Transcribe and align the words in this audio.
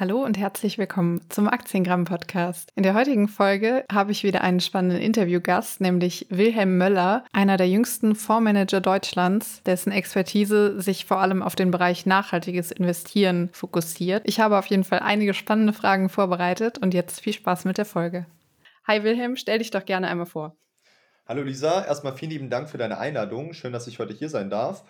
Hallo 0.00 0.22
und 0.22 0.38
herzlich 0.38 0.78
willkommen 0.78 1.28
zum 1.28 1.48
Aktiengramm 1.48 2.04
Podcast. 2.04 2.70
In 2.76 2.84
der 2.84 2.94
heutigen 2.94 3.26
Folge 3.26 3.84
habe 3.90 4.12
ich 4.12 4.22
wieder 4.22 4.42
einen 4.42 4.60
spannenden 4.60 5.00
Interviewgast, 5.00 5.80
nämlich 5.80 6.24
Wilhelm 6.30 6.78
Möller, 6.78 7.24
einer 7.32 7.56
der 7.56 7.68
jüngsten 7.68 8.14
Fondsmanager 8.14 8.80
Deutschlands, 8.80 9.60
dessen 9.64 9.90
Expertise 9.90 10.80
sich 10.80 11.04
vor 11.04 11.18
allem 11.18 11.42
auf 11.42 11.56
den 11.56 11.72
Bereich 11.72 12.06
nachhaltiges 12.06 12.70
Investieren 12.70 13.50
fokussiert. 13.52 14.22
Ich 14.26 14.38
habe 14.38 14.56
auf 14.56 14.66
jeden 14.66 14.84
Fall 14.84 15.00
einige 15.00 15.34
spannende 15.34 15.72
Fragen 15.72 16.08
vorbereitet 16.08 16.78
und 16.78 16.94
jetzt 16.94 17.20
viel 17.20 17.32
Spaß 17.32 17.64
mit 17.64 17.76
der 17.76 17.84
Folge. 17.84 18.24
Hi 18.86 19.02
Wilhelm, 19.02 19.34
stell 19.34 19.58
dich 19.58 19.72
doch 19.72 19.84
gerne 19.84 20.06
einmal 20.06 20.26
vor. 20.26 20.54
Hallo 21.26 21.42
Lisa, 21.42 21.84
erstmal 21.84 22.16
vielen 22.16 22.30
lieben 22.30 22.50
Dank 22.50 22.70
für 22.70 22.78
deine 22.78 22.98
Einladung. 22.98 23.52
Schön, 23.52 23.72
dass 23.72 23.88
ich 23.88 23.98
heute 23.98 24.14
hier 24.14 24.28
sein 24.28 24.48
darf. 24.48 24.84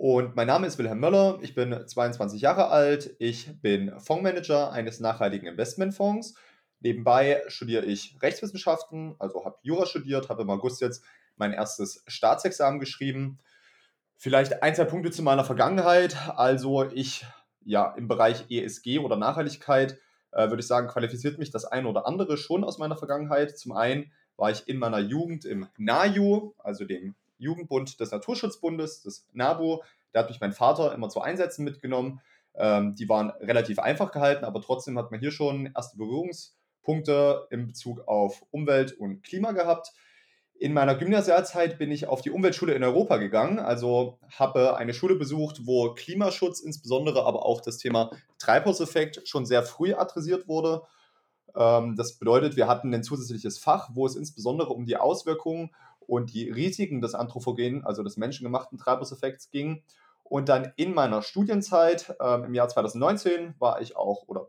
Und 0.00 0.34
mein 0.34 0.46
Name 0.46 0.66
ist 0.66 0.78
Wilhelm 0.78 0.98
Möller, 0.98 1.38
ich 1.42 1.54
bin 1.54 1.86
22 1.86 2.40
Jahre 2.40 2.68
alt, 2.68 3.14
ich 3.18 3.60
bin 3.60 3.92
Fondsmanager 4.00 4.72
eines 4.72 4.98
nachhaltigen 4.98 5.46
Investmentfonds. 5.46 6.36
Nebenbei 6.80 7.42
studiere 7.48 7.84
ich 7.84 8.16
Rechtswissenschaften, 8.22 9.14
also 9.18 9.44
habe 9.44 9.58
Jura 9.60 9.84
studiert, 9.84 10.30
habe 10.30 10.40
im 10.40 10.48
August 10.48 10.80
jetzt 10.80 11.04
mein 11.36 11.52
erstes 11.52 12.02
Staatsexamen 12.06 12.80
geschrieben. 12.80 13.40
Vielleicht 14.16 14.62
ein, 14.62 14.74
zwei 14.74 14.86
Punkte 14.86 15.10
zu 15.10 15.22
meiner 15.22 15.44
Vergangenheit. 15.44 16.16
Also 16.34 16.90
ich, 16.90 17.26
ja, 17.62 17.92
im 17.98 18.08
Bereich 18.08 18.46
ESG 18.48 19.00
oder 19.00 19.16
Nachhaltigkeit 19.16 19.98
äh, 20.32 20.48
würde 20.48 20.60
ich 20.60 20.66
sagen, 20.66 20.88
qualifiziert 20.88 21.38
mich 21.38 21.50
das 21.50 21.66
eine 21.66 21.86
oder 21.86 22.06
andere 22.06 22.38
schon 22.38 22.64
aus 22.64 22.78
meiner 22.78 22.96
Vergangenheit. 22.96 23.58
Zum 23.58 23.72
einen 23.72 24.10
war 24.38 24.50
ich 24.50 24.66
in 24.66 24.78
meiner 24.78 25.00
Jugend 25.00 25.44
im 25.44 25.68
NAJU, 25.76 26.54
also 26.56 26.86
dem 26.86 27.16
Jugendbund 27.40 27.98
des 28.00 28.10
Naturschutzbundes, 28.10 29.02
des 29.02 29.26
NABU. 29.32 29.80
Da 30.12 30.20
hat 30.20 30.28
mich 30.28 30.40
mein 30.40 30.52
Vater 30.52 30.94
immer 30.94 31.08
zu 31.08 31.20
Einsätzen 31.20 31.64
mitgenommen. 31.64 32.20
Ähm, 32.54 32.94
die 32.94 33.08
waren 33.08 33.30
relativ 33.40 33.78
einfach 33.78 34.12
gehalten, 34.12 34.44
aber 34.44 34.60
trotzdem 34.60 34.98
hat 34.98 35.10
man 35.10 35.20
hier 35.20 35.30
schon 35.30 35.70
erste 35.74 35.96
Berührungspunkte 35.96 37.46
in 37.50 37.66
Bezug 37.66 38.06
auf 38.08 38.42
Umwelt 38.50 38.92
und 38.92 39.22
Klima 39.22 39.52
gehabt. 39.52 39.92
In 40.60 40.74
meiner 40.74 40.94
Gymnasialzeit 40.94 41.78
bin 41.78 41.90
ich 41.90 42.06
auf 42.06 42.20
die 42.20 42.30
Umweltschule 42.30 42.74
in 42.74 42.84
Europa 42.84 43.16
gegangen, 43.16 43.58
also 43.58 44.18
habe 44.38 44.76
eine 44.76 44.92
Schule 44.92 45.14
besucht, 45.14 45.62
wo 45.64 45.94
Klimaschutz 45.94 46.60
insbesondere, 46.60 47.24
aber 47.24 47.46
auch 47.46 47.62
das 47.62 47.78
Thema 47.78 48.10
Treibhauseffekt 48.38 49.26
schon 49.26 49.46
sehr 49.46 49.62
früh 49.62 49.94
adressiert 49.94 50.48
wurde. 50.48 50.82
Ähm, 51.56 51.96
das 51.96 52.18
bedeutet, 52.18 52.56
wir 52.56 52.68
hatten 52.68 52.92
ein 52.92 53.02
zusätzliches 53.02 53.58
Fach, 53.58 53.88
wo 53.94 54.04
es 54.04 54.16
insbesondere 54.16 54.68
um 54.68 54.84
die 54.84 54.98
Auswirkungen 54.98 55.70
und 56.06 56.32
die 56.32 56.50
Risiken 56.50 57.00
des 57.00 57.14
Anthropogenen, 57.14 57.84
also 57.84 58.02
des 58.02 58.16
menschengemachten 58.16 58.78
Treibhauseffekts 58.78 59.50
ging. 59.50 59.82
Und 60.24 60.48
dann 60.48 60.72
in 60.76 60.94
meiner 60.94 61.22
Studienzeit 61.22 62.14
ähm, 62.20 62.44
im 62.44 62.54
Jahr 62.54 62.68
2019 62.68 63.54
war 63.58 63.80
ich 63.80 63.96
auch, 63.96 64.28
oder 64.28 64.48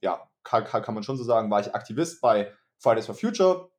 ja, 0.00 0.28
kann, 0.44 0.64
kann 0.64 0.94
man 0.94 1.02
schon 1.02 1.16
so 1.16 1.24
sagen, 1.24 1.50
war 1.50 1.60
ich 1.60 1.74
Aktivist 1.74 2.20
bei 2.20 2.52
Fridays 2.78 3.06
for 3.06 3.14
Future. 3.14 3.70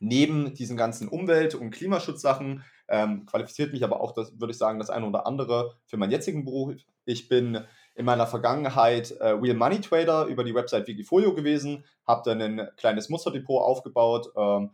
Neben 0.00 0.54
diesen 0.54 0.76
ganzen 0.76 1.08
Umwelt- 1.08 1.54
und 1.54 1.70
Klimaschutzsachen 1.70 2.64
ähm, 2.88 3.24
qualifiziert 3.26 3.72
mich 3.72 3.84
aber 3.84 4.00
auch, 4.00 4.12
das 4.12 4.38
würde 4.40 4.50
ich 4.50 4.58
sagen, 4.58 4.78
das 4.78 4.90
eine 4.90 5.06
oder 5.06 5.26
andere 5.26 5.76
für 5.86 5.96
meinen 5.96 6.10
jetzigen 6.10 6.44
Beruf. 6.44 6.74
Ich 7.04 7.28
bin 7.28 7.64
in 7.94 8.04
meiner 8.04 8.26
Vergangenheit 8.26 9.12
äh, 9.12 9.28
Real 9.28 9.56
Money 9.56 9.80
Trader 9.80 10.26
über 10.26 10.42
die 10.42 10.54
Website 10.54 10.86
Wikifolio 10.88 11.34
gewesen, 11.34 11.84
habe 12.06 12.22
dann 12.24 12.40
ein 12.40 12.68
kleines 12.76 13.08
Musterdepot 13.08 13.62
aufgebaut, 13.62 14.32
ähm, 14.36 14.70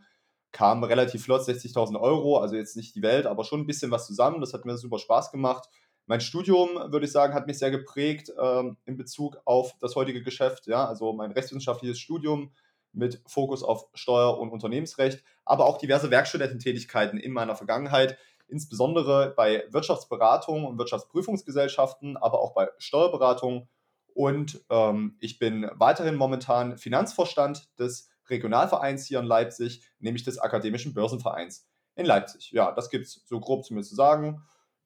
kam 0.56 0.82
relativ 0.84 1.22
flott 1.22 1.42
60.000 1.42 2.00
Euro, 2.00 2.38
also 2.38 2.56
jetzt 2.56 2.78
nicht 2.78 2.94
die 2.94 3.02
Welt, 3.02 3.26
aber 3.26 3.44
schon 3.44 3.60
ein 3.60 3.66
bisschen 3.66 3.90
was 3.90 4.06
zusammen. 4.06 4.40
Das 4.40 4.54
hat 4.54 4.64
mir 4.64 4.78
super 4.78 4.98
Spaß 4.98 5.30
gemacht. 5.30 5.68
Mein 6.06 6.22
Studium, 6.22 6.70
würde 6.90 7.04
ich 7.04 7.12
sagen, 7.12 7.34
hat 7.34 7.46
mich 7.46 7.58
sehr 7.58 7.70
geprägt 7.70 8.32
ähm, 8.40 8.78
in 8.86 8.96
Bezug 8.96 9.36
auf 9.44 9.74
das 9.82 9.96
heutige 9.96 10.22
Geschäft. 10.22 10.66
Ja? 10.66 10.86
Also 10.86 11.12
mein 11.12 11.30
rechtswissenschaftliches 11.30 11.98
Studium 11.98 12.52
mit 12.94 13.20
Fokus 13.26 13.62
auf 13.62 13.88
Steuer- 13.92 14.38
und 14.38 14.48
Unternehmensrecht, 14.48 15.22
aber 15.44 15.66
auch 15.66 15.76
diverse 15.76 16.10
Werkstudententätigkeiten 16.10 17.18
in 17.20 17.32
meiner 17.32 17.54
Vergangenheit, 17.54 18.16
insbesondere 18.48 19.34
bei 19.36 19.64
Wirtschaftsberatung 19.68 20.64
und 20.64 20.78
Wirtschaftsprüfungsgesellschaften, 20.78 22.16
aber 22.16 22.40
auch 22.40 22.54
bei 22.54 22.70
Steuerberatung. 22.78 23.68
Und 24.14 24.64
ähm, 24.70 25.18
ich 25.20 25.38
bin 25.38 25.68
weiterhin 25.74 26.14
momentan 26.14 26.78
Finanzvorstand 26.78 27.78
des 27.78 28.08
Regionalvereins 28.28 29.06
hier 29.06 29.20
in 29.20 29.26
Leipzig, 29.26 29.82
nämlich 29.98 30.24
des 30.24 30.38
Akademischen 30.38 30.94
Börsenvereins 30.94 31.68
in 31.94 32.06
Leipzig. 32.06 32.50
Ja, 32.52 32.72
das 32.72 32.90
gibt 32.90 33.06
es 33.06 33.22
so 33.26 33.40
grob 33.40 33.64
zumindest 33.64 33.90
zu 33.90 33.96
sagen. 33.96 34.42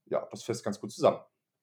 Ja, 0.07 0.27
das 0.31 0.43
fasst 0.43 0.65
ganz 0.65 0.81
gut 0.81 0.93
zusammen. 0.93 1.21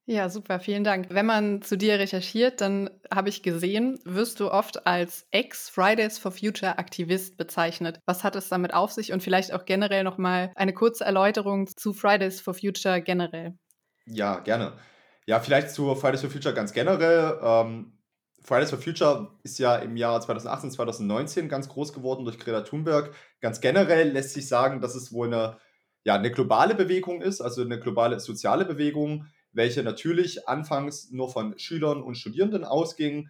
Ja, 0.10 0.30
super, 0.30 0.62
vielen 0.62 0.86
Dank. 0.86 1.08
Wenn 1.10 1.26
man 1.26 1.62
zu 1.62 1.78
dir 1.78 2.00
recherchiert, 2.00 2.62
dann 2.62 2.90
habe 3.14 3.28
ich 3.28 3.44
gesehen, 3.44 4.00
wirst 4.06 4.40
du 4.40 4.50
oft 4.50 4.88
als 4.88 5.28
Ex-Fridays 5.32 6.18
for 6.18 6.32
Future 6.32 6.78
Aktivist 6.78 7.36
bezeichnet. 7.36 8.00
Was 8.06 8.24
hat 8.24 8.38
es 8.38 8.48
damit 8.48 8.74
auf 8.74 8.94
sich 8.94 9.12
und 9.12 9.22
vielleicht 9.22 9.52
auch 9.52 9.66
generell 9.66 10.06
nochmal 10.06 10.54
eine 10.56 10.74
kurze 10.74 11.04
Erläuterung 11.04 11.68
zu 11.68 11.92
Fridays 11.92 12.40
for 12.40 12.54
Future 12.54 13.02
generell? 13.02 13.58
Ja, 14.06 14.40
gerne. 14.40 14.74
Ja, 15.26 15.40
vielleicht 15.42 15.72
zu 15.72 15.94
Fridays 15.96 16.22
for 16.22 16.30
Future 16.30 16.54
ganz 16.56 16.72
generell. 16.72 17.38
Ähm, 17.42 17.97
Fridays 18.48 18.70
for 18.70 18.80
Future 18.80 19.28
ist 19.44 19.60
ja 19.60 19.76
im 19.76 19.98
Jahr 19.98 20.22
2018, 20.22 20.72
2019 20.72 21.50
ganz 21.50 21.68
groß 21.68 21.92
geworden 21.92 22.24
durch 22.24 22.40
Greta 22.40 22.62
Thunberg. 22.62 23.14
Ganz 23.42 23.60
generell 23.60 24.10
lässt 24.12 24.34
sich 24.34 24.48
sagen, 24.48 24.80
dass 24.80 24.96
es 24.96 25.12
wohl 25.12 25.28
eine, 25.28 25.58
ja, 26.06 26.16
eine 26.16 26.32
globale 26.32 26.74
Bewegung 26.74 27.22
ist, 27.22 27.42
also 27.42 27.62
eine 27.62 27.78
globale 27.78 28.22
soziale 28.22 28.64
Bewegung, 28.64 29.26
welche 29.52 29.84
natürlich 29.84 30.48
anfangs 30.48 31.12
nur 31.12 31.30
von 31.30 31.60
Schülern 31.60 32.02
und 32.02 32.16
Studierenden 32.16 32.64
ausging, 32.64 33.30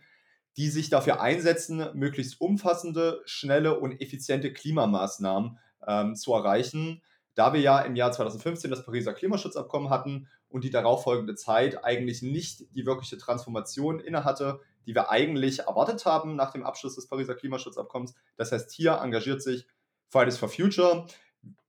die 0.55 0.69
sich 0.69 0.91
dafür 0.91 1.19
einsetzen, 1.19 1.83
möglichst 1.95 2.39
umfassende, 2.39 3.23
schnelle 3.25 3.79
und 3.79 3.99
effiziente 3.99 4.53
Klimamaßnahmen 4.53 5.57
ähm, 5.87 6.15
zu 6.15 6.31
erreichen. 6.35 7.01
Da 7.33 7.53
wir 7.53 7.61
ja 7.61 7.79
im 7.79 7.95
Jahr 7.95 8.11
2015 8.11 8.69
das 8.69 8.85
Pariser 8.85 9.15
Klimaschutzabkommen 9.15 9.89
hatten 9.89 10.27
und 10.47 10.63
die 10.63 10.69
darauffolgende 10.69 11.33
Zeit 11.33 11.83
eigentlich 11.83 12.21
nicht 12.21 12.65
die 12.75 12.85
wirkliche 12.85 13.17
Transformation 13.17 13.99
innehatte, 13.99 14.59
die 14.87 14.95
wir 14.95 15.11
eigentlich 15.11 15.59
erwartet 15.59 16.05
haben 16.05 16.35
nach 16.35 16.51
dem 16.51 16.63
Abschluss 16.63 16.95
des 16.95 17.07
Pariser 17.07 17.35
Klimaschutzabkommens. 17.35 18.15
Das 18.37 18.51
heißt, 18.51 18.71
hier 18.71 18.93
engagiert 18.93 19.43
sich 19.43 19.67
Fridays 20.09 20.37
for 20.37 20.49
Future, 20.49 21.05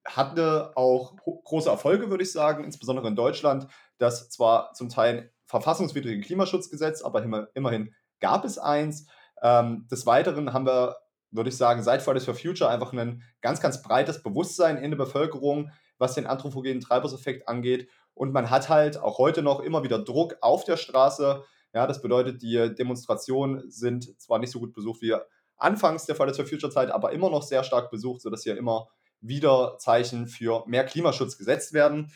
hatte 0.06 0.72
auch 0.76 1.16
große 1.44 1.68
Erfolge, 1.68 2.10
würde 2.10 2.22
ich 2.22 2.32
sagen, 2.32 2.64
insbesondere 2.64 3.08
in 3.08 3.16
Deutschland, 3.16 3.66
das 3.98 4.30
zwar 4.30 4.72
zum 4.72 4.88
Teil 4.88 5.32
verfassungswidrige 5.46 6.20
Klimaschutzgesetz, 6.20 7.02
aber 7.02 7.48
immerhin 7.54 7.94
gab 8.20 8.44
es 8.44 8.58
eins. 8.58 9.06
Ähm, 9.42 9.86
des 9.90 10.06
Weiteren 10.06 10.52
haben 10.52 10.66
wir, 10.66 10.96
würde 11.30 11.50
ich 11.50 11.56
sagen, 11.56 11.82
seit 11.82 12.02
Fridays 12.02 12.24
for 12.24 12.34
Future 12.34 12.70
einfach 12.70 12.92
ein 12.92 13.22
ganz, 13.40 13.60
ganz 13.60 13.82
breites 13.82 14.22
Bewusstsein 14.22 14.76
in 14.76 14.92
der 14.92 14.98
Bevölkerung, 14.98 15.70
was 15.98 16.14
den 16.14 16.26
anthropogenen 16.26 16.80
Treibhauseffekt 16.80 17.48
angeht. 17.48 17.88
Und 18.14 18.32
man 18.32 18.50
hat 18.50 18.68
halt 18.68 18.98
auch 18.98 19.18
heute 19.18 19.42
noch 19.42 19.60
immer 19.60 19.82
wieder 19.82 19.98
Druck 19.98 20.36
auf 20.40 20.64
der 20.64 20.76
Straße, 20.76 21.44
ja, 21.74 21.86
das 21.86 22.00
bedeutet, 22.00 22.42
die 22.42 22.74
Demonstrationen 22.74 23.70
sind 23.70 24.20
zwar 24.20 24.38
nicht 24.38 24.50
so 24.50 24.60
gut 24.60 24.72
besucht 24.72 25.02
wie 25.02 25.14
anfangs 25.56 26.06
der 26.06 26.14
Fridays 26.14 26.36
for 26.36 26.46
Future 26.46 26.72
Zeit, 26.72 26.90
aber 26.90 27.12
immer 27.12 27.30
noch 27.30 27.42
sehr 27.42 27.64
stark 27.64 27.90
besucht, 27.90 28.22
sodass 28.22 28.42
hier 28.42 28.56
immer 28.56 28.88
wieder 29.20 29.76
Zeichen 29.78 30.28
für 30.28 30.64
mehr 30.66 30.84
Klimaschutz 30.84 31.36
gesetzt 31.36 31.72
werden. 31.72 32.12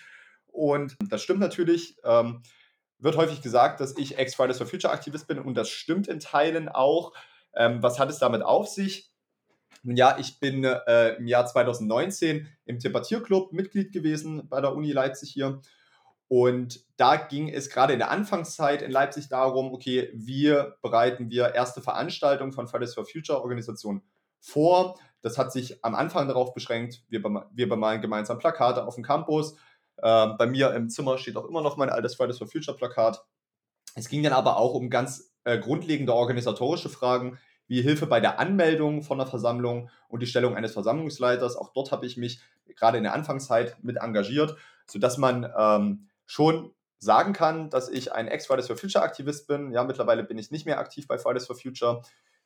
Und 0.47 0.97
das 1.09 1.23
stimmt 1.23 1.41
natürlich. 1.41 1.97
Ähm, 2.05 2.43
wird 2.99 3.17
häufig 3.17 3.43
gesagt, 3.43 3.81
dass 3.81 3.97
ich 3.99 4.17
Ex-Fridays 4.17 4.59
for 4.59 4.67
Future 4.67 4.93
Aktivist 4.93 5.27
bin 5.27 5.41
und 5.41 5.55
das 5.55 5.69
stimmt 5.69 6.07
in 6.07 6.21
Teilen 6.21 6.69
auch. 6.69 7.13
Ähm, 7.55 7.83
was 7.83 7.99
hat 7.99 8.11
es 8.11 8.19
damit 8.19 8.43
auf 8.43 8.69
sich? 8.69 9.11
Nun 9.83 9.97
ja, 9.97 10.17
ich 10.19 10.39
bin 10.39 10.63
äh, 10.63 11.15
im 11.17 11.27
Jahr 11.27 11.45
2019 11.47 12.49
im 12.65 12.79
Debattierclub 12.79 13.53
Mitglied 13.53 13.93
gewesen 13.93 14.49
bei 14.49 14.61
der 14.61 14.75
Uni 14.75 14.93
Leipzig 14.93 15.31
hier 15.33 15.61
und 16.33 16.81
da 16.97 17.17
ging 17.17 17.51
es 17.51 17.69
gerade 17.69 17.93
in 17.93 17.99
der 17.99 18.11
Anfangszeit 18.11 18.81
in 18.81 18.91
Leipzig 18.91 19.29
darum, 19.29 19.71
okay, 19.75 20.09
wie 20.15 20.59
bereiten 20.81 21.29
wir 21.29 21.55
erste 21.55 21.83
Veranstaltungen 21.83 22.53
von 22.53 22.67
Fridays 22.67 22.95
for 22.95 23.05
Future 23.05 23.43
Organisationen 23.43 24.01
vor. 24.41 24.99
Das 25.21 25.37
hat 25.37 25.53
sich 25.53 25.85
am 25.85 25.95
Anfang 25.95 26.29
darauf 26.29 26.55
beschränkt, 26.55 27.03
wir, 27.11 27.23
wir 27.23 27.69
bemalen 27.69 28.01
gemeinsam 28.01 28.39
Plakate 28.39 28.87
auf 28.87 28.95
dem 28.95 29.05
Campus. 29.05 29.59
Äh, 29.99 30.29
bei 30.39 30.47
mir 30.47 30.73
im 30.73 30.89
Zimmer 30.89 31.19
steht 31.19 31.37
auch 31.37 31.45
immer 31.45 31.61
noch 31.61 31.77
mein 31.77 31.91
altes 31.91 32.15
Fridays 32.15 32.39
for 32.39 32.47
Future 32.47 32.79
Plakat. 32.79 33.23
Es 33.95 34.09
ging 34.09 34.23
dann 34.23 34.33
aber 34.33 34.57
auch 34.57 34.73
um 34.73 34.89
ganz 34.89 35.35
äh, 35.45 35.59
grundlegende 35.59 36.15
organisatorische 36.15 36.89
Fragen, 36.89 37.39
wie 37.67 37.83
Hilfe 37.83 38.07
bei 38.07 38.21
der 38.21 38.41
Anmeldung 38.41 39.03
von 39.03 39.21
einer 39.21 39.29
Versammlung 39.29 39.91
und 40.09 40.23
die 40.23 40.27
Stellung 40.27 40.57
eines 40.57 40.73
Versammlungsleiters. 40.73 41.57
Auch 41.57 41.75
dort 41.75 41.93
habe 41.93 42.07
ich 42.07 42.17
mich 42.17 42.41
gerade 42.75 42.97
in 42.97 43.05
der 43.05 43.13
Anfangszeit 43.13 43.77
mit 43.83 43.99
engagiert, 43.99 44.57
sodass 44.87 45.19
man 45.19 45.53
ähm, 45.55 46.09
schon 46.33 46.75
sagen 46.99 47.35
kann, 47.35 47.69
dass 47.69 47.91
ich 47.91 48.13
ein 48.13 48.27
Ex-Fridays 48.27 48.67
for 48.67 48.77
Future 48.77 49.05
Aktivist 49.05 49.47
bin. 49.47 49.71
Ja, 49.71 49.85
mittlerweile 49.85 50.25
bin 50.25 50.39
ich 50.39 50.51
nicht 50.51 50.65
mehr 50.65 50.79
aktiv 50.79 51.07
bei 51.07 51.19
Fridays 51.19 51.47
for 51.47 51.57
Future. 51.57 52.01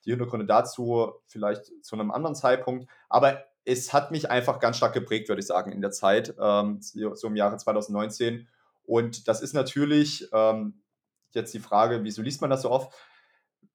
Die 0.04 0.10
Hintergründe 0.10 0.44
dazu 0.44 1.12
vielleicht 1.26 1.70
zu 1.84 1.94
einem 1.94 2.10
anderen 2.10 2.34
Zeitpunkt. 2.34 2.90
Aber 3.08 3.44
es 3.64 3.92
hat 3.92 4.10
mich 4.10 4.28
einfach 4.28 4.58
ganz 4.58 4.76
stark 4.78 4.92
geprägt, 4.92 5.28
würde 5.28 5.40
ich 5.40 5.46
sagen, 5.46 5.70
in 5.70 5.82
der 5.82 5.92
Zeit, 5.92 6.34
ähm, 6.40 6.80
so 6.80 7.28
im 7.28 7.36
Jahre 7.36 7.58
2019. 7.58 8.48
Und 8.82 9.28
das 9.28 9.40
ist 9.40 9.52
natürlich 9.52 10.28
ähm, 10.32 10.82
jetzt 11.30 11.54
die 11.54 11.60
Frage, 11.60 12.02
wieso 12.02 12.22
liest 12.22 12.40
man 12.40 12.50
das 12.50 12.62
so 12.62 12.70
oft? 12.70 12.92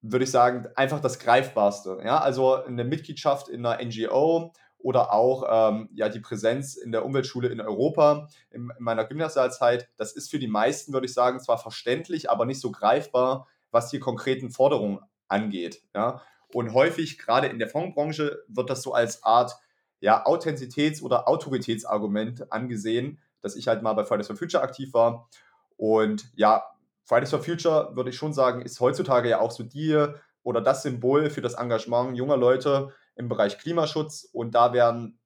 würde 0.02 0.26
ich 0.26 0.32
sagen, 0.32 0.68
einfach 0.76 1.00
das 1.00 1.20
Greifbarste. 1.20 2.00
Ja? 2.04 2.20
Also 2.20 2.56
eine 2.56 2.84
Mitgliedschaft 2.84 3.50
in 3.50 3.66
einer 3.66 3.84
NGO 3.84 4.52
oder 4.84 5.14
auch 5.14 5.72
ähm, 5.72 5.90
ja, 5.94 6.10
die 6.10 6.20
Präsenz 6.20 6.76
in 6.76 6.92
der 6.92 7.06
Umweltschule 7.06 7.48
in 7.50 7.62
Europa 7.62 8.28
in, 8.50 8.72
in 8.78 8.84
meiner 8.84 9.06
Gymnasialzeit, 9.06 9.90
das 9.98 10.14
ist 10.14 10.32
für 10.32 10.40
die 10.40 10.48
meisten, 10.48 10.94
würde 10.94 11.06
ich 11.06 11.14
sagen, 11.14 11.40
zwar 11.40 11.58
verständlich, 11.58 12.30
aber 12.30 12.46
nicht 12.46 12.60
so 12.60 12.72
greifbar, 12.72 13.48
was 13.72 13.90
die 13.90 14.00
konkreten 14.00 14.50
Forderungen 14.50 15.00
angeht. 15.28 15.84
Ja? 15.94 16.22
Und 16.54 16.74
häufig, 16.74 17.18
gerade 17.18 17.48
in 17.48 17.60
der 17.60 17.70
Fondsbranche, 17.70 18.44
wird 18.48 18.70
das 18.70 18.82
so 18.82 18.94
als 18.94 19.24
Art 19.24 19.58
ja, 20.00 20.26
Authentizitäts- 20.26 21.02
oder 21.02 21.28
Autoritätsargument 21.28 22.52
angesehen, 22.52 23.20
dass 23.42 23.56
ich 23.56 23.68
halt 23.68 23.82
mal 23.84 23.94
bei 23.94 24.04
Fridays 24.04 24.28
for 24.28 24.36
Future 24.36 24.64
aktiv 24.64 24.94
war. 24.94 25.30
Und 25.78 26.26
ja, 26.36 26.64
Fridays 27.06 27.30
for 27.30 27.44
Future, 27.44 27.96
würde 27.96 28.10
ich 28.10 28.16
schon 28.16 28.34
sagen, 28.34 28.62
ist 28.62 28.80
heutzutage 28.80 29.30
ja 29.30 29.40
auch 29.40 29.52
so 29.52 29.64
die 29.64 30.06
oder 30.44 30.62
das 30.62 30.84
Symbol 30.84 31.30
für 31.30 31.42
das 31.42 31.54
Engagement 31.54 32.18
junger 32.18 32.38
Leute 32.38 32.92
im 33.22 33.30
Bereich 33.30 33.58
Klimaschutz. 33.58 34.28
Und 34.34 34.54
da 34.54 34.74
werden 34.74 35.20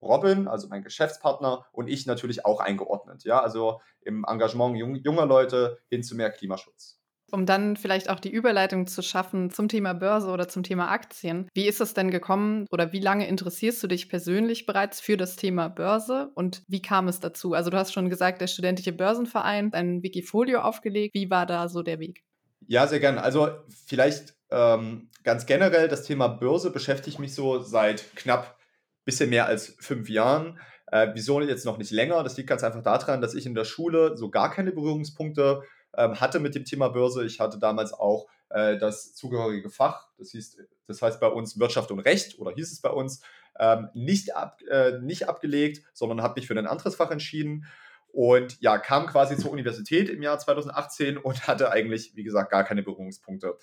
Robin, 0.00 0.48
also 0.48 0.68
mein 0.68 0.82
Geschäftspartner, 0.82 1.66
und 1.72 1.88
ich 1.88 2.06
natürlich 2.06 2.46
auch 2.46 2.60
eingeordnet. 2.60 3.24
Ja, 3.24 3.40
also 3.42 3.80
im 4.00 4.24
Engagement 4.26 4.76
junger 5.04 5.26
Leute 5.26 5.78
hin 5.90 6.02
zu 6.02 6.16
mehr 6.16 6.30
Klimaschutz. 6.30 6.98
Um 7.32 7.46
dann 7.46 7.76
vielleicht 7.76 8.10
auch 8.10 8.18
die 8.18 8.30
Überleitung 8.30 8.88
zu 8.88 9.02
schaffen 9.02 9.50
zum 9.50 9.68
Thema 9.68 9.92
Börse 9.92 10.30
oder 10.30 10.48
zum 10.48 10.64
Thema 10.64 10.90
Aktien. 10.90 11.48
Wie 11.54 11.68
ist 11.68 11.80
es 11.80 11.94
denn 11.94 12.10
gekommen 12.10 12.66
oder 12.72 12.92
wie 12.92 12.98
lange 12.98 13.28
interessierst 13.28 13.80
du 13.82 13.86
dich 13.86 14.08
persönlich 14.08 14.66
bereits 14.66 15.00
für 15.00 15.16
das 15.16 15.36
Thema 15.36 15.68
Börse 15.68 16.32
und 16.34 16.62
wie 16.66 16.82
kam 16.82 17.06
es 17.06 17.20
dazu? 17.20 17.52
Also 17.52 17.70
du 17.70 17.76
hast 17.76 17.92
schon 17.92 18.10
gesagt, 18.10 18.40
der 18.40 18.48
studentische 18.48 18.92
Börsenverein, 18.92 19.72
ein 19.74 20.02
Wikifolio 20.02 20.60
aufgelegt. 20.60 21.14
Wie 21.14 21.30
war 21.30 21.46
da 21.46 21.68
so 21.68 21.82
der 21.82 22.00
Weg? 22.00 22.24
Ja, 22.66 22.88
sehr 22.88 23.00
gerne. 23.00 23.22
Also 23.22 23.50
vielleicht 23.86 24.34
ähm, 24.50 25.08
ganz 25.24 25.46
generell 25.46 25.88
das 25.88 26.04
Thema 26.04 26.28
Börse 26.28 26.70
beschäftigt 26.70 27.18
mich 27.18 27.34
so 27.34 27.60
seit 27.60 28.16
knapp 28.16 28.58
bisschen 29.04 29.30
mehr 29.30 29.46
als 29.46 29.74
fünf 29.78 30.08
Jahren. 30.08 30.58
Äh, 30.86 31.08
wieso 31.14 31.40
jetzt 31.40 31.64
noch 31.64 31.78
nicht 31.78 31.90
länger? 31.90 32.22
Das 32.22 32.36
liegt 32.36 32.48
ganz 32.48 32.62
einfach 32.62 32.82
daran, 32.82 33.20
dass 33.20 33.34
ich 33.34 33.46
in 33.46 33.54
der 33.54 33.64
Schule 33.64 34.16
so 34.16 34.30
gar 34.30 34.50
keine 34.50 34.72
Berührungspunkte 34.72 35.62
ähm, 35.96 36.20
hatte 36.20 36.40
mit 36.40 36.54
dem 36.54 36.64
Thema 36.64 36.88
Börse. 36.88 37.24
Ich 37.24 37.40
hatte 37.40 37.58
damals 37.58 37.92
auch 37.92 38.26
äh, 38.50 38.76
das 38.78 39.14
zugehörige 39.14 39.70
Fach, 39.70 40.08
das, 40.18 40.30
hieß, 40.30 40.58
das 40.86 41.02
heißt 41.02 41.20
bei 41.20 41.28
uns 41.28 41.58
Wirtschaft 41.58 41.90
und 41.90 42.00
Recht 42.00 42.38
oder 42.38 42.52
hieß 42.52 42.72
es 42.72 42.80
bei 42.80 42.90
uns, 42.90 43.22
ähm, 43.58 43.88
nicht, 43.94 44.34
ab, 44.34 44.60
äh, 44.68 44.98
nicht 45.00 45.28
abgelegt, 45.28 45.84
sondern 45.92 46.22
habe 46.22 46.40
mich 46.40 46.46
für 46.46 46.58
ein 46.58 46.66
anderes 46.66 46.96
Fach 46.96 47.10
entschieden. 47.10 47.66
Und 48.12 48.60
ja, 48.60 48.78
kam 48.78 49.06
quasi 49.06 49.36
zur 49.36 49.52
Universität 49.52 50.08
im 50.08 50.20
Jahr 50.20 50.38
2018 50.38 51.16
und 51.16 51.46
hatte 51.46 51.70
eigentlich, 51.70 52.16
wie 52.16 52.24
gesagt, 52.24 52.50
gar 52.50 52.64
keine 52.64 52.82
Berührungspunkte. 52.82 53.56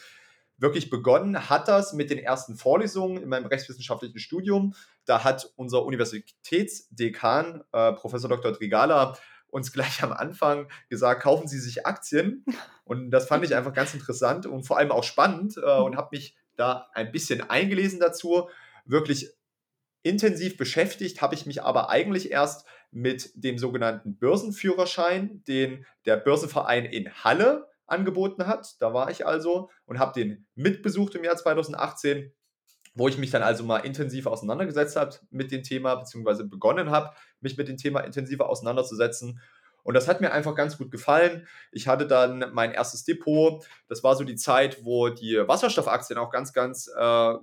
Wirklich 0.57 0.89
begonnen 0.89 1.49
hat 1.49 1.67
das 1.67 1.93
mit 1.93 2.09
den 2.09 2.17
ersten 2.17 2.55
Vorlesungen 2.55 3.21
in 3.21 3.29
meinem 3.29 3.45
rechtswissenschaftlichen 3.45 4.17
Studium. 4.17 4.73
Da 5.05 5.23
hat 5.23 5.51
unser 5.55 5.85
Universitätsdekan, 5.85 7.63
äh, 7.71 7.93
Professor 7.93 8.29
Dr. 8.29 8.53
Drigala, 8.53 9.15
uns 9.49 9.71
gleich 9.73 10.01
am 10.01 10.11
Anfang 10.11 10.67
gesagt, 10.89 11.21
kaufen 11.21 11.47
Sie 11.47 11.59
sich 11.59 11.85
Aktien. 11.85 12.43
Und 12.85 13.11
das 13.11 13.27
fand 13.27 13.45
ich 13.45 13.55
einfach 13.55 13.73
ganz 13.73 13.93
interessant 13.93 14.47
und 14.47 14.63
vor 14.63 14.77
allem 14.77 14.91
auch 14.91 15.03
spannend 15.03 15.57
äh, 15.57 15.79
und 15.79 15.95
habe 15.95 16.09
mich 16.11 16.35
da 16.55 16.89
ein 16.93 17.11
bisschen 17.11 17.47
eingelesen 17.47 17.99
dazu. 17.99 18.49
Wirklich 18.85 19.29
intensiv 20.01 20.57
beschäftigt 20.57 21.21
habe 21.21 21.35
ich 21.35 21.45
mich 21.45 21.61
aber 21.61 21.89
eigentlich 21.89 22.31
erst 22.31 22.65
mit 22.91 23.31
dem 23.35 23.59
sogenannten 23.59 24.17
Börsenführerschein, 24.17 25.43
den 25.47 25.85
der 26.05 26.17
Börsenverein 26.17 26.85
in 26.85 27.13
Halle 27.23 27.67
angeboten 27.87 28.47
hat. 28.47 28.75
Da 28.79 28.93
war 28.93 29.09
ich 29.09 29.25
also 29.25 29.69
und 29.85 29.99
habe 29.99 30.13
den 30.13 30.45
mitbesucht 30.55 31.15
im 31.15 31.23
Jahr 31.23 31.37
2018 31.37 32.31
wo 32.97 33.07
ich 33.07 33.19
mich 33.19 33.29
dann 33.29 33.43
also 33.43 33.63
mal 33.63 33.77
intensiv 33.77 34.25
auseinandergesetzt 34.25 34.95
habe 34.95 35.15
mit 35.29 35.51
dem 35.51 35.61
Thema, 35.61 35.95
beziehungsweise 35.95 36.45
begonnen 36.45 36.89
habe, 36.89 37.11
mich 37.41 37.55
mit 37.55 37.67
dem 37.67 37.77
Thema 37.77 37.99
intensiver 37.99 38.49
auseinanderzusetzen. 38.49 39.39
Und 39.83 39.93
das 39.93 40.07
hat 40.07 40.19
mir 40.19 40.31
einfach 40.31 40.55
ganz 40.55 40.77
gut 40.77 40.91
gefallen. 40.91 41.47
Ich 41.71 41.87
hatte 41.87 42.07
dann 42.07 42.43
mein 42.53 42.73
erstes 42.73 43.05
Depot. 43.05 43.63
Das 43.87 44.03
war 44.03 44.15
so 44.15 44.23
die 44.23 44.35
Zeit, 44.35 44.83
wo 44.83 45.09
die 45.09 45.37
Wasserstoffaktien 45.47 46.19
auch 46.19 46.31
ganz, 46.31 46.51
ganz 46.51 46.87
äh, 46.87 46.93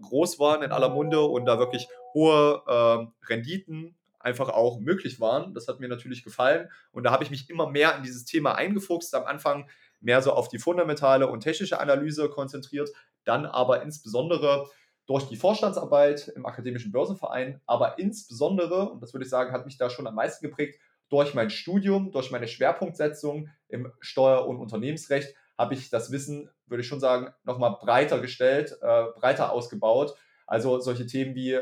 groß 0.03 0.39
waren 0.41 0.63
in 0.63 0.73
aller 0.73 0.91
Munde 0.91 1.23
und 1.23 1.47
da 1.47 1.59
wirklich 1.59 1.89
hohe 2.13 2.63
äh, 2.67 3.27
Renditen 3.33 3.97
einfach 4.19 4.49
auch 4.49 4.81
möglich 4.81 5.21
waren. 5.21 5.55
Das 5.55 5.69
hat 5.69 5.81
mir 5.81 5.89
natürlich 5.89 6.25
gefallen. 6.25 6.69
Und 6.93 7.05
da 7.05 7.13
habe 7.13 7.25
ich 7.25 7.31
mich 7.31 7.49
immer 7.49 7.71
mehr 7.71 7.97
in 7.97 8.03
dieses 8.03 8.25
Thema 8.25 8.57
eingefuchst. 8.57 9.15
Am 9.15 9.25
Anfang 9.25 9.69
mehr 10.05 10.23
so 10.23 10.33
auf 10.33 10.49
die 10.49 10.59
fundamentale 10.59 11.29
und 11.29 11.41
technische 11.41 11.81
Analyse 11.81 12.29
konzentriert, 12.29 12.91
dann 13.25 13.47
aber 13.47 13.83
insbesondere 13.83 14.69
durch 15.07 15.29
die 15.29 15.37
Vorstandsarbeit 15.37 16.29
im 16.29 16.47
Akademischen 16.47 16.93
Börsenverein, 16.93 17.61
aber 17.67 17.99
insbesondere, 17.99 18.91
und 18.91 19.03
das 19.03 19.13
würde 19.13 19.25
ich 19.25 19.31
sagen, 19.31 19.53
hat 19.53 19.67
mich 19.67 19.77
da 19.77 19.91
schon 19.91 20.07
am 20.07 20.15
meisten 20.15 20.47
geprägt, 20.47 20.79
durch 21.11 21.35
mein 21.35 21.51
Studium, 21.51 22.13
durch 22.13 22.31
meine 22.31 22.49
Schwerpunktsetzung 22.49 23.49
im 23.69 23.93
Steuer- 24.01 24.47
und 24.47 24.59
Unternehmensrecht 24.59 25.35
habe 25.59 25.75
ich 25.75 25.91
das 25.91 26.11
Wissen, 26.11 26.51
würde 26.67 26.83
ich 26.83 26.89
schon 26.89 27.01
sagen, 27.01 27.33
nochmal 27.45 27.77
breiter 27.81 28.19
gestellt, 28.21 28.77
äh, 28.81 29.05
breiter 29.15 29.53
ausgebaut. 29.53 30.15
Also 30.47 30.81
solche 30.81 31.07
Themen 31.07 31.35
wie, 31.35 31.61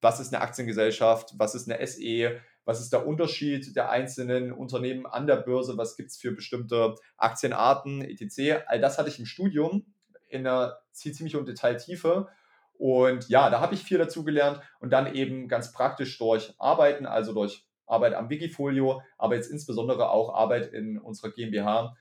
was 0.00 0.20
ist 0.20 0.34
eine 0.34 0.42
Aktiengesellschaft, 0.42 1.34
was 1.36 1.54
ist 1.54 1.70
eine 1.70 1.86
SE, 1.86 2.40
was 2.68 2.80
ist 2.80 2.92
der 2.92 3.06
Unterschied 3.06 3.74
der 3.76 3.88
einzelnen 3.88 4.52
Unternehmen 4.52 5.06
an 5.06 5.26
der 5.26 5.36
Börse, 5.36 5.78
was 5.78 5.96
gibt 5.96 6.10
es 6.10 6.18
für 6.18 6.32
bestimmte 6.32 6.96
Aktienarten, 7.16 8.02
etc. 8.02 8.62
All 8.66 8.78
das 8.78 8.98
hatte 8.98 9.08
ich 9.08 9.18
im 9.18 9.24
Studium 9.24 9.86
in 10.28 10.46
einer 10.46 10.78
ziemlichen 10.92 11.46
Detailtiefe 11.46 12.28
und 12.74 13.26
ja, 13.30 13.48
da 13.48 13.60
habe 13.60 13.74
ich 13.74 13.82
viel 13.82 13.96
dazu 13.96 14.22
gelernt 14.22 14.60
und 14.80 14.90
dann 14.90 15.14
eben 15.14 15.48
ganz 15.48 15.72
praktisch 15.72 16.18
durch 16.18 16.52
Arbeiten, 16.58 17.06
also 17.06 17.32
durch 17.32 17.66
Arbeit 17.86 18.12
am 18.12 18.28
Wikifolio, 18.28 19.00
aber 19.16 19.36
jetzt 19.36 19.50
insbesondere 19.50 20.10
auch 20.10 20.34
Arbeit 20.34 20.66
in 20.74 20.98
unserer 20.98 21.30
GmbH. 21.30 21.96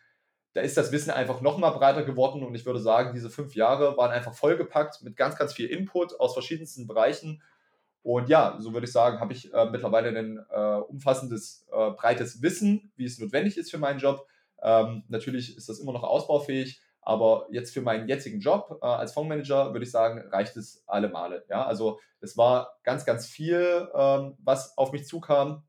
Da 0.51 0.59
ist 0.59 0.75
das 0.75 0.91
Wissen 0.91 1.11
einfach 1.11 1.39
nochmal 1.39 1.71
breiter 1.71 2.03
geworden 2.03 2.43
und 2.43 2.53
ich 2.55 2.65
würde 2.65 2.81
sagen, 2.81 3.13
diese 3.13 3.29
fünf 3.29 3.55
Jahre 3.55 3.95
waren 3.95 4.11
einfach 4.11 4.33
vollgepackt 4.33 5.01
mit 5.01 5.15
ganz, 5.15 5.37
ganz 5.37 5.53
viel 5.53 5.67
Input 5.69 6.19
aus 6.19 6.33
verschiedensten 6.33 6.87
Bereichen. 6.87 7.41
Und 8.03 8.29
ja, 8.29 8.55
so 8.59 8.73
würde 8.73 8.85
ich 8.85 8.91
sagen, 8.91 9.19
habe 9.19 9.33
ich 9.33 9.53
äh, 9.53 9.65
mittlerweile 9.69 10.17
ein 10.17 10.39
äh, 10.49 10.79
umfassendes, 10.87 11.67
äh, 11.71 11.91
breites 11.91 12.41
Wissen, 12.41 12.91
wie 12.95 13.05
es 13.05 13.19
notwendig 13.19 13.57
ist 13.57 13.71
für 13.71 13.77
meinen 13.77 13.99
Job. 13.99 14.25
Ähm, 14.61 15.03
natürlich 15.07 15.57
ist 15.57 15.69
das 15.69 15.79
immer 15.79 15.93
noch 15.93 16.03
ausbaufähig, 16.03 16.81
aber 17.01 17.47
jetzt 17.51 17.73
für 17.73 17.81
meinen 17.81 18.07
jetzigen 18.07 18.39
Job 18.39 18.79
äh, 18.81 18.85
als 18.85 19.13
Fondsmanager 19.13 19.73
würde 19.73 19.85
ich 19.85 19.91
sagen, 19.91 20.27
reicht 20.29 20.57
es 20.57 20.83
alle 20.87 21.09
Male. 21.09 21.45
Ja? 21.49 21.65
Also 21.65 21.99
es 22.19 22.37
war 22.37 22.77
ganz, 22.83 23.05
ganz 23.05 23.25
viel, 23.27 23.89
ähm, 23.93 24.35
was 24.39 24.77
auf 24.77 24.91
mich 24.91 25.05
zukam, 25.05 25.63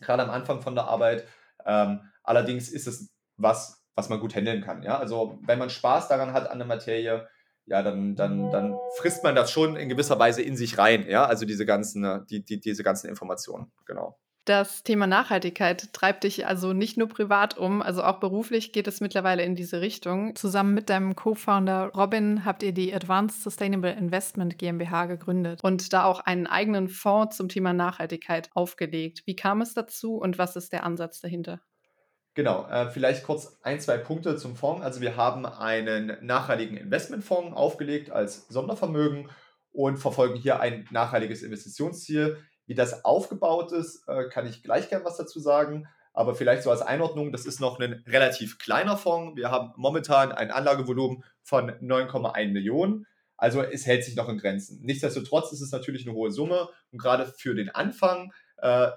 gerade 0.00 0.22
am 0.22 0.30
Anfang 0.30 0.62
von 0.62 0.74
der 0.74 0.84
Arbeit. 0.84 1.26
Ähm, 1.66 2.00
allerdings 2.22 2.68
ist 2.68 2.86
es 2.86 3.12
was, 3.36 3.84
was 3.94 4.08
man 4.08 4.20
gut 4.20 4.34
handeln 4.34 4.62
kann. 4.62 4.82
Ja? 4.82 4.98
Also 4.98 5.38
wenn 5.42 5.58
man 5.58 5.70
Spaß 5.70 6.08
daran 6.08 6.32
hat 6.32 6.48
an 6.48 6.58
der 6.58 6.66
Materie, 6.66 7.28
ja, 7.66 7.82
dann, 7.82 8.16
dann, 8.16 8.50
dann 8.50 8.76
frisst 8.96 9.22
man 9.24 9.34
das 9.34 9.50
schon 9.50 9.76
in 9.76 9.88
gewisser 9.88 10.18
Weise 10.18 10.42
in 10.42 10.56
sich 10.56 10.78
rein, 10.78 11.06
ja, 11.08 11.24
also 11.24 11.46
diese 11.46 11.66
ganzen, 11.66 12.26
die, 12.30 12.44
die, 12.44 12.60
diese 12.60 12.82
ganzen 12.82 13.08
Informationen, 13.08 13.72
genau. 13.86 14.18
Das 14.44 14.82
Thema 14.82 15.06
Nachhaltigkeit 15.06 15.92
treibt 15.92 16.24
dich 16.24 16.48
also 16.48 16.72
nicht 16.72 16.96
nur 16.96 17.06
privat 17.08 17.56
um, 17.56 17.80
also 17.80 18.02
auch 18.02 18.18
beruflich 18.18 18.72
geht 18.72 18.88
es 18.88 19.00
mittlerweile 19.00 19.44
in 19.44 19.54
diese 19.54 19.80
Richtung. 19.80 20.34
Zusammen 20.34 20.74
mit 20.74 20.90
deinem 20.90 21.14
Co-Founder 21.14 21.92
Robin 21.94 22.44
habt 22.44 22.64
ihr 22.64 22.72
die 22.72 22.92
Advanced 22.92 23.40
Sustainable 23.40 23.92
Investment 23.92 24.58
GmbH 24.58 25.06
gegründet 25.06 25.60
und 25.62 25.92
da 25.92 26.06
auch 26.06 26.18
einen 26.18 26.48
eigenen 26.48 26.88
Fonds 26.88 27.36
zum 27.36 27.48
Thema 27.48 27.72
Nachhaltigkeit 27.72 28.50
aufgelegt. 28.52 29.22
Wie 29.26 29.36
kam 29.36 29.60
es 29.60 29.74
dazu 29.74 30.16
und 30.16 30.38
was 30.38 30.56
ist 30.56 30.72
der 30.72 30.82
Ansatz 30.82 31.20
dahinter? 31.20 31.60
Genau, 32.34 32.66
äh, 32.68 32.88
vielleicht 32.88 33.24
kurz 33.24 33.58
ein, 33.62 33.78
zwei 33.80 33.98
Punkte 33.98 34.36
zum 34.36 34.56
Fonds. 34.56 34.82
Also 34.82 35.02
wir 35.02 35.16
haben 35.16 35.44
einen 35.44 36.16
nachhaltigen 36.22 36.78
Investmentfonds 36.78 37.54
aufgelegt 37.54 38.10
als 38.10 38.48
Sondervermögen 38.48 39.28
und 39.70 39.98
verfolgen 39.98 40.36
hier 40.36 40.60
ein 40.60 40.88
nachhaltiges 40.90 41.42
Investitionsziel. 41.42 42.38
Wie 42.64 42.74
das 42.74 43.04
aufgebaut 43.04 43.72
ist, 43.72 44.08
äh, 44.08 44.28
kann 44.30 44.46
ich 44.46 44.62
gleich 44.62 44.88
gern 44.88 45.04
was 45.04 45.18
dazu 45.18 45.40
sagen. 45.40 45.86
Aber 46.14 46.34
vielleicht 46.34 46.62
so 46.62 46.70
als 46.70 46.82
Einordnung, 46.82 47.32
das 47.32 47.44
ist 47.44 47.60
noch 47.60 47.78
ein 47.78 48.02
relativ 48.06 48.58
kleiner 48.58 48.96
Fonds. 48.96 49.36
Wir 49.36 49.50
haben 49.50 49.72
momentan 49.76 50.32
ein 50.32 50.50
Anlagevolumen 50.50 51.24
von 51.42 51.70
9,1 51.80 52.52
Millionen. 52.52 53.06
Also 53.36 53.62
es 53.62 53.86
hält 53.86 54.04
sich 54.04 54.14
noch 54.14 54.28
in 54.28 54.38
Grenzen. 54.38 54.80
Nichtsdestotrotz 54.82 55.52
ist 55.52 55.60
es 55.60 55.72
natürlich 55.72 56.06
eine 56.06 56.14
hohe 56.14 56.30
Summe 56.30 56.68
und 56.92 56.98
gerade 56.98 57.26
für 57.26 57.54
den 57.54 57.70
Anfang 57.70 58.32
äh, 58.58 58.88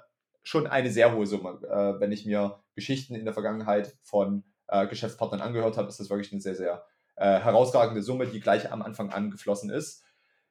schon 0.46 0.68
eine 0.68 0.92
sehr 0.92 1.12
hohe 1.12 1.26
Summe. 1.26 1.58
Äh, 1.68 2.00
wenn 2.00 2.12
ich 2.12 2.24
mir 2.24 2.62
Geschichten 2.76 3.16
in 3.16 3.24
der 3.24 3.34
Vergangenheit 3.34 3.96
von 4.04 4.44
äh, 4.68 4.86
Geschäftspartnern 4.86 5.40
angehört 5.40 5.76
habe, 5.76 5.88
ist 5.88 5.98
das 5.98 6.08
wirklich 6.08 6.30
eine 6.30 6.40
sehr, 6.40 6.54
sehr 6.54 6.86
äh, 7.16 7.40
herausragende 7.40 8.00
Summe, 8.00 8.28
die 8.28 8.38
gleich 8.38 8.70
am 8.70 8.80
Anfang 8.80 9.10
angeflossen 9.10 9.70
ist. 9.70 10.04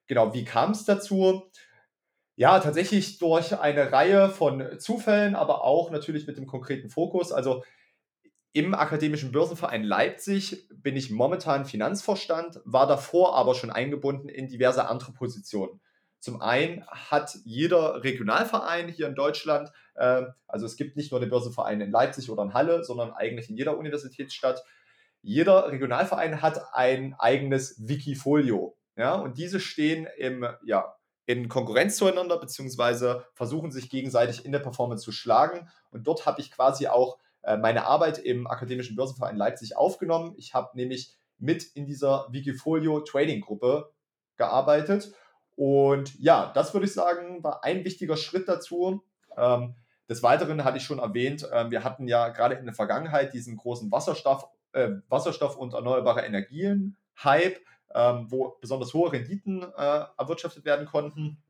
Genau, 0.08 0.34
wie 0.34 0.44
kam 0.44 0.72
es 0.72 0.84
dazu? 0.84 1.50
Ja, 2.36 2.60
tatsächlich 2.60 3.20
durch 3.20 3.58
eine 3.58 3.94
Reihe 3.94 4.30
von 4.30 4.78
Zufällen, 4.80 5.34
aber 5.34 5.64
auch 5.64 5.92
natürlich 5.92 6.28
mit 6.28 6.36
dem 6.36 6.46
konkreten 6.46 6.90
Fokus. 6.90 7.32
Also 7.32 7.64
Im 8.52 8.74
Akademischen 8.74 9.32
Börsenverein 9.32 9.84
Leipzig 9.84 10.68
bin 10.74 10.98
ich 10.98 11.10
momentan 11.10 11.66
Finanzvorstand, 11.66 12.62
war 12.66 12.88
davor 12.88 13.36
aber 13.36 13.56
schon 13.56 13.72
eingebunden 13.72 14.28
in 14.28 14.48
diverse 14.48 14.88
andere 14.88 15.14
Positionen. 15.14 15.80
Zum 16.20 16.42
einen 16.42 16.86
hat 16.88 17.38
jeder 17.44 18.04
Regionalverein 18.04 18.90
hier 18.90 19.08
in 19.08 19.16
Deutschland, 19.16 19.72
äh, 19.96 20.24
also 20.48 20.66
es 20.66 20.76
gibt 20.76 20.96
nicht 20.98 21.12
nur 21.12 21.20
den 21.20 21.30
Börsenverein 21.30 21.82
in 21.82 21.92
Leipzig 21.92 22.30
oder 22.30 22.44
in 22.44 22.54
Halle, 22.54 22.84
sondern 22.84 23.12
eigentlich 23.12 23.50
in 23.50 23.58
jeder 23.58 23.78
Universitätsstadt, 23.78 24.64
jeder 25.22 25.72
Regionalverein 25.72 26.42
hat 26.42 26.74
ein 26.74 27.16
eigenes 27.18 27.88
Wikifolio. 27.88 28.78
Ja, 28.96 29.16
und 29.16 29.38
diese 29.38 29.60
stehen 29.60 30.08
im, 30.18 30.48
ja, 30.64 30.96
in 31.26 31.50
Konkurrenz 31.50 31.98
zueinander, 31.98 32.38
beziehungsweise 32.38 33.26
versuchen 33.34 33.72
sich 33.72 33.90
gegenseitig 33.90 34.46
in 34.46 34.52
der 34.52 34.60
Performance 34.60 35.04
zu 35.04 35.12
schlagen. 35.12 35.70
Und 35.92 36.06
dort 36.08 36.26
habe 36.26 36.40
ich 36.40 36.52
quasi 36.52 36.88
auch 36.88 37.18
äh, 37.42 37.58
meine 37.58 37.86
Arbeit 37.86 38.20
im 38.20 38.48
Akademischen 38.48 38.96
Börsenverein 38.96 39.36
Leipzig 39.36 39.76
aufgenommen. 39.76 40.36
Ich 40.38 40.54
habe 40.54 40.76
nämlich 40.76 41.16
mit 41.38 41.64
in 41.64 41.86
dieser 41.86 42.28
Wikifolio 42.32 43.02
Trading 43.02 43.42
Gruppe 43.42 43.92
gearbeitet. 44.38 45.12
Und 45.56 46.20
ja, 46.20 46.52
das 46.54 46.74
würde 46.74 46.86
ich 46.86 46.94
sagen, 46.94 47.44
war 47.44 47.64
ein 47.64 47.86
wichtiger 47.86 48.18
Schritt 48.18 48.48
dazu. 48.48 49.04
Ähm, 49.38 49.76
des 50.10 50.22
Weiteren 50.22 50.64
hatte 50.64 50.78
ich 50.78 50.84
schon 50.84 51.00
erwähnt, 51.00 51.44
äh, 51.52 51.72
wir 51.72 51.84
hatten 51.84 52.08
ja 52.08 52.30
gerade 52.30 52.56
in 52.56 52.66
der 52.66 52.76
Vergangenheit 52.76 53.34
diesen 53.34 53.58
großen 53.58 53.92
Wasserstoff, 53.92 54.48
äh, 54.74 54.90
Wasserstoff 55.10 55.58
und 55.58 55.74
erneuerbare 55.74 56.22
Energien 56.22 56.98
Hype 57.24 57.60
ähm, 57.96 58.28
wo 58.30 58.58
besonders 58.62 58.94
hohe 58.94 59.12
Renditen 59.12 59.64
äh, 59.64 60.04
erwirtschaftet 60.18 60.66
werden 60.66 60.86
konnten. 60.86 61.42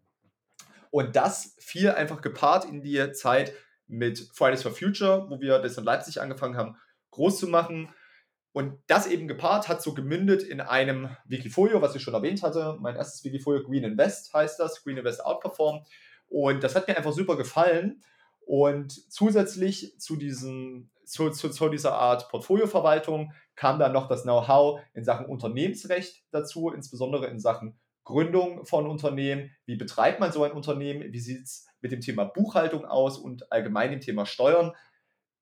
Und 0.91 1.15
das 1.15 1.55
fiel 1.59 1.91
einfach 1.91 2.21
gepaart 2.21 2.65
in 2.65 2.81
die 2.81 3.11
Zeit 3.11 3.51
mit 3.87 4.29
Fridays 4.33 4.63
for 4.63 4.71
Future, 4.71 5.29
wo 5.29 5.41
wir 5.41 5.59
das 5.59 5.77
in 5.77 5.83
Leipzig 5.83 6.21
angefangen 6.21 6.55
haben, 6.55 6.77
groß 7.11 7.39
zu 7.39 7.47
machen. 7.47 7.89
Und 8.55 8.79
das 8.87 9.05
eben 9.05 9.27
gepaart 9.27 9.67
hat 9.67 9.81
so 9.81 9.93
gemündet 9.93 10.41
in 10.41 10.61
einem 10.61 11.09
Wikifolio, 11.25 11.81
was 11.81 11.93
ich 11.93 12.01
schon 12.01 12.13
erwähnt 12.13 12.41
hatte. 12.41 12.77
Mein 12.79 12.95
erstes 12.95 13.21
Wikifolio 13.25 13.61
Green 13.63 13.83
Invest 13.83 14.33
heißt 14.33 14.61
das, 14.61 14.81
Green 14.81 14.95
Invest 14.95 15.25
Outperform. 15.25 15.83
Und 16.29 16.63
das 16.63 16.73
hat 16.73 16.87
mir 16.87 16.95
einfach 16.95 17.11
super 17.11 17.35
gefallen. 17.35 18.01
Und 18.45 19.11
zusätzlich 19.11 19.99
zu, 19.99 20.15
diesen, 20.15 20.89
zu, 21.03 21.31
zu, 21.31 21.49
zu 21.49 21.67
dieser 21.67 21.95
Art 21.95 22.29
Portfolioverwaltung 22.29 23.33
kam 23.57 23.77
dann 23.77 23.91
noch 23.91 24.07
das 24.07 24.23
Know-how 24.23 24.79
in 24.93 25.03
Sachen 25.03 25.25
Unternehmensrecht 25.25 26.23
dazu, 26.31 26.69
insbesondere 26.69 27.27
in 27.27 27.41
Sachen 27.41 27.77
Gründung 28.05 28.65
von 28.65 28.87
Unternehmen. 28.87 29.51
Wie 29.65 29.75
betreibt 29.75 30.21
man 30.21 30.31
so 30.31 30.45
ein 30.45 30.53
Unternehmen? 30.53 31.11
Wie 31.11 31.19
sieht 31.19 31.43
es 31.43 31.67
mit 31.81 31.91
dem 31.91 31.99
Thema 31.99 32.23
Buchhaltung 32.23 32.85
aus 32.85 33.17
und 33.17 33.51
allgemein 33.51 33.91
dem 33.91 33.99
Thema 33.99 34.25
Steuern? 34.25 34.71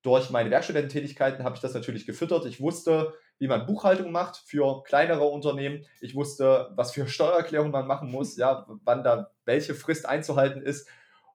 Durch 0.04 0.28
meine 0.28 0.50
Werkstudententätigkeiten 0.50 1.44
habe 1.44 1.56
ich 1.56 1.62
das 1.62 1.72
natürlich 1.72 2.04
gefüttert. 2.04 2.44
Ich 2.44 2.60
wusste, 2.60 3.14
wie 3.38 3.48
man 3.48 3.64
Buchhaltung 3.64 4.12
macht 4.12 4.36
für 4.36 4.82
kleinere 4.82 5.24
Unternehmen. 5.24 5.86
Ich 6.02 6.14
wusste, 6.14 6.70
was 6.76 6.92
für 6.92 7.08
Steuererklärung 7.08 7.70
man 7.70 7.86
machen 7.86 8.10
muss, 8.10 8.36
ja, 8.36 8.66
wann 8.84 9.02
da 9.02 9.30
welche 9.46 9.74
Frist 9.74 10.06
einzuhalten 10.06 10.60
ist. 10.60 10.86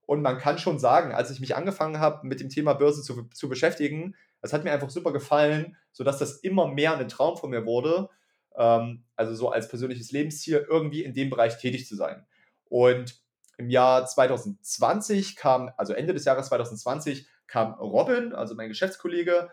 Und 0.05 0.21
man 0.21 0.37
kann 0.37 0.59
schon 0.59 0.77
sagen, 0.77 1.13
als 1.13 1.31
ich 1.31 1.39
mich 1.39 1.55
angefangen 1.55 1.99
habe, 1.99 2.27
mit 2.27 2.41
dem 2.41 2.49
Thema 2.49 2.73
Börse 2.73 3.01
zu, 3.01 3.23
zu 3.33 3.49
beschäftigen, 3.49 4.15
das 4.39 4.53
hat 4.53 4.63
mir 4.63 4.71
einfach 4.71 4.91
super 4.91 5.11
gefallen, 5.11 5.75
sodass 5.91 6.19
das 6.19 6.37
immer 6.37 6.67
mehr 6.67 6.95
ein 6.95 7.09
Traum 7.09 7.37
von 7.37 7.49
mir 7.49 7.65
wurde, 7.65 8.09
ähm, 8.55 9.03
also 9.15 9.33
so 9.33 9.49
als 9.49 9.67
persönliches 9.67 10.11
Lebensziel, 10.11 10.63
irgendwie 10.69 11.03
in 11.03 11.15
dem 11.15 11.31
Bereich 11.31 11.57
tätig 11.57 11.87
zu 11.87 11.95
sein. 11.95 12.27
Und 12.65 13.19
im 13.57 13.71
Jahr 13.71 14.05
2020 14.05 15.35
kam, 15.35 15.71
also 15.75 15.93
Ende 15.93 16.13
des 16.13 16.25
Jahres 16.25 16.47
2020, 16.47 17.27
kam 17.49 17.73
Robin, 17.73 18.33
also 18.33 18.55
mein 18.55 18.69
Geschäftskollege, 18.69 19.49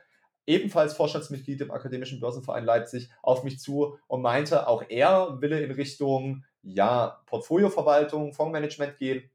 ebenfalls 0.46 0.94
Vorstandsmitglied 0.94 1.60
im 1.60 1.70
Akademischen 1.72 2.20
Börsenverein 2.20 2.64
Leipzig, 2.64 3.10
auf 3.22 3.42
mich 3.42 3.58
zu 3.58 3.98
und 4.06 4.22
meinte, 4.22 4.68
auch 4.68 4.84
er 4.88 5.40
wille 5.40 5.60
in 5.60 5.72
Richtung 5.72 6.44
ja, 6.62 7.20
Portfolioverwaltung, 7.26 8.32
Fondsmanagement 8.32 8.96
gehen. 8.96 9.30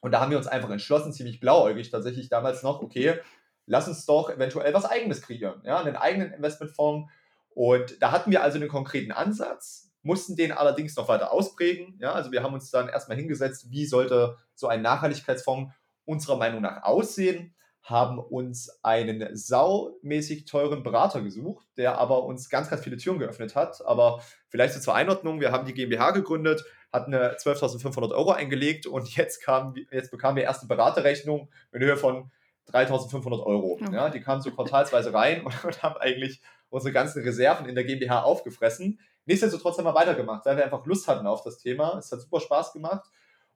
Und 0.00 0.12
da 0.12 0.20
haben 0.20 0.30
wir 0.30 0.38
uns 0.38 0.46
einfach 0.46 0.70
entschlossen, 0.70 1.12
ziemlich 1.12 1.40
blauäugig 1.40 1.90
tatsächlich 1.90 2.28
damals 2.28 2.62
noch, 2.62 2.80
okay, 2.80 3.18
lass 3.66 3.88
uns 3.88 4.06
doch 4.06 4.30
eventuell 4.30 4.72
was 4.72 4.84
eigenes 4.84 5.22
kreieren, 5.22 5.62
ja, 5.64 5.78
einen 5.78 5.96
eigenen 5.96 6.32
Investmentfonds. 6.32 7.10
Und 7.50 8.00
da 8.00 8.12
hatten 8.12 8.30
wir 8.30 8.42
also 8.42 8.56
einen 8.56 8.68
konkreten 8.68 9.12
Ansatz, 9.12 9.90
mussten 10.02 10.36
den 10.36 10.52
allerdings 10.52 10.96
noch 10.96 11.08
weiter 11.08 11.32
ausprägen. 11.32 11.98
Ja, 12.00 12.12
also 12.12 12.32
wir 12.32 12.42
haben 12.42 12.54
uns 12.54 12.70
dann 12.70 12.88
erstmal 12.88 13.18
hingesetzt, 13.18 13.70
wie 13.70 13.84
sollte 13.84 14.36
so 14.54 14.66
ein 14.66 14.82
Nachhaltigkeitsfonds 14.82 15.72
unserer 16.04 16.36
Meinung 16.36 16.62
nach 16.62 16.82
aussehen, 16.82 17.54
haben 17.82 18.18
uns 18.18 18.78
einen 18.82 19.36
saumäßig 19.36 20.44
teuren 20.44 20.82
Berater 20.82 21.22
gesucht, 21.22 21.66
der 21.76 21.98
aber 21.98 22.24
uns 22.24 22.48
ganz, 22.48 22.68
ganz 22.68 22.82
viele 22.82 22.96
Türen 22.96 23.18
geöffnet 23.18 23.56
hat. 23.56 23.84
Aber 23.84 24.22
vielleicht 24.48 24.74
so 24.74 24.80
zur 24.80 24.94
Einordnung, 24.94 25.40
wir 25.40 25.50
haben 25.50 25.66
die 25.66 25.74
GmbH 25.74 26.10
gegründet, 26.10 26.64
hatten 26.92 27.14
12.500 27.14 28.12
Euro 28.12 28.32
eingelegt 28.32 28.86
und 28.86 29.08
jetzt, 29.16 29.42
kam, 29.42 29.74
jetzt 29.90 30.10
bekamen 30.10 30.36
wir 30.36 30.44
erste 30.44 30.66
Beraterrechnung 30.66 31.48
in 31.72 31.80
Höhe 31.80 31.96
von 31.96 32.30
3500 32.66 33.40
Euro. 33.40 33.78
Okay. 33.80 33.92
Ja, 33.92 34.10
die 34.10 34.20
kamen 34.20 34.42
so 34.42 34.50
quartalsweise 34.50 35.12
rein 35.12 35.44
und, 35.44 35.52
und 35.64 35.82
haben 35.82 35.96
eigentlich 35.96 36.40
unsere 36.68 36.92
ganzen 36.92 37.22
Reserven 37.22 37.66
in 37.66 37.74
der 37.74 37.84
GmbH 37.84 38.22
aufgefressen. 38.22 39.00
Nichtsdestotrotz 39.26 39.78
haben 39.78 39.84
wir 39.84 39.94
weitergemacht, 39.94 40.46
weil 40.46 40.56
wir 40.56 40.64
einfach 40.64 40.84
Lust 40.86 41.08
hatten 41.08 41.26
auf 41.26 41.42
das 41.42 41.58
Thema. 41.58 41.98
Es 41.98 42.12
hat 42.12 42.20
super 42.20 42.40
Spaß 42.40 42.72
gemacht 42.72 43.08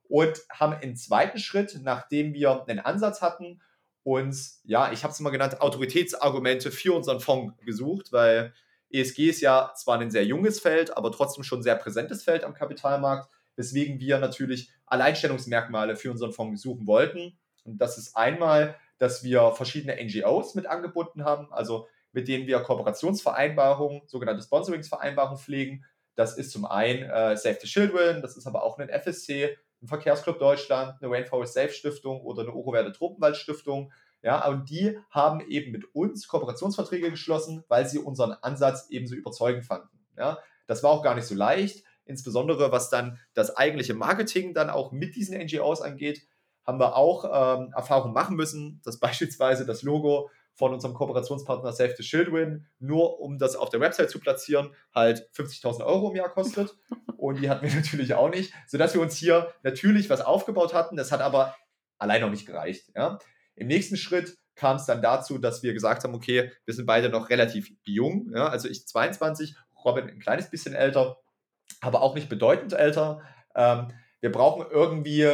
und 0.09 0.39
haben 0.51 0.75
im 0.81 0.95
zweiten 0.95 1.39
Schritt, 1.39 1.79
nachdem 1.81 2.33
wir 2.33 2.65
einen 2.67 2.79
Ansatz 2.79 3.21
hatten, 3.21 3.61
uns, 4.05 4.61
ja, 4.63 4.91
ich 4.91 5.03
habe 5.03 5.11
es 5.11 5.19
immer 5.19 5.31
genannt, 5.31 5.59
Autoritätsargumente 5.59 6.71
für 6.71 6.93
unseren 6.93 7.19
Fonds 7.19 7.53
gesucht, 7.65 8.13
weil 8.13 8.53
ESG 8.89 9.29
ist 9.29 9.41
ja 9.41 9.73
zwar 9.75 9.99
ein 9.99 10.11
sehr 10.11 10.25
junges 10.25 10.59
Feld, 10.59 10.95
aber 10.95 11.11
trotzdem 11.11 11.43
schon 11.43 11.63
sehr 11.63 11.75
präsentes 11.75 12.23
Feld 12.23 12.43
am 12.43 12.53
Kapitalmarkt, 12.53 13.29
weswegen 13.55 13.99
wir 13.99 14.19
natürlich 14.19 14.69
Alleinstellungsmerkmale 14.85 15.95
für 15.95 16.11
unseren 16.11 16.31
Fonds 16.31 16.61
suchen 16.61 16.87
wollten. 16.87 17.37
Und 17.63 17.79
das 17.79 17.97
ist 17.97 18.15
einmal 18.15 18.75
dass 18.97 19.23
wir 19.23 19.51
verschiedene 19.51 20.01
NGOs 20.03 20.55
mit 20.55 20.67
angebunden 20.67 21.23
haben, 21.23 21.51
also 21.51 21.87
mit 22.11 22.27
denen 22.27 22.47
wir 22.47 22.59
Kooperationsvereinbarungen, 22.59 24.03
sogenannte 24.07 24.43
Sponsoringsvereinbarungen 24.43 25.37
pflegen. 25.37 25.85
Das 26.15 26.37
ist 26.37 26.51
zum 26.51 26.65
einen 26.65 27.03
äh, 27.09 27.35
Save 27.35 27.57
the 27.61 27.67
Children, 27.67 28.21
das 28.21 28.37
ist 28.37 28.47
aber 28.47 28.63
auch 28.63 28.79
ein 28.79 28.89
FSC, 28.89 29.57
ein 29.85 29.87
Verkehrsclub 29.87 30.39
Deutschland, 30.39 31.01
eine 31.01 31.11
Rainforest 31.11 31.53
Safe 31.53 31.69
Stiftung 31.69 32.21
oder 32.21 32.41
eine 32.41 32.53
Urowerde 32.53 32.91
Tropenwald 32.91 33.37
Stiftung. 33.37 33.91
Ja, 34.21 34.47
und 34.47 34.69
die 34.69 34.97
haben 35.11 35.39
eben 35.41 35.71
mit 35.71 35.93
uns 35.93 36.27
Kooperationsverträge 36.27 37.11
geschlossen, 37.11 37.63
weil 37.67 37.87
sie 37.87 37.99
unseren 37.99 38.31
Ansatz 38.31 38.87
ebenso 38.89 39.15
überzeugend 39.15 39.65
fanden. 39.65 39.99
Ja, 40.17 40.39
das 40.67 40.81
war 40.83 40.91
auch 40.91 41.03
gar 41.03 41.15
nicht 41.15 41.27
so 41.27 41.35
leicht, 41.35 41.85
insbesondere 42.05 42.71
was 42.71 42.89
dann 42.89 43.19
das 43.33 43.55
eigentliche 43.55 43.93
Marketing 43.93 44.53
dann 44.53 44.69
auch 44.69 44.91
mit 44.91 45.15
diesen 45.15 45.37
NGOs 45.37 45.81
angeht 45.81 46.27
haben 46.65 46.79
wir 46.79 46.95
auch 46.95 47.25
ähm, 47.25 47.71
Erfahrungen 47.73 48.13
machen 48.13 48.35
müssen, 48.35 48.81
dass 48.83 48.99
beispielsweise 48.99 49.65
das 49.65 49.83
Logo 49.83 50.29
von 50.55 50.73
unserem 50.73 50.93
Kooperationspartner 50.93 51.73
Save 51.73 51.95
the 51.97 52.03
Children, 52.03 52.67
nur 52.79 53.19
um 53.19 53.37
das 53.37 53.55
auf 53.55 53.69
der 53.69 53.81
Website 53.81 54.09
zu 54.09 54.19
platzieren, 54.19 54.73
halt 54.93 55.29
50.000 55.35 55.85
Euro 55.85 56.09
im 56.09 56.15
Jahr 56.15 56.29
kostet. 56.29 56.75
Und 57.17 57.41
die 57.41 57.49
hatten 57.49 57.67
wir 57.67 57.73
natürlich 57.73 58.13
auch 58.13 58.29
nicht, 58.29 58.53
sodass 58.67 58.93
wir 58.93 59.01
uns 59.01 59.17
hier 59.17 59.53
natürlich 59.63 60.09
was 60.09 60.21
aufgebaut 60.21 60.73
hatten. 60.73 60.95
Das 60.95 61.11
hat 61.11 61.21
aber 61.21 61.55
allein 61.97 62.21
noch 62.21 62.29
nicht 62.29 62.45
gereicht. 62.45 62.91
Ja. 62.95 63.19
Im 63.55 63.67
nächsten 63.67 63.97
Schritt 63.97 64.37
kam 64.55 64.77
es 64.77 64.85
dann 64.85 65.01
dazu, 65.01 65.37
dass 65.37 65.63
wir 65.63 65.73
gesagt 65.73 66.03
haben, 66.03 66.15
okay, 66.15 66.51
wir 66.65 66.73
sind 66.73 66.85
beide 66.85 67.09
noch 67.09 67.29
relativ 67.29 67.69
jung. 67.83 68.31
Ja. 68.33 68.47
Also 68.47 68.69
ich 68.69 68.87
22, 68.87 69.55
Robin 69.83 70.09
ein 70.09 70.19
kleines 70.19 70.49
bisschen 70.49 70.73
älter, 70.73 71.17
aber 71.81 72.01
auch 72.01 72.15
nicht 72.15 72.29
bedeutend 72.29 72.73
älter. 72.73 73.21
Ähm, 73.55 73.87
wir 74.21 74.31
brauchen 74.31 74.65
irgendwie 74.69 75.31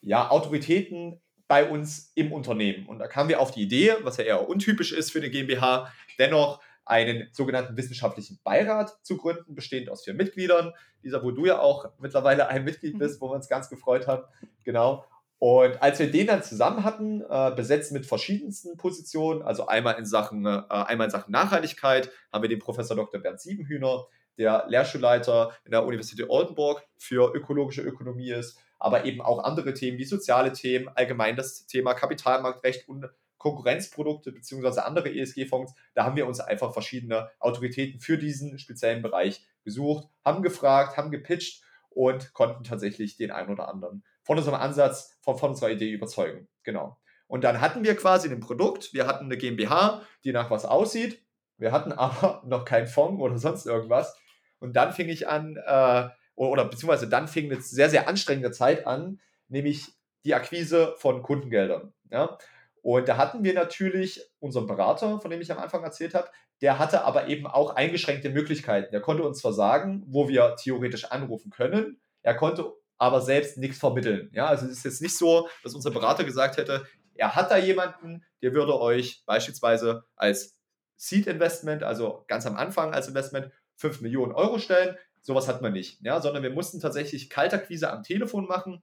ja, 0.00 0.30
Autoritäten 0.30 1.20
bei 1.48 1.68
uns 1.68 2.12
im 2.14 2.32
Unternehmen. 2.32 2.86
Und 2.86 2.98
da 2.98 3.06
kamen 3.06 3.28
wir 3.28 3.40
auf 3.40 3.50
die 3.50 3.62
Idee, 3.62 3.94
was 4.02 4.16
ja 4.16 4.24
eher 4.24 4.48
untypisch 4.48 4.92
ist 4.92 5.12
für 5.12 5.18
eine 5.18 5.30
GmbH, 5.30 5.92
dennoch 6.18 6.60
einen 6.86 7.28
sogenannten 7.32 7.76
wissenschaftlichen 7.76 8.38
Beirat 8.44 8.98
zu 9.02 9.16
gründen, 9.16 9.54
bestehend 9.54 9.88
aus 9.90 10.04
vier 10.04 10.14
Mitgliedern. 10.14 10.72
Dieser, 11.02 11.22
wo 11.22 11.30
du 11.30 11.46
ja 11.46 11.58
auch 11.58 11.90
mittlerweile 11.98 12.48
ein 12.48 12.64
Mitglied 12.64 12.98
bist, 12.98 13.20
wo 13.20 13.30
wir 13.30 13.34
uns 13.34 13.48
ganz 13.48 13.68
gefreut 13.68 14.06
haben. 14.06 14.24
Genau. 14.64 15.04
Und 15.38 15.82
als 15.82 15.98
wir 15.98 16.10
den 16.10 16.26
dann 16.26 16.42
zusammen 16.42 16.84
hatten, 16.84 17.22
äh, 17.28 17.52
besetzt 17.54 17.92
mit 17.92 18.06
verschiedensten 18.06 18.76
Positionen, 18.76 19.42
also 19.42 19.66
einmal 19.66 19.98
in 19.98 20.06
Sachen, 20.06 20.46
äh, 20.46 20.62
einmal 20.68 21.06
in 21.06 21.10
Sachen 21.10 21.32
Nachhaltigkeit, 21.32 22.10
haben 22.32 22.42
wir 22.42 22.48
den 22.48 22.60
Professor 22.60 22.96
Dr. 22.96 23.20
Bernd 23.20 23.40
Siebenhühner, 23.40 24.06
der 24.38 24.64
Lehrschulleiter 24.68 25.52
in 25.64 25.72
der 25.72 25.84
Universität 25.84 26.28
Oldenburg 26.28 26.82
für 26.96 27.34
ökologische 27.34 27.82
Ökonomie 27.82 28.30
ist 28.30 28.58
aber 28.78 29.04
eben 29.04 29.20
auch 29.20 29.42
andere 29.44 29.74
Themen 29.74 29.98
wie 29.98 30.04
soziale 30.04 30.52
Themen, 30.52 30.88
allgemein 30.88 31.36
das 31.36 31.66
Thema 31.66 31.94
Kapitalmarktrecht 31.94 32.88
und 32.88 33.06
Konkurrenzprodukte 33.38 34.32
beziehungsweise 34.32 34.86
andere 34.86 35.14
ESG-Fonds. 35.14 35.74
Da 35.94 36.04
haben 36.04 36.16
wir 36.16 36.26
uns 36.26 36.40
einfach 36.40 36.72
verschiedene 36.72 37.30
Autoritäten 37.40 38.00
für 38.00 38.16
diesen 38.16 38.58
speziellen 38.58 39.02
Bereich 39.02 39.44
gesucht, 39.64 40.08
haben 40.24 40.42
gefragt, 40.42 40.96
haben 40.96 41.10
gepitcht 41.10 41.62
und 41.90 42.32
konnten 42.32 42.64
tatsächlich 42.64 43.16
den 43.16 43.30
einen 43.30 43.50
oder 43.50 43.68
anderen 43.68 44.02
von 44.22 44.38
unserem 44.38 44.58
Ansatz, 44.58 45.18
von, 45.20 45.36
von 45.36 45.50
unserer 45.50 45.70
Idee 45.70 45.90
überzeugen. 45.90 46.48
Genau. 46.62 46.98
Und 47.26 47.44
dann 47.44 47.60
hatten 47.60 47.84
wir 47.84 47.94
quasi 47.96 48.30
ein 48.30 48.40
Produkt, 48.40 48.94
wir 48.94 49.06
hatten 49.06 49.26
eine 49.26 49.36
GmbH, 49.36 50.02
die 50.24 50.32
nach 50.32 50.50
was 50.50 50.64
aussieht, 50.64 51.22
Wir 51.56 51.70
hatten 51.70 51.92
aber 51.92 52.42
noch 52.46 52.64
keinen 52.64 52.86
Fonds 52.86 53.22
oder 53.22 53.38
sonst 53.38 53.66
irgendwas. 53.66 54.18
Und 54.58 54.74
dann 54.74 54.92
fing 54.92 55.08
ich 55.08 55.28
an, 55.28 55.56
äh, 55.56 56.08
oder 56.34 56.64
beziehungsweise 56.64 57.08
dann 57.08 57.28
fing 57.28 57.50
eine 57.50 57.60
sehr, 57.60 57.90
sehr 57.90 58.08
anstrengende 58.08 58.50
Zeit 58.50 58.86
an, 58.86 59.20
nämlich 59.48 59.92
die 60.24 60.34
Akquise 60.34 60.94
von 60.98 61.22
Kundengeldern. 61.22 61.92
Ja? 62.10 62.38
Und 62.82 63.08
da 63.08 63.16
hatten 63.16 63.44
wir 63.44 63.54
natürlich 63.54 64.20
unseren 64.40 64.66
Berater, 64.66 65.20
von 65.20 65.30
dem 65.30 65.40
ich 65.40 65.50
am 65.50 65.58
Anfang 65.58 65.82
erzählt 65.84 66.14
habe, 66.14 66.28
der 66.60 66.78
hatte 66.78 67.04
aber 67.04 67.28
eben 67.28 67.46
auch 67.46 67.76
eingeschränkte 67.76 68.30
Möglichkeiten. 68.30 68.90
Der 68.92 69.00
konnte 69.00 69.22
uns 69.24 69.38
zwar 69.40 69.52
sagen, 69.52 70.04
wo 70.06 70.28
wir 70.28 70.56
theoretisch 70.56 71.06
anrufen 71.06 71.50
können, 71.50 72.00
er 72.22 72.34
konnte 72.34 72.72
aber 72.98 73.20
selbst 73.20 73.58
nichts 73.58 73.78
vermitteln. 73.78 74.30
Ja, 74.32 74.46
also 74.46 74.66
es 74.66 74.78
ist 74.78 74.84
jetzt 74.84 75.02
nicht 75.02 75.16
so, 75.16 75.48
dass 75.62 75.74
unser 75.74 75.90
Berater 75.90 76.24
gesagt 76.24 76.56
hätte, 76.56 76.86
er 77.14 77.34
hat 77.34 77.50
da 77.50 77.56
jemanden, 77.56 78.24
der 78.42 78.54
würde 78.54 78.80
euch 78.80 79.22
beispielsweise 79.26 80.04
als 80.16 80.56
Seed 80.96 81.26
Investment, 81.26 81.82
also 81.82 82.24
ganz 82.28 82.46
am 82.46 82.56
Anfang 82.56 82.94
als 82.94 83.08
Investment, 83.08 83.50
5 83.76 84.00
Millionen 84.00 84.32
Euro 84.32 84.58
stellen. 84.58 84.96
Sowas 85.24 85.48
hat 85.48 85.62
man 85.62 85.72
nicht, 85.72 86.02
ja, 86.02 86.20
sondern 86.20 86.42
wir 86.42 86.50
mussten 86.50 86.80
tatsächlich 86.80 87.30
Kaltakquise 87.30 87.90
am 87.90 88.02
Telefon 88.02 88.46
machen. 88.46 88.82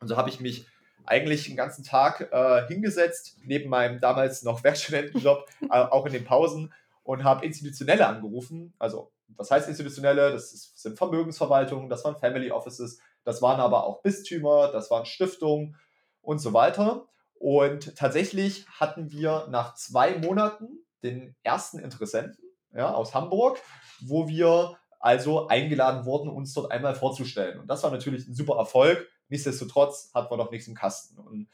Und 0.00 0.08
so 0.08 0.18
habe 0.18 0.28
ich 0.28 0.38
mich 0.38 0.66
eigentlich 1.06 1.46
den 1.46 1.56
ganzen 1.56 1.82
Tag 1.82 2.28
äh, 2.30 2.66
hingesetzt, 2.68 3.38
neben 3.44 3.70
meinem 3.70 3.98
damals 3.98 4.42
noch 4.42 4.62
Werkstudentenjob, 4.64 5.48
äh, 5.62 5.68
auch 5.70 6.04
in 6.04 6.12
den 6.12 6.26
Pausen 6.26 6.74
und 7.04 7.24
habe 7.24 7.46
Institutionelle 7.46 8.06
angerufen. 8.06 8.74
Also, 8.78 9.12
was 9.28 9.50
heißt 9.50 9.66
Institutionelle? 9.66 10.30
Das 10.30 10.52
ist, 10.52 10.78
sind 10.78 10.98
Vermögensverwaltungen, 10.98 11.88
das 11.88 12.04
waren 12.04 12.18
Family 12.18 12.50
Offices, 12.50 13.00
das 13.24 13.40
waren 13.40 13.58
aber 13.58 13.86
auch 13.86 14.02
Bistümer, 14.02 14.70
das 14.72 14.90
waren 14.90 15.06
Stiftungen 15.06 15.76
und 16.20 16.38
so 16.38 16.52
weiter. 16.52 17.06
Und 17.38 17.96
tatsächlich 17.96 18.66
hatten 18.78 19.10
wir 19.10 19.46
nach 19.48 19.74
zwei 19.74 20.18
Monaten 20.18 20.84
den 21.02 21.34
ersten 21.42 21.78
Interessenten 21.78 22.44
ja, 22.74 22.92
aus 22.92 23.14
Hamburg, 23.14 23.58
wo 24.02 24.28
wir 24.28 24.76
also 25.02 25.48
eingeladen 25.48 26.06
wurden, 26.06 26.30
uns 26.30 26.54
dort 26.54 26.70
einmal 26.70 26.94
vorzustellen. 26.94 27.60
Und 27.60 27.66
das 27.66 27.82
war 27.82 27.90
natürlich 27.90 28.26
ein 28.26 28.34
super 28.34 28.56
Erfolg. 28.56 29.06
Nichtsdestotrotz 29.28 30.10
hatten 30.14 30.30
wir 30.30 30.36
noch 30.36 30.50
nichts 30.50 30.68
im 30.68 30.74
Kasten. 30.74 31.18
Und 31.18 31.48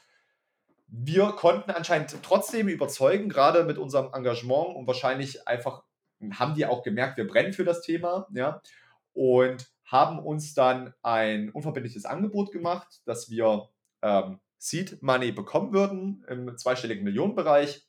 wir 0.87 1.33
konnten 1.33 1.71
anscheinend 1.71 2.15
trotzdem 2.23 2.69
überzeugen, 2.69 3.29
gerade 3.29 3.65
mit 3.65 3.79
unserem 3.79 4.13
Engagement 4.13 4.77
und 4.77 4.87
wahrscheinlich 4.87 5.49
einfach 5.49 5.83
haben 6.33 6.55
die 6.55 6.67
auch 6.67 6.83
gemerkt, 6.83 7.17
wir 7.17 7.27
brennen 7.27 7.53
für 7.53 7.65
das 7.65 7.81
Thema, 7.81 8.27
ja, 8.35 8.61
und 9.15 9.71
haben 9.85 10.19
uns 10.19 10.55
dann 10.55 10.93
ein 11.03 11.51
unverbindliches 11.51 12.05
Angebot 12.05 12.53
gemacht, 12.53 13.01
dass 13.07 13.31
wir 13.31 13.69
ähm, 14.03 14.41
Seed 14.59 15.03
Money 15.03 15.33
bekommen 15.33 15.73
würden 15.73 16.25
im 16.29 16.57
zweistelligen 16.59 17.05
Millionenbereich. 17.05 17.87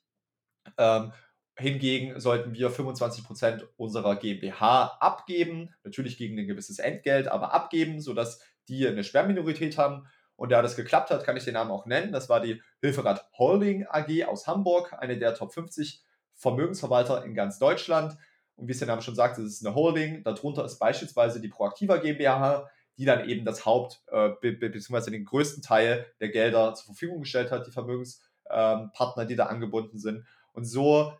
Ähm, 0.78 1.12
hingegen 1.60 2.18
sollten 2.18 2.54
wir 2.54 2.70
25% 2.70 3.64
unserer 3.76 4.16
GmbH 4.16 4.96
abgeben, 5.00 5.74
natürlich 5.84 6.16
gegen 6.16 6.38
ein 6.38 6.46
gewisses 6.46 6.78
Entgelt, 6.78 7.28
aber 7.28 7.52
abgeben, 7.52 8.00
sodass 8.00 8.40
die 8.68 8.86
eine 8.86 9.04
Sperrminorität 9.04 9.78
haben. 9.78 10.06
Und 10.36 10.52
da 10.52 10.62
das 10.62 10.76
geklappt 10.76 11.10
hat, 11.10 11.24
kann 11.24 11.36
ich 11.36 11.44
den 11.44 11.54
Namen 11.54 11.70
auch 11.70 11.86
nennen. 11.86 12.12
Das 12.12 12.28
war 12.28 12.40
die 12.40 12.62
Hilferad 12.80 13.28
Holding 13.36 13.86
AG 13.86 14.24
aus 14.26 14.46
Hamburg, 14.46 14.94
eine 14.98 15.18
der 15.18 15.34
Top 15.34 15.52
50 15.52 16.02
Vermögensverwalter 16.34 17.24
in 17.24 17.34
ganz 17.34 17.58
Deutschland. 17.58 18.16
Und 18.56 18.66
wie 18.66 18.72
es 18.72 18.78
der 18.78 18.88
Name 18.88 19.02
schon 19.02 19.14
sagt, 19.14 19.38
es 19.38 19.44
ist 19.44 19.66
eine 19.66 19.74
Holding. 19.74 20.22
Darunter 20.22 20.64
ist 20.64 20.78
beispielsweise 20.78 21.40
die 21.40 21.48
Proaktiva 21.48 21.98
GmbH, 21.98 22.70
die 22.96 23.04
dann 23.04 23.28
eben 23.28 23.44
das 23.44 23.66
Haupt- 23.66 24.02
äh, 24.10 24.30
bzw. 24.40 25.10
den 25.10 25.24
größten 25.24 25.62
Teil 25.62 26.06
der 26.20 26.30
Gelder 26.30 26.74
zur 26.74 26.86
Verfügung 26.86 27.20
gestellt 27.20 27.50
hat, 27.50 27.66
die 27.66 27.70
Vermögenspartner, 27.70 29.26
die 29.26 29.36
da 29.36 29.46
angebunden 29.46 29.98
sind. 29.98 30.24
Und 30.52 30.64
so 30.64 31.14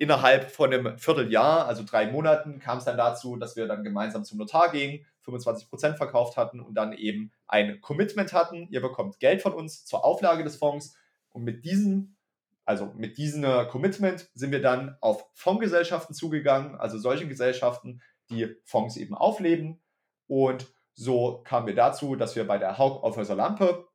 innerhalb 0.00 0.50
von 0.50 0.72
einem 0.72 0.98
Vierteljahr, 0.98 1.66
also 1.66 1.84
drei 1.84 2.10
Monaten, 2.10 2.58
kam 2.58 2.78
es 2.78 2.84
dann 2.84 2.96
dazu, 2.96 3.36
dass 3.36 3.54
wir 3.54 3.68
dann 3.68 3.84
gemeinsam 3.84 4.24
zum 4.24 4.38
Notar 4.38 4.72
gingen, 4.72 5.04
25 5.20 5.68
Prozent 5.68 5.98
verkauft 5.98 6.38
hatten 6.38 6.58
und 6.58 6.72
dann 6.74 6.94
eben 6.94 7.32
ein 7.46 7.82
Commitment 7.82 8.32
hatten. 8.32 8.66
Ihr 8.70 8.80
bekommt 8.80 9.20
Geld 9.20 9.42
von 9.42 9.52
uns 9.52 9.84
zur 9.84 10.02
Auflage 10.02 10.42
des 10.42 10.56
Fonds 10.56 10.96
und 11.28 11.44
mit 11.44 11.66
diesem 11.66 12.16
also 12.64 12.92
mit 12.96 13.18
diesem 13.18 13.42
Commitment 13.68 14.30
sind 14.32 14.52
wir 14.52 14.62
dann 14.62 14.96
auf 15.00 15.26
Fondsgesellschaften 15.34 16.14
zugegangen, 16.14 16.76
also 16.76 16.98
solche 16.98 17.26
Gesellschaften, 17.26 18.00
die 18.30 18.54
Fonds 18.64 18.96
eben 18.96 19.14
aufleben. 19.14 19.82
Und 20.28 20.66
so 20.94 21.42
kamen 21.42 21.66
wir 21.66 21.74
dazu, 21.74 22.14
dass 22.14 22.36
wir 22.36 22.46
bei 22.46 22.58
der 22.58 22.78
Haug 22.78 23.02
Aufhäuser 23.02 23.34
Lampe 23.34 23.88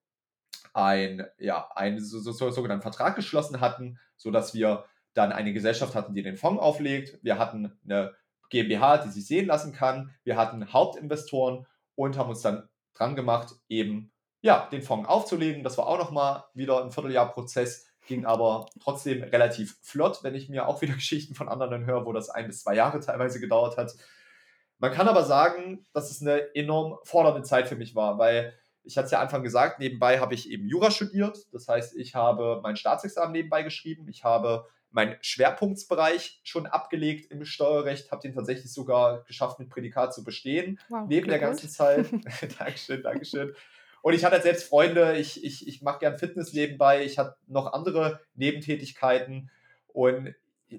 ein, 0.73 1.25
ja, 1.37 1.69
einen 1.73 2.03
so, 2.03 2.19
so, 2.19 2.33
so, 2.33 2.51
sogenannten 2.51 2.81
Vertrag 2.81 3.15
geschlossen 3.15 3.61
hatten, 3.61 3.97
sodass 4.17 4.53
wir 4.53 4.83
dann 5.15 5.31
eine 5.31 5.53
Gesellschaft 5.53 5.95
hatten, 5.95 6.13
die 6.13 6.21
den 6.21 6.37
Fonds 6.37 6.61
auflegt. 6.61 7.17
Wir 7.23 7.39
hatten 7.39 7.79
eine 7.83 8.13
GmbH, 8.49 8.99
die 8.99 9.09
sich 9.09 9.25
sehen 9.25 9.47
lassen 9.47 9.73
kann. 9.73 10.13
Wir 10.23 10.37
hatten 10.37 10.71
Hauptinvestoren 10.71 11.65
und 11.95 12.17
haben 12.17 12.29
uns 12.29 12.41
dann 12.41 12.69
dran 12.93 13.15
gemacht, 13.15 13.55
eben 13.67 14.11
ja, 14.41 14.67
den 14.71 14.83
Fonds 14.83 15.09
aufzulegen. 15.09 15.63
Das 15.63 15.77
war 15.77 15.87
auch 15.87 15.97
nochmal 15.97 16.43
wieder 16.53 16.83
ein 16.83 16.91
Vierteljahr 16.91 17.31
Prozess, 17.31 17.87
ging 18.05 18.25
aber 18.25 18.67
trotzdem 18.79 19.23
relativ 19.23 19.77
flott, 19.81 20.19
wenn 20.23 20.35
ich 20.35 20.49
mir 20.49 20.67
auch 20.67 20.81
wieder 20.81 20.93
Geschichten 20.95 21.33
von 21.33 21.49
anderen 21.49 21.85
höre, 21.85 22.05
wo 22.05 22.13
das 22.13 22.29
ein 22.29 22.47
bis 22.47 22.61
zwei 22.61 22.75
Jahre 22.75 22.99
teilweise 22.99 23.39
gedauert 23.39 23.77
hat. 23.77 23.93
Man 24.77 24.91
kann 24.91 25.07
aber 25.07 25.23
sagen, 25.23 25.85
dass 25.93 26.11
es 26.11 26.21
eine 26.21 26.53
enorm 26.53 26.97
fordernde 27.03 27.43
Zeit 27.43 27.67
für 27.67 27.77
mich 27.77 27.95
war, 27.95 28.17
weil 28.17 28.53
ich 28.83 28.97
hatte 28.97 29.05
es 29.05 29.11
ja 29.11 29.19
Anfang 29.21 29.41
gesagt, 29.41 29.79
nebenbei 29.79 30.19
habe 30.19 30.35
ich 30.35 30.49
eben 30.51 30.67
Jura 30.67 30.91
studiert. 30.91 31.37
Das 31.51 31.67
heißt, 31.67 31.95
ich 31.95 32.13
habe 32.13 32.59
mein 32.61 32.75
Staatsexamen 32.75 33.31
nebenbei 33.31 33.63
geschrieben. 33.63 34.07
Ich 34.09 34.23
habe 34.23 34.67
meinen 34.95 35.17
Schwerpunktsbereich 35.19 36.39
schon 36.43 36.65
abgelegt 36.67 37.29
im 37.29 37.43
Steuerrecht, 37.43 38.11
habe 38.11 38.21
den 38.21 38.33
tatsächlich 38.33 38.71
sogar 38.71 39.23
geschafft, 39.25 39.59
mit 39.59 39.69
Prädikat 39.69 40.13
zu 40.13 40.23
bestehen, 40.23 40.79
wow, 40.87 41.05
neben 41.07 41.27
der 41.27 41.39
ganzen 41.39 41.69
Zeit. 41.69 42.07
Dankeschön, 42.59 43.03
Dankeschön. 43.03 43.53
Und 44.01 44.13
ich 44.13 44.23
hatte 44.23 44.41
selbst 44.41 44.69
Freunde, 44.69 45.17
ich, 45.17 45.43
ich, 45.43 45.67
ich 45.67 45.81
mache 45.81 45.99
gern 45.99 46.17
Fitness 46.17 46.53
nebenbei, 46.53 47.03
ich 47.03 47.19
hatte 47.19 47.35
noch 47.47 47.73
andere 47.73 48.21
Nebentätigkeiten. 48.35 49.51
Und 49.87 50.33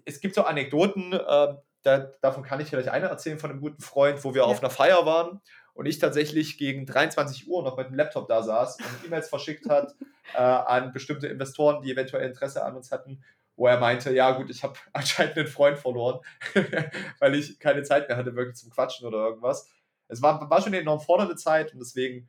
es 0.07 0.21
gibt 0.21 0.35
so 0.35 0.45
Anekdoten, 0.45 1.13
äh, 1.13 1.55
da, 1.83 1.99
davon 2.23 2.43
kann 2.43 2.61
ich 2.61 2.69
vielleicht 2.69 2.89
eine 2.89 3.07
erzählen 3.07 3.39
von 3.39 3.51
einem 3.51 3.61
guten 3.61 3.83
Freund, 3.83 4.25
wo 4.25 4.33
wir 4.33 4.43
ja. 4.43 4.49
auf 4.49 4.61
einer 4.61 4.71
Feier 4.71 5.05
waren 5.05 5.43
und 5.75 5.85
ich 5.85 5.99
tatsächlich 5.99 6.57
gegen 6.57 6.87
23 6.87 7.49
Uhr 7.49 7.63
noch 7.63 7.77
mit 7.77 7.89
dem 7.89 7.95
Laptop 7.95 8.29
da 8.29 8.43
saß 8.43 8.79
und 8.79 9.07
E-Mails 9.07 9.29
verschickt 9.29 9.69
hat 9.69 9.95
äh, 10.35 10.39
an 10.39 10.93
bestimmte 10.93 11.27
Investoren, 11.27 11.83
die 11.83 11.93
eventuell 11.93 12.27
Interesse 12.27 12.65
an 12.65 12.77
uns 12.77 12.91
hatten 12.91 13.23
wo 13.57 13.67
er 13.67 13.81
meinte, 13.81 14.15
ja 14.15 14.33
gut, 14.33 14.51
ich 14.51 14.63
habe 14.63 14.75
anscheinend 14.93 15.37
einen 15.37 15.47
Freund 15.49 15.79
verloren, 15.79 16.21
weil 17.19 17.35
ich 17.35 17.59
keine 17.59 17.83
Zeit 17.83 18.09
mehr 18.09 18.17
hatte 18.17 18.37
wirklich 18.37 18.57
zum 18.57 18.71
Quatschen 18.71 19.07
oder 19.07 19.19
irgendwas. 19.19 19.71
Es 20.09 20.23
war, 20.23 20.49
war 20.49 20.61
schon 20.61 20.69
eine 20.69 20.83
enorm 20.83 21.01
fordernde 21.01 21.37
Zeit 21.37 21.73
und 21.73 21.81
deswegen 21.81 22.29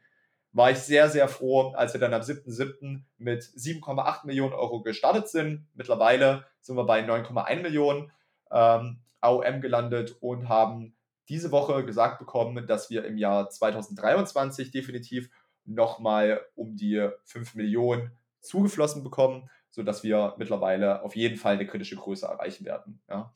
war 0.54 0.72
ich 0.72 0.80
sehr, 0.80 1.10
sehr 1.10 1.28
froh, 1.28 1.74
als 1.76 1.94
wir 1.94 2.00
dann 2.00 2.14
am 2.14 2.22
7.7. 2.22 3.02
mit 3.18 3.44
7,8 3.44 4.26
Millionen 4.26 4.54
Euro 4.54 4.82
gestartet 4.82 5.28
sind. 5.28 5.68
Mittlerweile 5.76 6.46
sind 6.62 6.78
wir 6.78 6.86
bei 6.86 7.02
9,1 7.02 7.62
Millionen 7.62 8.12
ähm, 8.50 9.00
AOM 9.22 9.62
gelandet 9.62 10.16
und 10.20 10.50
haben 10.50 10.96
diese 11.30 11.52
Woche 11.52 11.86
gesagt 11.86 12.18
bekommen, 12.18 12.66
dass 12.66 12.90
wir 12.90 13.06
im 13.06 13.18
Jahr 13.18 13.50
2023 13.50 14.72
definitiv 14.72 15.30
nochmal 15.66 16.42
um 16.56 16.76
die 16.76 17.08
5 17.26 17.56
Millionen 17.56 18.12
zugeflossen 18.40 19.04
bekommen 19.04 19.50
sodass 19.78 20.04
wir 20.04 20.34
mittlerweile 20.38 21.04
auf 21.04 21.16
jeden 21.16 21.38
Fall 21.38 21.54
eine 21.54 21.68
kritische 21.68 21.96
Größe 21.96 22.26
erreichen 22.26 22.66
werden. 22.66 23.00
Ja. 23.08 23.32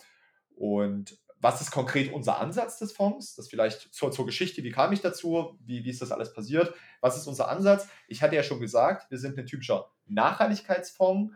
Und 0.55 1.17
was 1.39 1.61
ist 1.61 1.71
konkret 1.71 2.11
unser 2.11 2.39
Ansatz 2.39 2.79
des 2.79 2.91
Fonds? 2.91 3.35
Das 3.35 3.47
vielleicht 3.47 3.93
zur, 3.93 4.11
zur 4.11 4.25
Geschichte, 4.25 4.63
wie 4.63 4.71
kam 4.71 4.91
ich 4.91 5.01
dazu? 5.01 5.57
Wie, 5.63 5.85
wie 5.85 5.89
ist 5.89 6.01
das 6.01 6.11
alles 6.11 6.33
passiert? 6.33 6.73
Was 6.99 7.15
ist 7.15 7.27
unser 7.27 7.47
Ansatz? 7.47 7.87
Ich 8.07 8.23
hatte 8.23 8.35
ja 8.35 8.43
schon 8.43 8.59
gesagt, 8.59 9.09
wir 9.11 9.19
sind 9.19 9.37
ein 9.37 9.45
typischer 9.45 9.91
Nachhaltigkeitsfonds. 10.07 11.33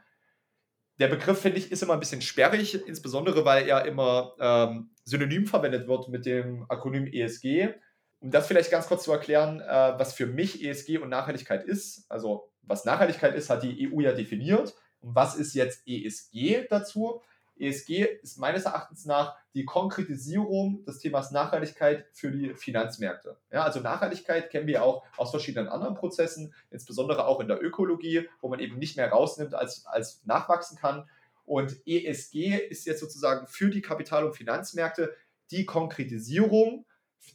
Der 1.00 1.08
Begriff, 1.08 1.40
finde 1.40 1.60
ich, 1.60 1.72
ist 1.72 1.84
immer 1.84 1.94
ein 1.94 2.00
bisschen 2.00 2.22
sperrig, 2.22 2.88
insbesondere 2.88 3.46
weil 3.46 3.68
er 3.68 3.86
immer 3.86 4.34
ähm, 4.40 4.90
synonym 5.04 5.46
verwendet 5.46 5.88
wird 5.88 6.08
mit 6.08 6.26
dem 6.26 6.66
Akronym 6.68 7.06
ESG. 7.06 7.76
Um 8.22 8.32
das 8.32 8.48
vielleicht 8.48 8.72
ganz 8.72 8.88
kurz 8.88 9.04
zu 9.04 9.12
erklären, 9.12 9.60
äh, 9.60 9.94
was 10.00 10.14
für 10.14 10.26
mich 10.26 10.64
ESG 10.64 10.98
und 10.98 11.10
Nachhaltigkeit 11.10 11.64
ist. 11.64 12.10
Also, 12.10 12.52
was 12.64 12.86
Nachhaltigkeit 12.86 13.36
ist, 13.36 13.52
hat 13.52 13.62
die 13.62 13.88
EU 13.88 14.00
ja 14.02 14.14
definiert. 14.14 14.74
Und 15.02 15.16
was 15.16 15.36
ist 15.36 15.54
jetzt 15.54 15.88
ESG 15.88 16.68
dazu? 16.70 17.22
ESG 17.58 18.06
ist 18.22 18.38
meines 18.38 18.66
Erachtens 18.66 19.06
nach 19.06 19.36
die 19.54 19.64
Konkretisierung 19.66 20.84
des 20.84 21.00
Themas 21.00 21.32
Nachhaltigkeit 21.32 22.06
für 22.12 22.30
die 22.32 22.54
Finanzmärkte. 22.54 23.38
Ja, 23.52 23.64
also 23.64 23.80
Nachhaltigkeit 23.80 24.50
kennen 24.50 24.68
wir 24.68 24.84
auch 24.84 25.04
aus 25.16 25.32
verschiedenen 25.32 25.70
anderen 25.70 25.96
Prozessen, 25.96 26.54
insbesondere 26.70 27.26
auch 27.26 27.40
in 27.40 27.48
der 27.48 27.64
Ökologie, 27.64 28.28
wo 28.42 28.50
man 28.50 28.60
eben 28.60 28.78
nicht 28.78 28.98
mehr 28.98 29.10
rausnimmt, 29.10 29.54
als, 29.54 29.86
als 29.86 30.22
nachwachsen 30.26 30.78
kann. 30.78 31.10
Und 31.46 31.78
ESG 31.88 32.58
ist 32.58 32.86
jetzt 32.86 33.00
sozusagen 33.00 33.48
für 33.48 33.70
die 33.70 33.82
Kapital- 33.82 34.26
und 34.26 34.36
Finanzmärkte 34.36 35.16
die 35.52 35.66
Konkretisierung 35.66 36.86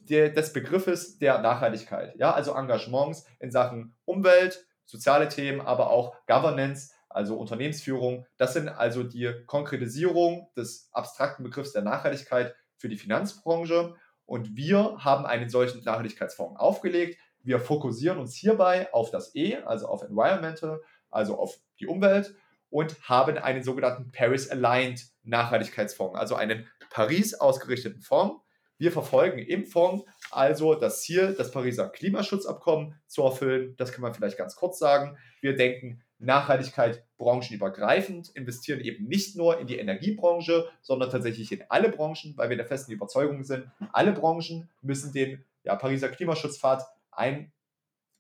der, 0.00 0.30
des 0.30 0.52
Begriffes 0.52 1.18
der 1.18 1.40
Nachhaltigkeit. 1.40 2.14
Ja, 2.16 2.32
also 2.32 2.54
Engagements 2.54 3.24
in 3.38 3.50
Sachen 3.50 3.94
Umwelt, 4.04 4.66
soziale 4.84 5.28
Themen, 5.28 5.60
aber 5.60 5.90
auch 5.90 6.14
Governance 6.26 6.92
also 7.10 7.36
Unternehmensführung. 7.36 8.26
Das 8.38 8.54
sind 8.54 8.68
also 8.68 9.02
die 9.02 9.30
Konkretisierung 9.46 10.48
des 10.56 10.88
abstrakten 10.92 11.44
Begriffs 11.44 11.72
der 11.72 11.82
Nachhaltigkeit 11.82 12.54
für 12.76 12.88
die 12.88 12.96
Finanzbranche. 12.96 13.94
Und 14.24 14.56
wir 14.56 14.96
haben 14.98 15.26
einen 15.26 15.50
solchen 15.50 15.82
Nachhaltigkeitsfonds 15.84 16.58
aufgelegt. 16.58 17.18
Wir 17.42 17.58
fokussieren 17.58 18.18
uns 18.18 18.34
hierbei 18.34 18.92
auf 18.92 19.10
das 19.10 19.34
E, 19.34 19.56
also 19.56 19.88
auf 19.88 20.02
Environmental, 20.02 20.80
also 21.10 21.38
auf 21.38 21.58
die 21.78 21.86
Umwelt 21.86 22.34
und 22.70 22.96
haben 23.02 23.36
einen 23.36 23.62
sogenannten 23.62 24.12
Paris-Aligned 24.12 25.04
Nachhaltigkeitsfonds, 25.24 26.18
also 26.18 26.36
einen 26.36 26.68
Paris 26.88 27.34
ausgerichteten 27.34 28.00
Fonds. 28.00 28.42
Wir 28.78 28.92
verfolgen 28.92 29.38
im 29.38 29.66
Fonds 29.66 30.04
also 30.30 30.74
das 30.74 31.02
Ziel, 31.02 31.34
das 31.36 31.50
Pariser 31.50 31.88
Klimaschutzabkommen 31.90 32.98
zu 33.06 33.22
erfüllen. 33.22 33.74
Das 33.76 33.92
kann 33.92 34.00
man 34.00 34.14
vielleicht 34.14 34.38
ganz 34.38 34.56
kurz 34.56 34.78
sagen. 34.78 35.18
Wir 35.40 35.54
denken 35.54 36.02
Nachhaltigkeit 36.20 37.02
branchenübergreifend, 37.18 38.30
investieren 38.34 38.80
eben 38.80 39.08
nicht 39.08 39.36
nur 39.36 39.58
in 39.58 39.66
die 39.66 39.78
Energiebranche, 39.78 40.68
sondern 40.82 41.10
tatsächlich 41.10 41.50
in 41.50 41.64
alle 41.68 41.88
Branchen, 41.88 42.34
weil 42.36 42.50
wir 42.50 42.56
der 42.56 42.66
festen 42.66 42.92
Überzeugung 42.92 43.42
sind, 43.42 43.70
alle 43.92 44.12
Branchen 44.12 44.68
müssen 44.82 45.12
den 45.12 45.44
ja, 45.64 45.76
Pariser 45.76 46.08
Klimaschutzpfad 46.08 46.84
ein, 47.10 47.52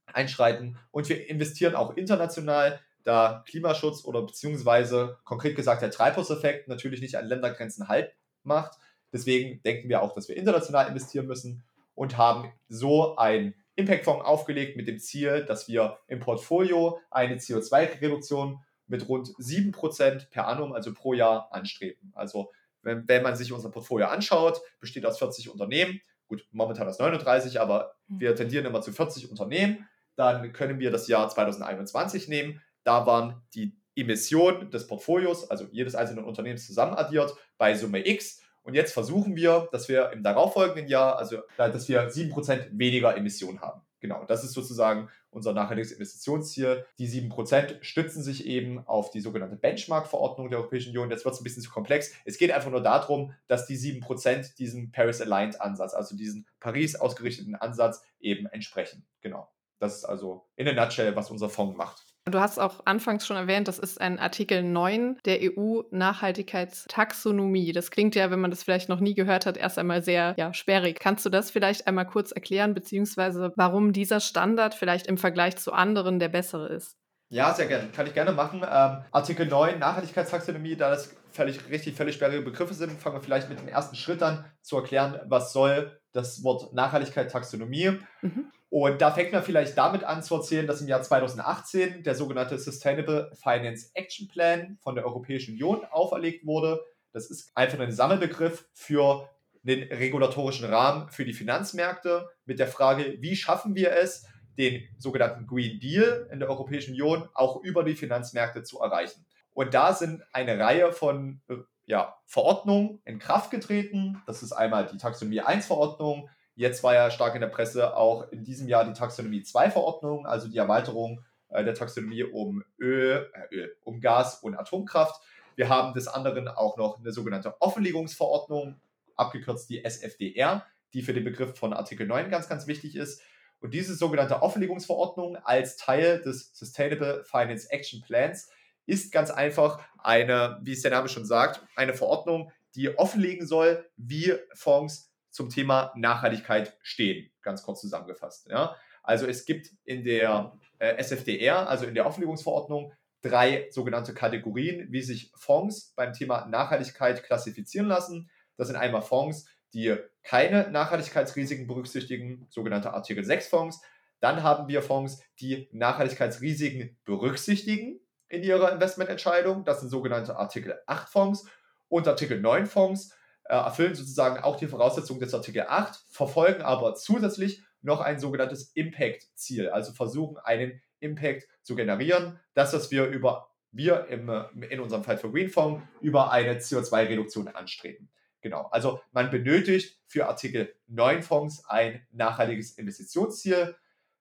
einschreiten 0.06 0.78
und 0.90 1.08
wir 1.08 1.28
investieren 1.28 1.74
auch 1.74 1.96
international, 1.96 2.80
da 3.02 3.44
Klimaschutz 3.46 4.04
oder 4.04 4.22
beziehungsweise 4.22 5.18
konkret 5.24 5.56
gesagt 5.56 5.82
der 5.82 5.90
Treibhauseffekt 5.90 6.68
natürlich 6.68 7.00
nicht 7.00 7.16
an 7.16 7.26
Ländergrenzen 7.26 7.88
Halt 7.88 8.12
macht. 8.42 8.78
Deswegen 9.12 9.62
denken 9.62 9.88
wir 9.88 10.02
auch, 10.02 10.14
dass 10.14 10.28
wir 10.28 10.36
international 10.36 10.88
investieren 10.88 11.26
müssen 11.26 11.62
und 11.94 12.18
haben 12.18 12.52
so 12.68 13.16
ein 13.16 13.54
Impact-Fonds 13.80 14.24
aufgelegt 14.24 14.76
mit 14.76 14.88
dem 14.88 14.98
Ziel, 14.98 15.44
dass 15.44 15.68
wir 15.68 15.98
im 16.06 16.20
Portfolio 16.20 17.00
eine 17.10 17.36
CO2-Reduktion 17.36 18.60
mit 18.86 19.08
rund 19.08 19.28
7% 19.28 20.30
per 20.30 20.46
annum, 20.46 20.72
also 20.72 20.92
pro 20.92 21.14
Jahr, 21.14 21.52
anstreben. 21.52 22.12
Also 22.14 22.50
wenn, 22.82 23.06
wenn 23.08 23.22
man 23.22 23.36
sich 23.36 23.52
unser 23.52 23.70
Portfolio 23.70 24.06
anschaut, 24.06 24.60
besteht 24.80 25.06
aus 25.06 25.18
40 25.18 25.50
Unternehmen. 25.50 26.00
Gut, 26.28 26.46
momentan 26.52 26.88
aus 26.88 26.98
39, 26.98 27.60
aber 27.60 27.94
mhm. 28.06 28.20
wir 28.20 28.34
tendieren 28.34 28.66
immer 28.66 28.82
zu 28.82 28.92
40 28.92 29.30
Unternehmen. 29.30 29.88
Dann 30.16 30.52
können 30.52 30.78
wir 30.78 30.90
das 30.90 31.08
Jahr 31.08 31.28
2021 31.28 32.28
nehmen. 32.28 32.60
Da 32.84 33.06
waren 33.06 33.42
die 33.54 33.76
Emissionen 33.96 34.70
des 34.70 34.86
Portfolios, 34.86 35.50
also 35.50 35.66
jedes 35.72 35.94
einzelnen 35.94 36.24
Unternehmens 36.24 36.66
zusammenaddiert, 36.66 37.34
bei 37.58 37.74
Summe 37.74 38.06
X 38.06 38.42
und 38.62 38.74
jetzt 38.74 38.92
versuchen 38.92 39.36
wir, 39.36 39.68
dass 39.72 39.88
wir 39.88 40.10
im 40.10 40.22
darauffolgenden 40.22 40.88
Jahr, 40.88 41.18
also 41.18 41.38
dass 41.56 41.88
wir 41.88 42.10
7% 42.10 42.68
weniger 42.72 43.16
Emissionen 43.16 43.60
haben. 43.60 43.82
Genau, 44.00 44.24
das 44.24 44.44
ist 44.44 44.52
sozusagen 44.52 45.10
unser 45.30 45.52
nachhaltiges 45.52 45.92
Investitionsziel. 45.92 46.86
Die 46.98 47.06
7% 47.06 47.82
stützen 47.82 48.22
sich 48.22 48.46
eben 48.46 48.86
auf 48.86 49.10
die 49.10 49.20
sogenannte 49.20 49.56
Benchmark-Verordnung 49.56 50.48
der 50.48 50.58
Europäischen 50.58 50.90
Union. 50.90 51.10
Jetzt 51.10 51.24
wird 51.24 51.34
es 51.34 51.40
ein 51.40 51.44
bisschen 51.44 51.62
zu 51.62 51.70
komplex. 51.70 52.12
Es 52.24 52.38
geht 52.38 52.50
einfach 52.50 52.70
nur 52.70 52.82
darum, 52.82 53.34
dass 53.46 53.66
die 53.66 53.76
7% 53.76 54.56
diesem 54.56 54.90
Paris-Aligned-Ansatz, 54.90 55.92
also 55.92 56.16
diesen 56.16 56.46
Paris 56.60 56.96
ausgerichteten 56.96 57.54
Ansatz 57.54 58.02
eben 58.20 58.46
entsprechen. 58.46 59.06
Genau. 59.20 59.50
Das 59.78 59.96
ist 59.96 60.04
also 60.04 60.46
in 60.56 60.68
a 60.68 60.72
nutshell, 60.72 61.14
was 61.14 61.30
unser 61.30 61.50
Fonds 61.50 61.76
macht. 61.76 62.09
Du 62.26 62.38
hast 62.38 62.58
auch 62.58 62.80
anfangs 62.84 63.26
schon 63.26 63.36
erwähnt, 63.36 63.66
das 63.66 63.78
ist 63.78 63.98
ein 64.00 64.18
Artikel 64.18 64.62
9 64.62 65.20
der 65.24 65.38
EU-Nachhaltigkeitstaxonomie. 65.42 67.72
Das 67.72 67.90
klingt 67.90 68.14
ja, 68.14 68.30
wenn 68.30 68.40
man 68.40 68.50
das 68.50 68.62
vielleicht 68.62 68.90
noch 68.90 69.00
nie 69.00 69.14
gehört 69.14 69.46
hat, 69.46 69.56
erst 69.56 69.78
einmal 69.78 70.02
sehr 70.02 70.34
ja, 70.36 70.52
sperrig. 70.52 71.00
Kannst 71.00 71.24
du 71.24 71.30
das 71.30 71.50
vielleicht 71.50 71.86
einmal 71.86 72.06
kurz 72.06 72.30
erklären, 72.30 72.74
beziehungsweise 72.74 73.54
warum 73.56 73.94
dieser 73.94 74.20
Standard 74.20 74.74
vielleicht 74.74 75.06
im 75.06 75.16
Vergleich 75.16 75.56
zu 75.56 75.72
anderen 75.72 76.18
der 76.18 76.28
bessere 76.28 76.68
ist? 76.68 76.98
Ja, 77.30 77.54
sehr 77.54 77.66
gerne. 77.66 77.88
Kann 77.90 78.06
ich 78.06 78.14
gerne 78.14 78.32
machen. 78.32 78.62
Ähm, 78.64 79.04
Artikel 79.12 79.46
9, 79.46 79.78
Nachhaltigkeitstaxonomie, 79.78 80.76
da 80.76 80.90
das 80.90 81.14
völlig 81.30 81.70
richtig, 81.70 81.94
völlig 81.94 82.16
sperrige 82.16 82.42
Begriffe 82.42 82.74
sind, 82.74 82.92
fangen 82.92 83.16
wir 83.16 83.22
vielleicht 83.22 83.48
mit 83.48 83.60
dem 83.60 83.68
ersten 83.68 83.96
Schritt 83.96 84.22
an, 84.22 84.44
zu 84.62 84.76
erklären, 84.76 85.20
was 85.26 85.52
soll 85.52 86.00
das 86.12 86.42
Wort 86.42 86.74
Nachhaltigkeit, 86.74 87.30
Taxonomie. 87.30 87.98
Mhm. 88.20 88.50
Und 88.70 89.02
da 89.02 89.10
fängt 89.10 89.32
man 89.32 89.42
vielleicht 89.42 89.76
damit 89.76 90.04
an 90.04 90.22
zu 90.22 90.36
erzählen, 90.36 90.66
dass 90.66 90.80
im 90.80 90.86
Jahr 90.86 91.02
2018 91.02 92.04
der 92.04 92.14
sogenannte 92.14 92.56
Sustainable 92.56 93.32
Finance 93.34 93.90
Action 93.94 94.28
Plan 94.28 94.78
von 94.80 94.94
der 94.94 95.04
Europäischen 95.04 95.54
Union 95.54 95.84
auferlegt 95.90 96.46
wurde. 96.46 96.80
Das 97.12 97.30
ist 97.30 97.50
einfach 97.56 97.80
ein 97.80 97.90
Sammelbegriff 97.90 98.68
für 98.72 99.28
den 99.64 99.82
regulatorischen 99.92 100.66
Rahmen 100.72 101.10
für 101.10 101.24
die 101.24 101.32
Finanzmärkte 101.32 102.28
mit 102.44 102.60
der 102.60 102.68
Frage, 102.68 103.16
wie 103.18 103.34
schaffen 103.34 103.74
wir 103.74 103.92
es, 103.92 104.24
den 104.56 104.82
sogenannten 104.98 105.48
Green 105.48 105.80
Deal 105.80 106.28
in 106.30 106.38
der 106.38 106.48
Europäischen 106.48 106.92
Union 106.92 107.28
auch 107.34 107.62
über 107.62 107.82
die 107.82 107.96
Finanzmärkte 107.96 108.62
zu 108.62 108.80
erreichen. 108.80 109.26
Und 109.52 109.74
da 109.74 109.94
sind 109.94 110.22
eine 110.32 110.58
Reihe 110.58 110.92
von 110.92 111.40
ja, 111.86 112.16
Verordnungen 112.26 113.00
in 113.04 113.18
Kraft 113.18 113.50
getreten. 113.50 114.22
Das 114.26 114.44
ist 114.44 114.52
einmal 114.52 114.86
die 114.86 114.96
Taxonomie 114.96 115.40
1 115.40 115.66
Verordnung, 115.66 116.30
Jetzt 116.60 116.82
war 116.82 116.92
ja 116.92 117.10
stark 117.10 117.34
in 117.34 117.40
der 117.40 117.48
Presse 117.48 117.96
auch 117.96 118.30
in 118.32 118.44
diesem 118.44 118.68
Jahr 118.68 118.84
die 118.84 118.92
Taxonomie 118.92 119.42
2 119.42 119.70
Verordnung, 119.70 120.26
also 120.26 120.46
die 120.46 120.58
Erweiterung 120.58 121.24
äh, 121.48 121.64
der 121.64 121.72
Taxonomie 121.72 122.22
um 122.22 122.62
Öl, 122.78 123.32
äh, 123.32 123.54
Öl, 123.54 123.76
um 123.82 124.02
Gas 124.02 124.42
und 124.42 124.54
Atomkraft. 124.54 125.22
Wir 125.56 125.70
haben 125.70 125.94
des 125.94 126.06
anderen 126.06 126.48
auch 126.48 126.76
noch 126.76 126.98
eine 126.98 127.12
sogenannte 127.12 127.58
Offenlegungsverordnung, 127.62 128.78
abgekürzt 129.16 129.70
die 129.70 129.82
SFDR, 129.82 130.66
die 130.92 131.00
für 131.00 131.14
den 131.14 131.24
Begriff 131.24 131.56
von 131.56 131.72
Artikel 131.72 132.06
9 132.06 132.28
ganz, 132.28 132.46
ganz 132.46 132.66
wichtig 132.66 132.94
ist. 132.94 133.22
Und 133.60 133.72
diese 133.72 133.94
sogenannte 133.94 134.42
Offenlegungsverordnung 134.42 135.36
als 135.36 135.78
Teil 135.78 136.20
des 136.20 136.50
Sustainable 136.52 137.24
Finance 137.24 137.70
Action 137.70 138.02
Plans 138.02 138.50
ist 138.84 139.12
ganz 139.12 139.30
einfach 139.30 139.80
eine, 139.96 140.60
wie 140.60 140.72
es 140.72 140.82
der 140.82 140.90
Name 140.90 141.08
schon 141.08 141.24
sagt, 141.24 141.66
eine 141.74 141.94
Verordnung, 141.94 142.52
die 142.74 142.98
offenlegen 142.98 143.46
soll, 143.46 143.88
wie 143.96 144.34
Fonds 144.52 145.09
zum 145.30 145.48
Thema 145.48 145.92
Nachhaltigkeit 145.96 146.76
stehen, 146.82 147.30
ganz 147.42 147.62
kurz 147.62 147.80
zusammengefasst. 147.80 148.48
Ja? 148.50 148.76
Also 149.02 149.26
es 149.26 149.44
gibt 149.44 149.70
in 149.84 150.04
der 150.04 150.58
äh, 150.78 150.96
SFDR, 150.96 151.68
also 151.68 151.86
in 151.86 151.94
der 151.94 152.06
Auflegungsverordnung, 152.06 152.92
drei 153.22 153.68
sogenannte 153.70 154.14
Kategorien, 154.14 154.88
wie 154.90 155.02
sich 155.02 155.32
Fonds 155.36 155.92
beim 155.96 156.12
Thema 156.12 156.46
Nachhaltigkeit 156.46 157.22
klassifizieren 157.22 157.86
lassen. 157.86 158.30
Das 158.56 158.68
sind 158.68 158.76
einmal 158.76 159.02
Fonds, 159.02 159.46
die 159.72 159.96
keine 160.22 160.70
Nachhaltigkeitsrisiken 160.70 161.66
berücksichtigen, 161.66 162.46
sogenannte 162.50 162.92
Artikel 162.92 163.24
6 163.24 163.48
Fonds. 163.48 163.80
Dann 164.20 164.42
haben 164.42 164.68
wir 164.68 164.82
Fonds, 164.82 165.22
die 165.40 165.68
Nachhaltigkeitsrisiken 165.72 166.98
berücksichtigen 167.04 168.00
in 168.28 168.42
ihrer 168.42 168.72
Investmententscheidung. 168.72 169.64
Das 169.64 169.80
sind 169.80 169.90
sogenannte 169.90 170.36
Artikel 170.36 170.78
8 170.86 171.08
Fonds 171.08 171.46
und 171.88 172.06
Artikel 172.06 172.40
9 172.40 172.66
Fonds 172.66 173.14
erfüllen 173.56 173.94
sozusagen 173.94 174.42
auch 174.42 174.56
die 174.56 174.66
Voraussetzungen 174.66 175.20
des 175.20 175.34
Artikel 175.34 175.64
8, 175.68 175.98
verfolgen 176.10 176.62
aber 176.62 176.94
zusätzlich 176.94 177.62
noch 177.82 178.00
ein 178.00 178.20
sogenanntes 178.20 178.72
Impact-Ziel, 178.74 179.68
also 179.70 179.92
versuchen 179.92 180.36
einen 180.38 180.80
Impact 181.00 181.48
zu 181.62 181.74
generieren. 181.74 182.38
Das, 182.54 182.72
was 182.72 182.90
wir 182.90 183.06
über 183.06 183.48
wir 183.72 184.08
im, 184.08 184.28
in 184.68 184.80
unserem 184.80 185.04
Fall 185.04 185.16
für 185.16 185.30
Greenfonds 185.30 185.82
über 186.00 186.32
eine 186.32 186.54
CO2-Reduktion 186.58 187.46
anstreben. 187.48 188.10
Genau, 188.40 188.66
also 188.72 189.00
man 189.12 189.30
benötigt 189.30 190.00
für 190.06 190.26
Artikel 190.26 190.74
9 190.88 191.22
Fonds 191.22 191.64
ein 191.66 192.04
nachhaltiges 192.10 192.72
Investitionsziel, 192.72 193.76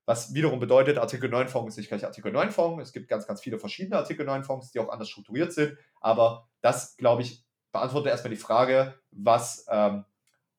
was 0.09 0.33
wiederum 0.33 0.59
bedeutet, 0.59 0.97
Artikel 0.97 1.29
9 1.29 1.47
Fonds 1.49 1.75
ist 1.75 1.77
nicht 1.77 1.89
gleich 1.89 2.03
Artikel 2.03 2.31
9 2.31 2.49
Fonds. 2.49 2.81
Es 2.81 2.93
gibt 2.93 3.07
ganz, 3.09 3.27
ganz 3.27 3.41
viele 3.41 3.59
verschiedene 3.59 3.95
Artikel 3.97 4.25
9 4.25 4.43
Fonds, 4.43 4.71
die 4.71 4.79
auch 4.79 4.89
anders 4.89 5.07
strukturiert 5.07 5.53
sind. 5.53 5.77
Aber 6.01 6.49
das, 6.61 6.97
glaube 6.97 7.21
ich, 7.21 7.45
beantworte 7.71 8.09
erstmal 8.09 8.31
die 8.31 8.39
Frage, 8.39 8.95
was 9.11 9.65
ähm, 9.69 10.05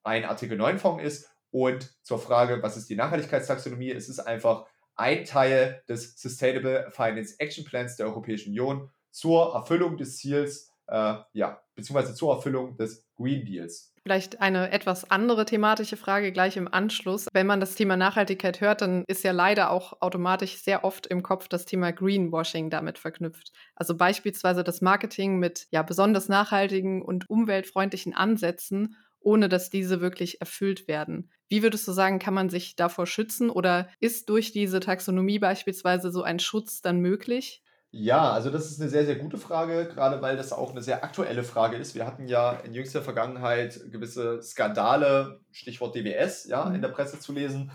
ein 0.02 0.24
Artikel 0.24 0.56
9 0.56 0.78
Fonds 0.78 1.02
ist 1.02 1.30
und 1.50 1.92
zur 2.02 2.18
Frage, 2.18 2.62
was 2.62 2.76
ist 2.76 2.88
die 2.88 2.96
Nachhaltigkeitstaxonomie. 2.96 3.90
Es 3.90 4.08
ist 4.08 4.20
einfach 4.20 4.66
ein 4.94 5.24
Teil 5.24 5.82
des 5.88 6.20
Sustainable 6.20 6.90
Finance 6.90 7.34
Action 7.38 7.64
Plans 7.64 7.96
der 7.96 8.06
Europäischen 8.06 8.50
Union 8.50 8.90
zur 9.10 9.54
Erfüllung 9.54 9.96
des 9.96 10.18
Ziels, 10.18 10.69
äh, 10.90 11.14
ja, 11.32 11.62
beziehungsweise 11.74 12.14
zur 12.14 12.34
Erfüllung 12.34 12.76
des 12.76 13.06
Green 13.16 13.44
Deals. 13.44 13.94
Vielleicht 14.02 14.40
eine 14.40 14.70
etwas 14.70 15.10
andere 15.10 15.44
thematische 15.44 15.96
Frage 15.96 16.32
gleich 16.32 16.56
im 16.56 16.72
Anschluss. 16.72 17.28
Wenn 17.32 17.46
man 17.46 17.60
das 17.60 17.74
Thema 17.74 17.96
Nachhaltigkeit 17.96 18.60
hört, 18.60 18.80
dann 18.80 19.04
ist 19.06 19.22
ja 19.22 19.32
leider 19.32 19.70
auch 19.70 20.00
automatisch 20.00 20.56
sehr 20.56 20.84
oft 20.84 21.06
im 21.06 21.22
Kopf 21.22 21.48
das 21.48 21.66
Thema 21.66 21.92
Greenwashing 21.92 22.70
damit 22.70 22.98
verknüpft. 22.98 23.52
Also 23.74 23.96
beispielsweise 23.96 24.64
das 24.64 24.80
Marketing 24.80 25.38
mit 25.38 25.66
ja 25.70 25.82
besonders 25.82 26.28
nachhaltigen 26.28 27.02
und 27.02 27.28
umweltfreundlichen 27.28 28.14
Ansätzen, 28.14 28.96
ohne 29.20 29.50
dass 29.50 29.68
diese 29.68 30.00
wirklich 30.00 30.40
erfüllt 30.40 30.88
werden. 30.88 31.30
Wie 31.48 31.62
würdest 31.62 31.86
du 31.86 31.92
sagen, 31.92 32.18
kann 32.18 32.34
man 32.34 32.48
sich 32.48 32.74
davor 32.74 33.06
schützen 33.06 33.50
oder 33.50 33.88
ist 34.00 34.30
durch 34.30 34.52
diese 34.52 34.80
Taxonomie 34.80 35.38
beispielsweise 35.38 36.10
so 36.10 36.22
ein 36.22 36.38
Schutz 36.38 36.80
dann 36.80 37.00
möglich? 37.00 37.62
Ja, 37.92 38.30
also 38.30 38.50
das 38.50 38.70
ist 38.70 38.80
eine 38.80 38.88
sehr, 38.88 39.04
sehr 39.04 39.16
gute 39.16 39.36
Frage, 39.36 39.88
gerade 39.88 40.22
weil 40.22 40.36
das 40.36 40.52
auch 40.52 40.70
eine 40.70 40.82
sehr 40.82 41.02
aktuelle 41.02 41.42
Frage 41.42 41.76
ist. 41.76 41.96
Wir 41.96 42.06
hatten 42.06 42.28
ja 42.28 42.52
in 42.52 42.72
jüngster 42.72 43.02
Vergangenheit 43.02 43.80
gewisse 43.90 44.40
Skandale, 44.42 45.40
Stichwort 45.50 45.96
DWS, 45.96 46.46
ja, 46.46 46.66
in 46.68 46.76
mhm. 46.76 46.82
der 46.82 46.90
Presse 46.90 47.18
zu 47.18 47.32
lesen. 47.32 47.72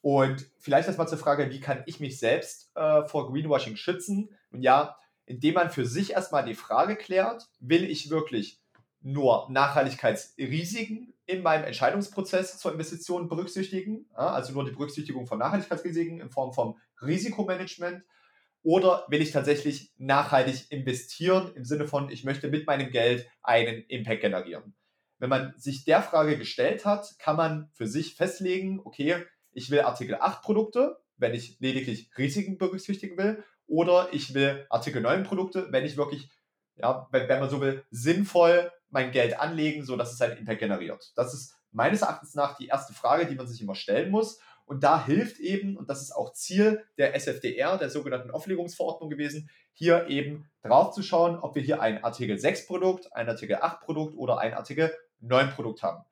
Und 0.00 0.46
vielleicht 0.58 0.88
erstmal 0.88 1.08
zur 1.08 1.18
Frage, 1.18 1.50
wie 1.50 1.60
kann 1.60 1.82
ich 1.86 2.00
mich 2.00 2.18
selbst 2.18 2.74
äh, 2.76 3.06
vor 3.06 3.30
Greenwashing 3.30 3.76
schützen? 3.76 4.30
Und 4.50 4.62
ja, 4.62 4.96
indem 5.26 5.54
man 5.54 5.70
für 5.70 5.84
sich 5.84 6.12
erstmal 6.12 6.44
die 6.44 6.54
Frage 6.54 6.96
klärt, 6.96 7.48
will 7.60 7.84
ich 7.84 8.10
wirklich 8.10 8.58
nur 9.02 9.48
Nachhaltigkeitsrisiken 9.50 11.12
in 11.26 11.42
meinem 11.42 11.64
Entscheidungsprozess 11.64 12.58
zur 12.58 12.72
Investition 12.72 13.28
berücksichtigen, 13.28 14.06
also 14.14 14.52
nur 14.54 14.64
die 14.64 14.72
Berücksichtigung 14.72 15.26
von 15.26 15.38
Nachhaltigkeitsrisiken 15.38 16.20
in 16.20 16.30
Form 16.30 16.52
von 16.52 16.76
Risikomanagement, 17.00 18.02
oder 18.62 19.04
will 19.08 19.20
ich 19.20 19.32
tatsächlich 19.32 19.92
nachhaltig 19.98 20.70
investieren 20.70 21.52
im 21.54 21.64
Sinne 21.64 21.86
von, 21.86 22.10
ich 22.10 22.24
möchte 22.24 22.48
mit 22.48 22.66
meinem 22.66 22.90
Geld 22.90 23.28
einen 23.42 23.82
Impact 23.88 24.20
generieren. 24.20 24.74
Wenn 25.18 25.30
man 25.30 25.54
sich 25.56 25.84
der 25.84 26.02
Frage 26.02 26.36
gestellt 26.36 26.84
hat, 26.84 27.14
kann 27.18 27.36
man 27.36 27.70
für 27.74 27.86
sich 27.86 28.16
festlegen, 28.16 28.80
okay, 28.84 29.24
ich 29.52 29.70
will 29.70 29.80
Artikel 29.80 30.16
8 30.16 30.42
Produkte, 30.42 30.98
wenn 31.16 31.34
ich 31.34 31.58
lediglich 31.60 32.10
Risiken 32.16 32.58
berücksichtigen 32.58 33.16
will, 33.18 33.44
oder 33.66 34.08
ich 34.12 34.34
will 34.34 34.66
Artikel 34.68 35.00
9 35.00 35.22
Produkte, 35.22 35.68
wenn 35.70 35.84
ich 35.84 35.96
wirklich, 35.96 36.28
ja, 36.76 37.08
wenn, 37.12 37.28
wenn 37.28 37.40
man 37.40 37.50
so 37.50 37.60
will, 37.60 37.84
sinnvoll 37.90 38.70
mein 38.90 39.10
Geld 39.10 39.38
anlegen, 39.38 39.84
sodass 39.84 40.12
es 40.12 40.20
einen 40.20 40.38
Impact 40.38 40.60
generiert. 40.60 41.12
Das 41.16 41.32
ist 41.32 41.54
meines 41.70 42.02
Erachtens 42.02 42.34
nach 42.34 42.56
die 42.56 42.66
erste 42.66 42.92
Frage, 42.92 43.26
die 43.26 43.34
man 43.34 43.46
sich 43.46 43.60
immer 43.60 43.74
stellen 43.74 44.10
muss. 44.10 44.40
Und 44.64 44.84
da 44.84 45.04
hilft 45.04 45.38
eben, 45.38 45.76
und 45.76 45.90
das 45.90 46.02
ist 46.02 46.12
auch 46.12 46.32
Ziel 46.32 46.84
der 46.98 47.14
SFDR, 47.14 47.78
der 47.78 47.90
sogenannten 47.90 48.30
Offenlegungsverordnung 48.30 49.10
gewesen, 49.10 49.50
hier 49.72 50.08
eben 50.08 50.50
drauf 50.62 50.92
zu 50.92 51.02
schauen, 51.02 51.36
ob 51.36 51.54
wir 51.54 51.62
hier 51.62 51.80
ein 51.80 52.02
Artikel 52.04 52.38
6 52.38 52.66
Produkt, 52.66 53.12
ein 53.14 53.28
Artikel 53.28 53.56
8 53.56 53.80
Produkt 53.80 54.16
oder 54.16 54.38
ein 54.38 54.54
Artikel 54.54 54.92
9 55.20 55.50
Produkt 55.50 55.82
haben. 55.82 56.04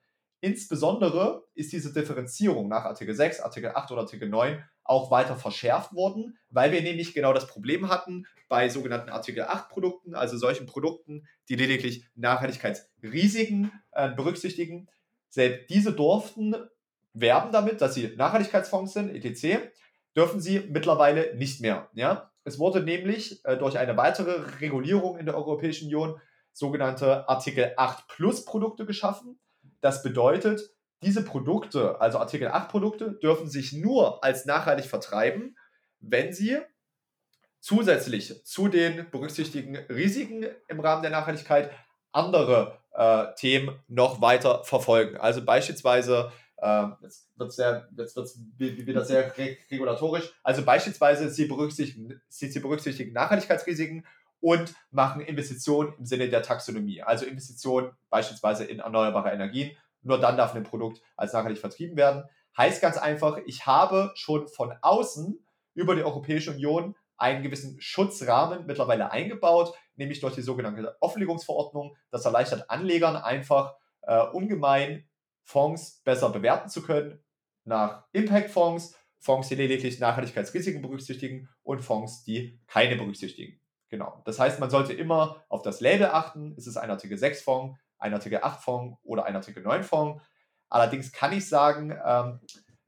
Insbesondere 0.43 1.45
ist 1.55 1.73
diese 1.73 1.93
Differenzierung 1.93 2.69
nach 2.69 2.85
Artikel 2.85 3.15
6, 3.15 3.41
Artikel 3.41 3.73
8 3.75 3.93
oder 3.93 4.03
Artikel 4.03 4.29
9 4.29 4.65
auch 4.85 5.11
weiter 5.11 5.37
verschärft 5.37 5.93
worden, 5.93 6.39
weil 6.49 6.73
wir 6.73 6.81
nämlich 6.83 7.15
genau 7.15 7.33
das 7.33 7.47
Problem 7.47 7.91
hatten 7.91 8.27
bei 8.49 8.69
sogenannten 8.71 9.11
Artikel 9.11 9.43
8 9.43 9.69
Produkten, 9.69 10.15
also 10.15 10.39
solchen 10.39 10.67
Produkten, 10.67 11.29
die 11.49 11.57
lediglich 11.57 12.07
Nachhaltigkeitsrisiken 12.15 13.71
äh, 13.93 14.11
berücksichtigen. 14.11 14.89
Selbst 15.29 15.69
diese 15.71 15.93
durften 15.93 16.57
werben 17.13 17.53
damit, 17.53 17.81
dass 17.81 17.95
sie 17.95 18.15
Nachhaltigkeitsfonds 18.17 18.93
sind, 18.93 19.15
etc., 19.15 19.59
dürfen 20.17 20.41
sie 20.41 20.61
mittlerweile 20.61 21.35
nicht 21.37 21.61
mehr. 21.61 21.89
Ja? 21.95 22.31
Es 22.45 22.59
wurde 22.59 22.83
nämlich 22.83 23.45
äh, 23.45 23.57
durch 23.57 23.79
eine 23.79 23.97
weitere 23.97 24.43
Regulierung 24.61 25.19
in 25.19 25.27
der 25.27 25.37
Europäischen 25.37 25.87
Union 25.87 26.21
sogenannte 26.53 27.29
Artikel 27.29 27.73
8 27.77 28.09
Plus 28.09 28.45
Produkte 28.45 28.87
geschaffen. 28.87 29.39
Das 29.81 30.03
bedeutet, 30.03 30.75
diese 31.03 31.25
Produkte, 31.25 32.01
also 32.01 32.19
Artikel 32.19 32.49
8 32.49 32.69
Produkte, 32.69 33.13
dürfen 33.23 33.49
sich 33.49 33.73
nur 33.73 34.23
als 34.25 34.47
nachhaltig 34.47 34.87
vertreiben, 34.87 35.57
wenn 36.01 36.33
sie 36.33 36.59
zusätzlich 37.61 38.45
zu 38.45 38.69
den 38.69 39.11
berücksichtigten 39.11 39.77
Risiken 39.77 40.47
im 40.69 40.81
Rahmen 40.81 41.03
der 41.03 41.11
Nachhaltigkeit 41.11 41.71
andere 42.13 42.79
äh, 42.93 43.27
Themen 43.37 43.79
noch 43.87 44.21
weiter 44.21 44.65
verfolgen. 44.65 45.17
Also 45.17 45.45
beispielsweise 45.45 46.33
jetzt 47.03 47.29
wird 47.37 47.51
es 47.51 48.17
jetzt 48.17 48.39
wieder 48.59 49.05
sehr 49.05 49.33
regulatorisch. 49.37 50.33
Also 50.43 50.65
beispielsweise, 50.65 51.31
sie 51.31 51.47
berücksichtigen, 51.47 52.21
sie, 52.29 52.49
sie 52.49 52.61
berücksichtigen 52.61 53.13
Nachhaltigkeitsrisiken 53.13 54.07
und 54.41 54.75
machen 54.91 55.21
Investitionen 55.21 55.95
im 55.99 56.07
Sinne 56.07 56.29
der 56.29 56.43
Taxonomie. 56.43 57.03
Also 57.03 57.27
Investitionen 57.27 57.93
beispielsweise 58.11 58.65
in 58.65 58.81
erneuerbare 58.81 59.31
Energien. 59.31 59.77
Nur 60.03 60.19
dann 60.19 60.37
darf 60.37 60.55
ein 60.55 60.65
Produkt 60.65 61.03
als 61.17 61.33
nachhaltig 61.33 61.59
vertrieben 61.59 61.97
werden. 61.97 62.25
Heißt 62.57 62.81
ganz 62.81 62.97
einfach, 62.97 63.39
ich 63.47 63.67
habe 63.67 64.13
schon 64.15 64.49
von 64.49 64.75
außen 64.81 65.39
über 65.75 65.95
die 65.95 66.03
Europäische 66.03 66.51
Union 66.51 66.95
einen 67.17 67.43
gewissen 67.43 67.81
Schutzrahmen 67.81 68.67
mittlerweile 68.67 69.11
eingebaut, 69.11 69.75
nämlich 69.97 70.21
durch 70.21 70.35
die 70.35 70.43
sogenannte 70.43 70.97
Offenlegungsverordnung. 71.01 71.97
Das 72.11 72.25
erleichtert 72.25 72.71
Anlegern 72.71 73.17
einfach 73.17 73.75
äh, 74.03 74.27
ungemein 74.29 75.07
Fonds 75.43 76.03
besser 76.05 76.31
bewerten 76.31 76.69
zu 76.69 76.83
können 76.83 77.23
nach 77.65 78.05
Impact-Fonds, 78.13 78.97
Fonds, 79.19 79.49
die 79.49 79.55
lediglich 79.55 80.01
Nachhaltigkeitsrisiken 80.01 80.81
berücksichtigen 80.81 81.49
und 81.63 81.83
Fonds, 81.83 82.25
die 82.25 82.61
keine 82.67 82.97
berücksichtigen. 82.97 83.61
Genau. 83.91 84.23
Das 84.25 84.39
heißt, 84.39 84.61
man 84.61 84.71
sollte 84.71 84.93
immer 84.93 85.45
auf 85.49 85.63
das 85.63 85.81
Label 85.81 86.07
achten. 86.07 86.55
Ist 86.57 86.67
es 86.67 86.77
ein 86.77 86.91
Artikel 86.91 87.19
6 87.19 87.43
Fonds, 87.43 87.79
ein 87.99 88.15
Artikel 88.15 88.41
8 88.43 88.63
Fonds 88.63 88.99
oder 89.03 89.25
ein 89.25 89.37
Artikel 89.37 89.63
9 89.63 89.83
Fonds? 89.83 90.23
Allerdings 90.69 91.13
kann 91.13 91.33
ich 91.33 91.49
sagen, 91.49 91.99
ähm, 92.05 92.41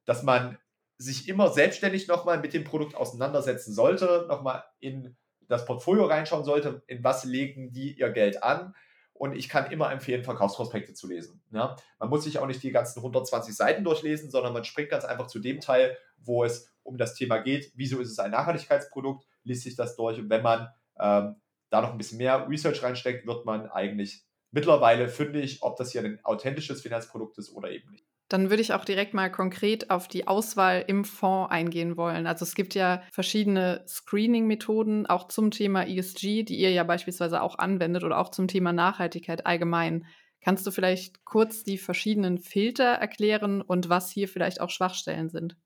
dass 0.04 0.22
man 0.22 0.58
sich 0.96 1.28
immer 1.28 1.50
selbstständig 1.50 2.06
nochmal 2.06 2.38
mit 2.38 2.54
dem 2.54 2.64
Produkt 2.64 2.94
auseinandersetzen 2.94 3.74
sollte, 3.74 4.26
nochmal 4.28 4.64
in 4.78 5.16
das 5.48 5.66
Portfolio 5.66 6.04
reinschauen 6.04 6.44
sollte, 6.44 6.82
in 6.86 7.02
was 7.02 7.24
legen 7.24 7.72
die 7.72 7.98
ihr 7.98 8.10
Geld 8.10 8.42
an 8.42 8.74
und 9.22 9.36
ich 9.36 9.48
kann 9.48 9.70
immer 9.70 9.92
empfehlen, 9.92 10.24
Verkaufsprospekte 10.24 10.94
zu 10.94 11.06
lesen. 11.06 11.40
Ja? 11.52 11.76
Man 12.00 12.08
muss 12.08 12.24
sich 12.24 12.40
auch 12.40 12.46
nicht 12.48 12.60
die 12.60 12.72
ganzen 12.72 12.98
120 12.98 13.54
Seiten 13.54 13.84
durchlesen, 13.84 14.32
sondern 14.32 14.52
man 14.52 14.64
springt 14.64 14.90
ganz 14.90 15.04
einfach 15.04 15.28
zu 15.28 15.38
dem 15.38 15.60
Teil, 15.60 15.96
wo 16.16 16.42
es 16.42 16.74
um 16.82 16.98
das 16.98 17.14
Thema 17.14 17.38
geht. 17.38 17.70
Wieso 17.76 18.00
ist 18.00 18.10
es 18.10 18.18
ein 18.18 18.32
Nachhaltigkeitsprodukt? 18.32 19.24
Liest 19.44 19.62
sich 19.62 19.76
das 19.76 19.94
durch. 19.94 20.18
Und 20.18 20.28
wenn 20.28 20.42
man 20.42 20.70
ähm, 20.98 21.36
da 21.70 21.82
noch 21.82 21.92
ein 21.92 21.98
bisschen 21.98 22.18
mehr 22.18 22.48
Research 22.48 22.82
reinsteckt, 22.82 23.24
wird 23.24 23.46
man 23.46 23.70
eigentlich 23.70 24.24
mittlerweile 24.50 25.08
fündig, 25.08 25.62
ob 25.62 25.76
das 25.76 25.92
hier 25.92 26.02
ein 26.02 26.18
authentisches 26.24 26.82
Finanzprodukt 26.82 27.38
ist 27.38 27.52
oder 27.52 27.70
eben 27.70 27.92
nicht. 27.92 28.04
Dann 28.32 28.48
würde 28.48 28.62
ich 28.62 28.72
auch 28.72 28.86
direkt 28.86 29.12
mal 29.12 29.30
konkret 29.30 29.90
auf 29.90 30.08
die 30.08 30.26
Auswahl 30.26 30.82
im 30.86 31.04
Fonds 31.04 31.52
eingehen 31.52 31.98
wollen. 31.98 32.26
Also 32.26 32.44
es 32.44 32.54
gibt 32.54 32.74
ja 32.74 33.02
verschiedene 33.12 33.84
Screening-Methoden, 33.86 35.06
auch 35.06 35.28
zum 35.28 35.50
Thema 35.50 35.86
ESG, 35.86 36.42
die 36.42 36.56
ihr 36.56 36.70
ja 36.70 36.82
beispielsweise 36.82 37.42
auch 37.42 37.58
anwendet 37.58 38.04
oder 38.04 38.18
auch 38.18 38.30
zum 38.30 38.48
Thema 38.48 38.72
Nachhaltigkeit 38.72 39.44
allgemein. 39.44 40.06
Kannst 40.42 40.66
du 40.66 40.70
vielleicht 40.70 41.26
kurz 41.26 41.62
die 41.62 41.76
verschiedenen 41.76 42.38
Filter 42.38 42.84
erklären 42.84 43.60
und 43.60 43.90
was 43.90 44.10
hier 44.10 44.28
vielleicht 44.28 44.62
auch 44.62 44.70
Schwachstellen 44.70 45.28
sind? 45.28 45.56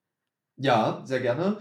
Ja, 0.57 1.03
sehr 1.05 1.21
gerne. 1.21 1.59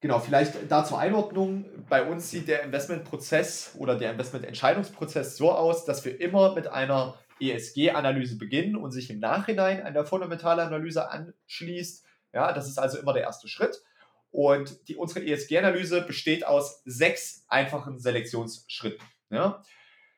Genau, 0.00 0.18
vielleicht 0.18 0.70
da 0.70 0.84
zur 0.84 0.98
Einordnung. 0.98 1.64
Bei 1.88 2.02
uns 2.02 2.30
sieht 2.30 2.48
der 2.48 2.62
Investmentprozess 2.64 3.74
oder 3.78 3.96
der 3.96 4.12
Investmententscheidungsprozess 4.12 5.38
so 5.38 5.52
aus, 5.52 5.86
dass 5.86 6.04
wir 6.04 6.20
immer 6.20 6.54
mit 6.54 6.66
einer 6.66 7.14
ESG-Analyse 7.50 8.38
beginnen 8.38 8.76
und 8.76 8.92
sich 8.92 9.10
im 9.10 9.18
Nachhinein 9.18 9.82
an 9.82 9.94
der 9.94 10.04
Fundamentalanalyse 10.04 11.10
anschließt. 11.10 12.04
Ja, 12.32 12.52
das 12.52 12.68
ist 12.68 12.78
also 12.78 12.98
immer 12.98 13.12
der 13.12 13.22
erste 13.22 13.48
Schritt. 13.48 13.82
Und 14.30 14.88
die, 14.88 14.96
unsere 14.96 15.24
ESG-Analyse 15.24 16.02
besteht 16.02 16.46
aus 16.46 16.82
sechs 16.84 17.44
einfachen 17.48 17.98
Selektionsschritten. 17.98 19.04
Ja. 19.30 19.62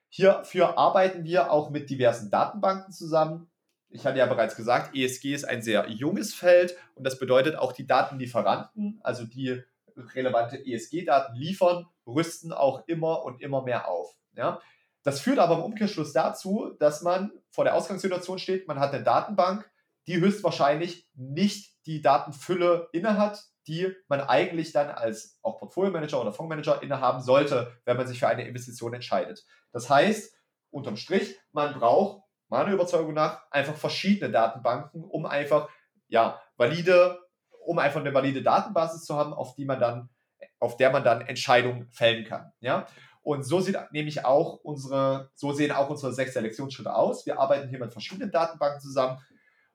Hierfür 0.08 0.78
arbeiten 0.78 1.24
wir 1.24 1.50
auch 1.50 1.70
mit 1.70 1.90
diversen 1.90 2.30
Datenbanken 2.30 2.92
zusammen. 2.92 3.50
Ich 3.88 4.06
hatte 4.06 4.18
ja 4.18 4.26
bereits 4.26 4.54
gesagt, 4.54 4.94
ESG 4.96 5.34
ist 5.34 5.44
ein 5.44 5.62
sehr 5.62 5.88
junges 5.88 6.34
Feld 6.34 6.76
und 6.94 7.04
das 7.04 7.18
bedeutet 7.18 7.56
auch 7.56 7.72
die 7.72 7.86
Datenlieferanten, 7.86 9.00
also 9.02 9.24
die 9.24 9.62
relevante 9.96 10.64
ESG-Daten 10.64 11.34
liefern, 11.36 11.86
rüsten 12.06 12.52
auch 12.52 12.86
immer 12.86 13.24
und 13.24 13.40
immer 13.40 13.62
mehr 13.62 13.88
auf. 13.88 14.16
Ja. 14.36 14.60
Das 15.04 15.20
führt 15.20 15.38
aber 15.38 15.54
im 15.56 15.62
Umkehrschluss 15.62 16.12
dazu, 16.12 16.74
dass 16.80 17.02
man 17.02 17.30
vor 17.50 17.64
der 17.64 17.74
Ausgangssituation 17.76 18.38
steht, 18.38 18.66
man 18.66 18.80
hat 18.80 18.92
eine 18.92 19.04
Datenbank, 19.04 19.70
die 20.06 20.18
höchstwahrscheinlich 20.18 21.08
nicht 21.14 21.74
die 21.86 22.00
Datenfülle 22.00 22.88
innehat, 22.92 23.44
die 23.66 23.94
man 24.08 24.20
eigentlich 24.20 24.72
dann 24.72 24.88
als 24.90 25.38
auch 25.42 25.58
Portfolio-Manager 25.58 26.20
oder 26.20 26.32
Fondsmanager 26.32 26.82
innehaben 26.82 27.22
sollte, 27.22 27.72
wenn 27.84 27.96
man 27.96 28.06
sich 28.06 28.18
für 28.18 28.28
eine 28.28 28.46
Investition 28.46 28.94
entscheidet. 28.94 29.44
Das 29.72 29.88
heißt, 29.88 30.34
unterm 30.70 30.96
Strich, 30.96 31.38
man 31.52 31.74
braucht 31.74 32.22
meiner 32.48 32.72
Überzeugung 32.72 33.14
nach 33.14 33.50
einfach 33.50 33.74
verschiedene 33.74 34.30
Datenbanken, 34.30 35.04
um 35.04 35.26
einfach 35.26 35.68
ja 36.08 36.40
valide, 36.56 37.18
um 37.64 37.78
einfach 37.78 38.00
eine 38.00 38.12
valide 38.12 38.42
Datenbasis 38.42 39.04
zu 39.04 39.16
haben, 39.16 39.32
auf 39.32 39.54
die 39.54 39.64
man 39.64 39.80
dann, 39.80 40.10
auf 40.58 40.76
der 40.76 40.90
man 40.90 41.04
dann 41.04 41.22
Entscheidungen 41.22 41.88
fällen 41.90 42.24
kann. 42.24 42.52
Ja, 42.60 42.86
und 43.24 43.42
so 43.42 43.58
sieht 43.60 43.78
nämlich 43.90 44.26
auch 44.26 44.60
unsere, 44.62 45.30
so 45.34 45.52
sehen 45.52 45.72
auch 45.72 45.88
unsere 45.88 46.12
sechs 46.12 46.34
Selektionsschritte 46.34 46.94
aus. 46.94 47.24
Wir 47.24 47.40
arbeiten 47.40 47.70
hier 47.70 47.78
mit 47.78 47.90
verschiedenen 47.90 48.30
Datenbanken 48.30 48.82
zusammen. 48.82 49.18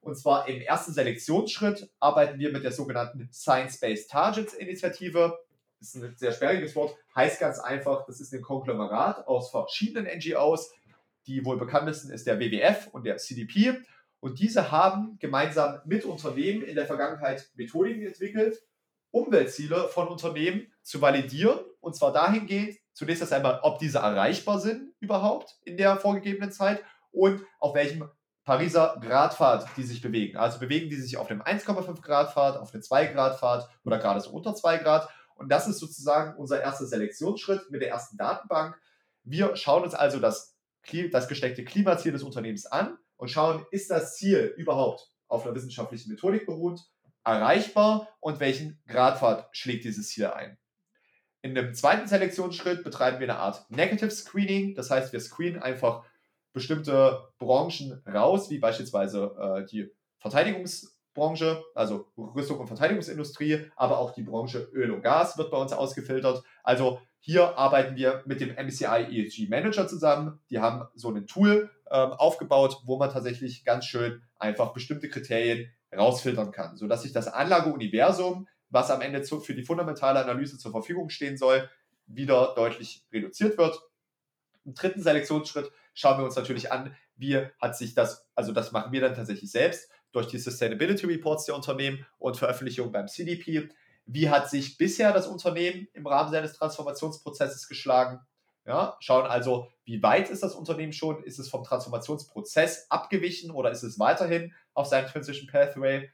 Und 0.01 0.15
zwar 0.15 0.47
im 0.47 0.61
ersten 0.61 0.93
Selektionsschritt 0.93 1.89
arbeiten 1.99 2.37
wir 2.37 2.51
mit 2.51 2.63
der 2.63 2.71
sogenannten 2.71 3.27
Science-Based 3.33 4.11
Targets 4.11 4.53
Initiative. 4.53 5.39
Das 5.79 5.95
ist 5.95 6.03
ein 6.03 6.15
sehr 6.15 6.31
sperriges 6.31 6.75
Wort, 6.75 6.95
heißt 7.15 7.39
ganz 7.39 7.57
einfach, 7.57 8.05
das 8.05 8.21
ist 8.21 8.31
ein 8.33 8.43
Konglomerat 8.43 9.27
aus 9.27 9.49
verschiedenen 9.49 10.05
NGOs. 10.05 10.71
Die 11.25 11.43
wohl 11.43 11.57
bekanntesten 11.57 12.11
ist 12.11 12.27
der 12.27 12.39
WWF 12.39 12.89
und 12.91 13.03
der 13.03 13.17
CDP. 13.17 13.79
Und 14.19 14.39
diese 14.39 14.69
haben 14.69 15.17
gemeinsam 15.19 15.81
mit 15.85 16.05
Unternehmen 16.05 16.61
in 16.61 16.75
der 16.75 16.85
Vergangenheit 16.85 17.49
Methodiken 17.55 18.05
entwickelt, 18.05 18.61
Umweltziele 19.09 19.87
von 19.87 20.07
Unternehmen 20.07 20.71
zu 20.83 21.01
validieren. 21.01 21.59
Und 21.81 21.95
zwar 21.95 22.13
dahingehend, 22.13 22.77
zunächst 22.99 23.21
erst 23.21 23.31
einmal, 23.31 23.61
ob 23.63 23.79
diese 23.79 23.99
erreichbar 23.99 24.59
sind 24.59 24.93
überhaupt 24.99 25.57
in 25.63 25.77
der 25.77 25.95
vorgegebenen 25.95 26.51
Zeit 26.51 26.83
und 27.11 27.41
auf 27.59 27.73
welchem 27.73 28.09
Pariser 28.43 28.97
Gradpfad 28.99 29.65
die 29.77 29.83
sich 29.83 30.01
bewegen. 30.01 30.37
Also 30.37 30.59
bewegen 30.59 30.89
die 30.89 30.97
sich 30.97 31.15
auf 31.15 31.27
dem 31.27 31.41
1,5 31.41 32.01
Grad 32.01 32.33
Pfad, 32.33 32.57
auf 32.57 32.71
dem 32.71 32.81
2 32.81 33.05
Grad 33.07 33.39
Pfad 33.39 33.69
oder 33.85 33.99
gerade 33.99 34.19
so 34.19 34.31
unter 34.31 34.53
2 34.53 34.79
Grad. 34.79 35.07
Und 35.35 35.49
das 35.49 35.69
ist 35.69 35.79
sozusagen 35.79 36.35
unser 36.35 36.61
erster 36.61 36.85
Selektionsschritt 36.85 37.71
mit 37.71 37.81
der 37.81 37.89
ersten 37.89 38.17
Datenbank. 38.17 38.77
Wir 39.23 39.55
schauen 39.55 39.83
uns 39.83 39.93
also 39.93 40.19
das, 40.19 40.57
das 41.11 41.29
gesteckte 41.29 41.63
Klimaziel 41.63 42.11
des 42.11 42.23
Unternehmens 42.23 42.65
an 42.65 42.97
und 43.15 43.31
schauen, 43.31 43.65
ist 43.71 43.89
das 43.89 44.17
Ziel 44.17 44.53
überhaupt 44.57 45.09
auf 45.29 45.45
einer 45.45 45.55
wissenschaftlichen 45.55 46.11
Methodik 46.11 46.45
beruht, 46.45 46.81
erreichbar 47.23 48.09
und 48.19 48.41
welchen 48.41 48.81
Gradpfad 48.87 49.47
schlägt 49.53 49.85
dieses 49.85 50.09
Ziel 50.09 50.25
ein. 50.27 50.57
In 51.41 51.55
dem 51.55 51.73
zweiten 51.73 52.07
Selektionsschritt 52.07 52.83
betreiben 52.83 53.19
wir 53.19 53.29
eine 53.29 53.39
Art 53.39 53.69
Negative 53.69 54.11
Screening. 54.11 54.75
Das 54.75 54.91
heißt, 54.91 55.13
wir 55.13 55.19
screenen 55.21 55.61
einfach 55.61 56.03
bestimmte 56.51 57.29
Branchen 57.37 58.01
raus, 58.05 58.49
wie 58.49 58.59
beispielsweise 58.59 59.35
äh, 59.39 59.65
die 59.65 59.89
Verteidigungsbranche, 60.19 61.63
also 61.75 62.07
Rüstung 62.17 62.59
und 62.59 62.67
Verteidigungsindustrie, 62.67 63.71
aber 63.77 63.99
auch 63.99 64.11
die 64.11 64.23
Branche 64.23 64.69
Öl 64.73 64.91
und 64.91 65.01
Gas 65.01 65.37
wird 65.37 65.51
bei 65.51 65.57
uns 65.57 65.71
ausgefiltert. 65.71 66.43
Also 66.63 66.99
hier 67.19 67.57
arbeiten 67.57 67.95
wir 67.95 68.23
mit 68.25 68.41
dem 68.41 68.55
MCI 68.55 69.07
ESG 69.09 69.47
Manager 69.47 69.87
zusammen. 69.87 70.39
Die 70.49 70.59
haben 70.59 70.87
so 70.95 71.09
ein 71.09 71.27
Tool 71.27 71.69
ähm, 71.89 72.11
aufgebaut, 72.11 72.81
wo 72.85 72.97
man 72.97 73.11
tatsächlich 73.11 73.63
ganz 73.63 73.85
schön 73.85 74.21
einfach 74.37 74.73
bestimmte 74.73 75.09
Kriterien 75.09 75.71
rausfiltern 75.95 76.51
kann, 76.51 76.75
sodass 76.75 77.03
sich 77.03 77.13
das 77.13 77.27
Anlageuniversum 77.27 78.47
was 78.69 78.91
am 78.91 79.01
Ende 79.01 79.21
zu, 79.21 79.39
für 79.39 79.53
die 79.53 79.63
fundamentale 79.63 80.19
Analyse 80.19 80.57
zur 80.57 80.71
Verfügung 80.71 81.09
stehen 81.09 81.37
soll, 81.37 81.69
wieder 82.07 82.53
deutlich 82.55 83.05
reduziert 83.11 83.57
wird. 83.57 83.79
Im 84.65 84.73
dritten 84.73 85.01
Selektionsschritt 85.01 85.71
schauen 85.93 86.19
wir 86.19 86.25
uns 86.25 86.35
natürlich 86.35 86.71
an, 86.71 86.95
wie 87.15 87.37
hat 87.59 87.75
sich 87.75 87.93
das, 87.93 88.27
also 88.35 88.51
das 88.51 88.71
machen 88.71 88.91
wir 88.91 89.01
dann 89.01 89.15
tatsächlich 89.15 89.51
selbst 89.51 89.89
durch 90.11 90.27
die 90.27 90.39
Sustainability 90.39 91.05
Reports 91.05 91.45
der 91.45 91.55
Unternehmen 91.55 92.05
und 92.17 92.37
Veröffentlichungen 92.37 92.91
beim 92.91 93.07
CDP. 93.07 93.69
Wie 94.05 94.29
hat 94.29 94.49
sich 94.49 94.77
bisher 94.77 95.13
das 95.13 95.27
Unternehmen 95.27 95.87
im 95.93 96.07
Rahmen 96.07 96.31
seines 96.31 96.53
Transformationsprozesses 96.53 97.67
geschlagen? 97.67 98.19
Ja, 98.65 98.97
schauen 98.99 99.25
also, 99.25 99.67
wie 99.83 100.01
weit 100.03 100.29
ist 100.29 100.43
das 100.43 100.55
Unternehmen 100.55 100.93
schon? 100.93 101.23
Ist 101.23 101.39
es 101.39 101.49
vom 101.49 101.63
Transformationsprozess 101.63 102.89
abgewichen 102.89 103.51
oder 103.51 103.71
ist 103.71 103.83
es 103.83 103.99
weiterhin 103.99 104.53
auf 104.73 104.87
seinem 104.87 105.07
Transition 105.07 105.47
Pathway? 105.47 106.09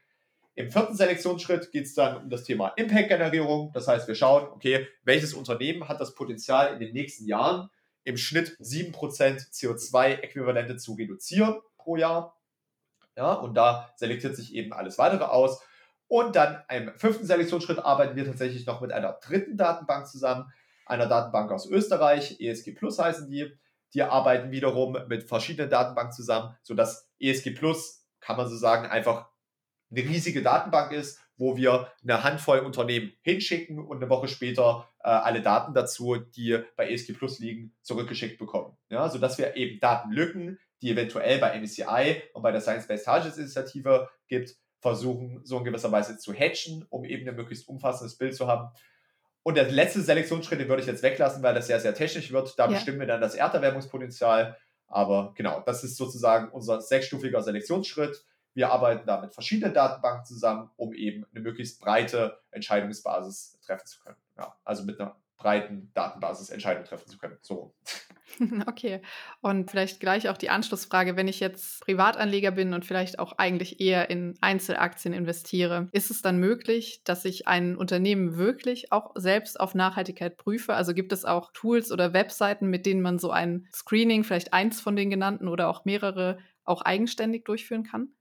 Im 0.58 0.70
vierten 0.70 0.96
Selektionsschritt 0.96 1.70
geht 1.70 1.84
es 1.84 1.92
dann 1.92 2.16
um 2.16 2.30
das 2.30 2.42
Thema 2.42 2.68
Impact-Generierung. 2.76 3.72
Das 3.74 3.88
heißt, 3.88 4.08
wir 4.08 4.14
schauen, 4.14 4.48
okay, 4.48 4.88
welches 5.04 5.34
Unternehmen 5.34 5.86
hat 5.86 6.00
das 6.00 6.14
Potenzial 6.14 6.72
in 6.72 6.80
den 6.80 6.94
nächsten 6.94 7.26
Jahren 7.26 7.68
im 8.04 8.16
Schnitt 8.16 8.56
7% 8.58 8.94
CO2-Äquivalente 9.52 10.78
zu 10.78 10.94
reduzieren 10.94 11.56
pro 11.76 11.96
Jahr. 11.96 12.40
Ja, 13.18 13.34
und 13.34 13.54
da 13.54 13.92
selektiert 13.96 14.34
sich 14.34 14.54
eben 14.54 14.72
alles 14.72 14.96
weitere 14.96 15.24
aus. 15.24 15.60
Und 16.08 16.36
dann 16.36 16.62
im 16.70 16.90
fünften 16.96 17.26
Selektionsschritt 17.26 17.78
arbeiten 17.78 18.16
wir 18.16 18.24
tatsächlich 18.24 18.64
noch 18.64 18.80
mit 18.80 18.92
einer 18.92 19.12
dritten 19.12 19.58
Datenbank 19.58 20.06
zusammen, 20.06 20.50
einer 20.86 21.06
Datenbank 21.06 21.52
aus 21.52 21.68
Österreich, 21.68 22.40
ESG 22.40 22.72
Plus 22.72 22.98
heißen 22.98 23.28
die. 23.28 23.52
Die 23.92 24.02
arbeiten 24.02 24.50
wiederum 24.50 24.96
mit 25.06 25.24
verschiedenen 25.24 25.68
Datenbanken 25.68 26.12
zusammen, 26.12 26.56
sodass 26.62 27.10
ESG 27.20 27.50
Plus, 27.50 28.06
kann 28.20 28.38
man 28.38 28.48
so 28.48 28.56
sagen, 28.56 28.86
einfach 28.86 29.28
eine 29.90 30.00
riesige 30.00 30.42
Datenbank 30.42 30.92
ist, 30.92 31.20
wo 31.36 31.56
wir 31.56 31.92
eine 32.02 32.24
Handvoll 32.24 32.60
Unternehmen 32.60 33.12
hinschicken 33.22 33.78
und 33.78 33.98
eine 33.98 34.08
Woche 34.08 34.28
später 34.28 34.88
äh, 35.00 35.08
alle 35.08 35.42
Daten 35.42 35.74
dazu, 35.74 36.16
die 36.16 36.58
bei 36.76 36.90
ESG 36.90 37.12
Plus 37.12 37.38
liegen, 37.38 37.74
zurückgeschickt 37.82 38.38
bekommen. 38.38 38.76
Ja, 38.88 39.08
sodass 39.08 39.38
wir 39.38 39.54
eben 39.56 39.78
Datenlücken, 39.80 40.58
die 40.82 40.90
eventuell 40.90 41.38
bei 41.38 41.58
MSCI 41.58 42.22
und 42.32 42.42
bei 42.42 42.52
der 42.52 42.60
Science-Based 42.60 43.04
Targets 43.04 43.38
Initiative 43.38 44.08
gibt, 44.28 44.56
versuchen, 44.80 45.40
so 45.44 45.58
in 45.58 45.64
gewisser 45.64 45.92
Weise 45.92 46.18
zu 46.18 46.32
hatchen, 46.32 46.86
um 46.90 47.04
eben 47.04 47.28
ein 47.28 47.36
möglichst 47.36 47.68
umfassendes 47.68 48.16
Bild 48.16 48.34
zu 48.34 48.46
haben. 48.46 48.70
Und 49.42 49.56
der 49.56 49.70
letzte 49.70 50.00
Selektionsschritt, 50.00 50.60
den 50.60 50.68
würde 50.68 50.82
ich 50.82 50.88
jetzt 50.88 51.02
weglassen, 51.02 51.42
weil 51.42 51.54
das 51.54 51.66
sehr, 51.66 51.80
sehr 51.80 51.94
technisch 51.94 52.32
wird. 52.32 52.58
Da 52.58 52.64
ja. 52.64 52.72
bestimmen 52.72 53.00
wir 53.00 53.06
dann 53.06 53.20
das 53.20 53.34
Erderwärmungspotenzial. 53.34 54.56
Aber 54.88 55.32
genau, 55.36 55.62
das 55.64 55.84
ist 55.84 55.96
sozusagen 55.96 56.50
unser 56.50 56.80
sechsstufiger 56.80 57.42
Selektionsschritt. 57.42 58.24
Wir 58.56 58.72
arbeiten 58.72 59.06
da 59.06 59.20
mit 59.20 59.34
verschiedenen 59.34 59.74
Datenbanken 59.74 60.24
zusammen, 60.24 60.70
um 60.76 60.94
eben 60.94 61.26
eine 61.30 61.42
möglichst 61.42 61.78
breite 61.78 62.40
Entscheidungsbasis 62.52 63.58
treffen 63.60 63.86
zu 63.86 64.00
können. 64.00 64.16
Ja, 64.38 64.56
also 64.64 64.82
mit 64.82 64.98
einer 64.98 65.14
breiten 65.36 65.90
Datenbasis 65.92 66.48
Entscheidungen 66.48 66.86
treffen 66.86 67.06
zu 67.06 67.18
können. 67.18 67.36
So. 67.42 67.74
Okay. 68.66 69.00
Und 69.40 69.70
vielleicht 69.70 70.00
gleich 70.00 70.28
auch 70.28 70.36
die 70.36 70.50
Anschlussfrage, 70.50 71.16
wenn 71.16 71.28
ich 71.28 71.40
jetzt 71.40 71.80
Privatanleger 71.82 72.50
bin 72.50 72.74
und 72.74 72.84
vielleicht 72.84 73.18
auch 73.18 73.38
eigentlich 73.38 73.80
eher 73.80 74.10
in 74.10 74.34
Einzelaktien 74.42 75.14
investiere, 75.14 75.88
ist 75.92 76.10
es 76.10 76.20
dann 76.20 76.38
möglich, 76.38 77.00
dass 77.04 77.24
ich 77.24 77.48
ein 77.48 77.76
Unternehmen 77.76 78.36
wirklich 78.36 78.92
auch 78.92 79.12
selbst 79.14 79.58
auf 79.58 79.74
Nachhaltigkeit 79.74 80.36
prüfe? 80.36 80.74
Also 80.74 80.92
gibt 80.92 81.12
es 81.12 81.24
auch 81.24 81.50
Tools 81.52 81.92
oder 81.92 82.12
Webseiten, 82.12 82.66
mit 82.66 82.84
denen 82.84 83.00
man 83.00 83.18
so 83.18 83.30
ein 83.30 83.68
Screening, 83.72 84.22
vielleicht 84.22 84.52
eins 84.52 84.82
von 84.82 84.96
den 84.96 85.08
genannten 85.08 85.48
oder 85.48 85.68
auch 85.68 85.86
mehrere, 85.86 86.38
auch 86.64 86.82
eigenständig 86.82 87.44
durchführen 87.44 87.84
kann? 87.84 88.15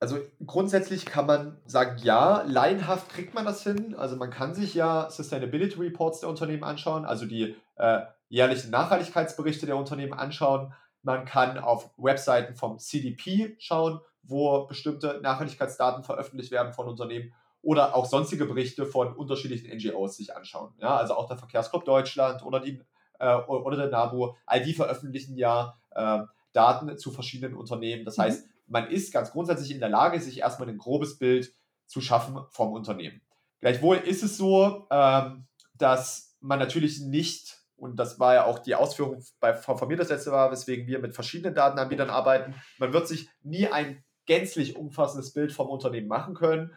Also 0.00 0.18
grundsätzlich 0.46 1.04
kann 1.04 1.26
man 1.26 1.58
sagen, 1.66 1.98
ja, 2.02 2.42
laienhaft 2.46 3.10
kriegt 3.10 3.34
man 3.34 3.44
das 3.44 3.62
hin. 3.62 3.94
Also 3.94 4.16
man 4.16 4.30
kann 4.30 4.54
sich 4.54 4.72
ja 4.72 5.10
Sustainability 5.10 5.78
Reports 5.78 6.20
der 6.20 6.30
Unternehmen 6.30 6.64
anschauen, 6.64 7.04
also 7.04 7.26
die 7.26 7.54
äh, 7.76 8.00
jährlichen 8.30 8.70
Nachhaltigkeitsberichte 8.70 9.66
der 9.66 9.76
Unternehmen 9.76 10.14
anschauen. 10.14 10.72
Man 11.02 11.26
kann 11.26 11.58
auf 11.58 11.90
Webseiten 11.98 12.54
vom 12.54 12.78
CDP 12.78 13.56
schauen, 13.58 14.00
wo 14.22 14.66
bestimmte 14.66 15.20
Nachhaltigkeitsdaten 15.22 16.02
veröffentlicht 16.02 16.50
werden 16.50 16.72
von 16.72 16.88
Unternehmen 16.88 17.34
oder 17.60 17.94
auch 17.94 18.06
sonstige 18.06 18.46
Berichte 18.46 18.86
von 18.86 19.14
unterschiedlichen 19.14 19.68
NGOs 19.76 20.16
sich 20.16 20.34
anschauen. 20.34 20.72
Ja, 20.78 20.96
also 20.96 21.14
auch 21.14 21.28
der 21.28 21.36
Verkehrsclub 21.36 21.84
Deutschland 21.84 22.42
oder, 22.42 22.60
die, 22.60 22.80
äh, 23.18 23.34
oder 23.34 23.76
der 23.76 23.90
NABU, 23.90 24.34
all 24.46 24.62
die 24.62 24.72
veröffentlichen 24.72 25.36
ja 25.36 25.78
äh, 25.90 26.20
Daten 26.54 26.96
zu 26.96 27.10
verschiedenen 27.10 27.54
Unternehmen. 27.54 28.06
Das 28.06 28.16
mhm. 28.16 28.22
heißt, 28.22 28.48
man 28.70 28.88
ist 28.88 29.12
ganz 29.12 29.32
grundsätzlich 29.32 29.72
in 29.72 29.80
der 29.80 29.88
Lage, 29.88 30.20
sich 30.20 30.38
erstmal 30.38 30.68
ein 30.68 30.78
grobes 30.78 31.18
Bild 31.18 31.52
zu 31.86 32.00
schaffen 32.00 32.38
vom 32.50 32.72
Unternehmen. 32.72 33.20
Gleichwohl 33.60 33.96
ist 33.96 34.22
es 34.22 34.36
so, 34.38 34.86
ähm, 34.90 35.46
dass 35.74 36.36
man 36.40 36.60
natürlich 36.60 37.00
nicht, 37.00 37.58
und 37.76 37.96
das 37.96 38.20
war 38.20 38.34
ja 38.34 38.44
auch 38.44 38.60
die 38.60 38.76
Ausführung 38.76 39.22
bei, 39.40 39.54
von 39.54 39.88
mir 39.88 39.96
das 39.96 40.08
letzte 40.08 40.30
Mal, 40.30 40.52
weswegen 40.52 40.86
wir 40.86 41.00
mit 41.00 41.14
verschiedenen 41.14 41.54
Datenanbietern 41.54 42.10
arbeiten, 42.10 42.54
man 42.78 42.92
wird 42.92 43.08
sich 43.08 43.28
nie 43.42 43.66
ein 43.66 44.04
gänzlich 44.26 44.76
umfassendes 44.76 45.32
Bild 45.32 45.52
vom 45.52 45.68
Unternehmen 45.68 46.06
machen 46.06 46.34
können. 46.34 46.72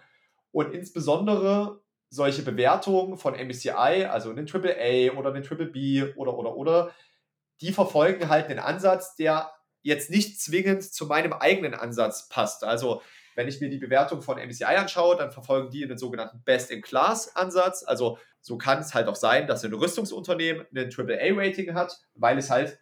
Und 0.52 0.74
insbesondere 0.74 1.82
solche 2.10 2.42
Bewertungen 2.42 3.18
von 3.18 3.36
MSCI, 3.36 4.08
also 4.10 4.32
einen 4.32 4.48
AAA 4.48 5.14
oder 5.18 5.32
einen 5.32 5.44
Triple 5.44 5.68
B 5.68 6.12
oder, 6.16 6.36
oder, 6.38 6.56
oder, 6.56 6.92
die 7.62 7.72
verfolgen 7.72 8.30
halt 8.30 8.48
einen 8.48 8.60
Ansatz, 8.60 9.16
der 9.16 9.52
jetzt 9.84 10.10
nicht 10.10 10.42
zwingend 10.42 10.84
zu 10.84 11.06
meinem 11.06 11.34
eigenen 11.34 11.74
Ansatz 11.74 12.28
passt. 12.30 12.64
Also 12.64 13.02
wenn 13.36 13.48
ich 13.48 13.62
mir 13.62 13.70
die 13.70 13.78
Bewertung 13.78 14.22
von 14.22 14.38
MSCI 14.38 14.66
anschaue, 14.66 15.16
dann 15.16 15.32
verfolgen 15.32 15.70
die 15.70 15.84
einen 15.84 15.98
sogenannten 15.98 16.42
Best-in-Class-Ansatz. 16.44 17.84
Also 17.84 18.18
so 18.42 18.58
kann 18.58 18.80
es 18.80 18.94
halt 18.94 19.08
auch 19.08 19.16
sein, 19.16 19.48
dass 19.48 19.64
ein 19.64 19.74
Rüstungsunternehmen 19.74 20.66
ein 20.76 20.90
AAA-Rating 20.92 21.74
hat, 21.74 22.00
weil 22.16 22.38
es 22.38 22.50
halt, 22.50 22.78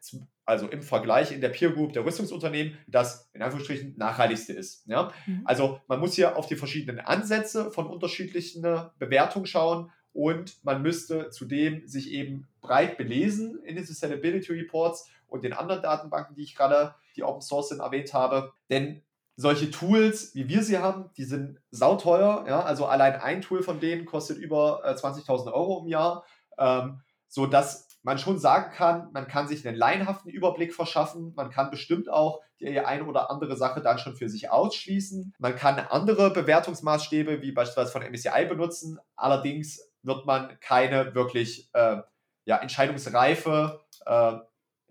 also 0.45 0.67
im 0.67 0.81
Vergleich 0.81 1.31
in 1.31 1.41
der 1.41 1.49
Peer 1.49 1.71
Group 1.71 1.93
der 1.93 2.05
Rüstungsunternehmen, 2.05 2.77
das 2.87 3.29
in 3.33 3.41
Anführungsstrichen 3.41 3.95
nachhaltigste 3.97 4.53
ist. 4.53 4.87
Ja? 4.87 5.13
Mhm. 5.25 5.41
Also 5.45 5.79
man 5.87 5.99
muss 5.99 6.15
hier 6.15 6.35
auf 6.35 6.47
die 6.47 6.55
verschiedenen 6.55 6.99
Ansätze 6.99 7.71
von 7.71 7.87
unterschiedlichen 7.87 8.63
Bewertungen 8.97 9.45
schauen 9.45 9.91
und 10.13 10.63
man 10.65 10.81
müsste 10.81 11.29
zudem 11.29 11.87
sich 11.87 12.11
eben 12.11 12.47
breit 12.59 12.97
belesen 12.97 13.61
in 13.63 13.75
den 13.75 13.85
Sustainability 13.85 14.51
Reports 14.51 15.07
und 15.31 15.43
den 15.43 15.53
anderen 15.53 15.81
Datenbanken, 15.81 16.35
die 16.35 16.43
ich 16.43 16.55
gerade, 16.55 16.93
die 17.15 17.23
Open 17.23 17.41
Source 17.41 17.69
sind, 17.69 17.79
erwähnt 17.79 18.13
habe. 18.13 18.51
Denn 18.69 19.01
solche 19.37 19.71
Tools, 19.71 20.35
wie 20.35 20.47
wir 20.47 20.61
sie 20.61 20.77
haben, 20.77 21.09
die 21.17 21.23
sind 21.23 21.59
sauteuer. 21.71 22.45
Ja? 22.47 22.61
Also 22.61 22.85
allein 22.85 23.15
ein 23.15 23.41
Tool 23.41 23.63
von 23.63 23.79
denen 23.79 24.05
kostet 24.05 24.37
über 24.37 24.81
äh, 24.83 24.91
20.000 24.91 25.51
Euro 25.51 25.81
im 25.81 25.87
Jahr, 25.87 26.25
ähm, 26.59 27.01
sodass 27.27 27.87
man 28.03 28.17
schon 28.17 28.39
sagen 28.39 28.71
kann, 28.73 29.09
man 29.13 29.27
kann 29.27 29.47
sich 29.47 29.65
einen 29.65 29.77
laienhaften 29.77 30.31
Überblick 30.31 30.73
verschaffen. 30.73 31.33
Man 31.35 31.49
kann 31.49 31.69
bestimmt 31.69 32.09
auch 32.09 32.41
die 32.59 32.79
eine 32.79 33.05
oder 33.05 33.29
andere 33.29 33.55
Sache 33.55 33.82
dann 33.82 33.99
schon 33.99 34.15
für 34.15 34.27
sich 34.27 34.49
ausschließen. 34.49 35.34
Man 35.38 35.55
kann 35.55 35.79
andere 35.79 36.32
Bewertungsmaßstäbe 36.32 37.41
wie 37.41 37.51
beispielsweise 37.51 37.91
von 37.91 38.01
MSCI 38.01 38.45
benutzen. 38.49 38.99
Allerdings 39.15 39.79
wird 40.03 40.25
man 40.25 40.59
keine 40.59 41.13
wirklich 41.15 41.69
äh, 41.73 41.97
ja, 42.45 42.57
entscheidungsreife 42.57 43.82
äh, 44.05 44.34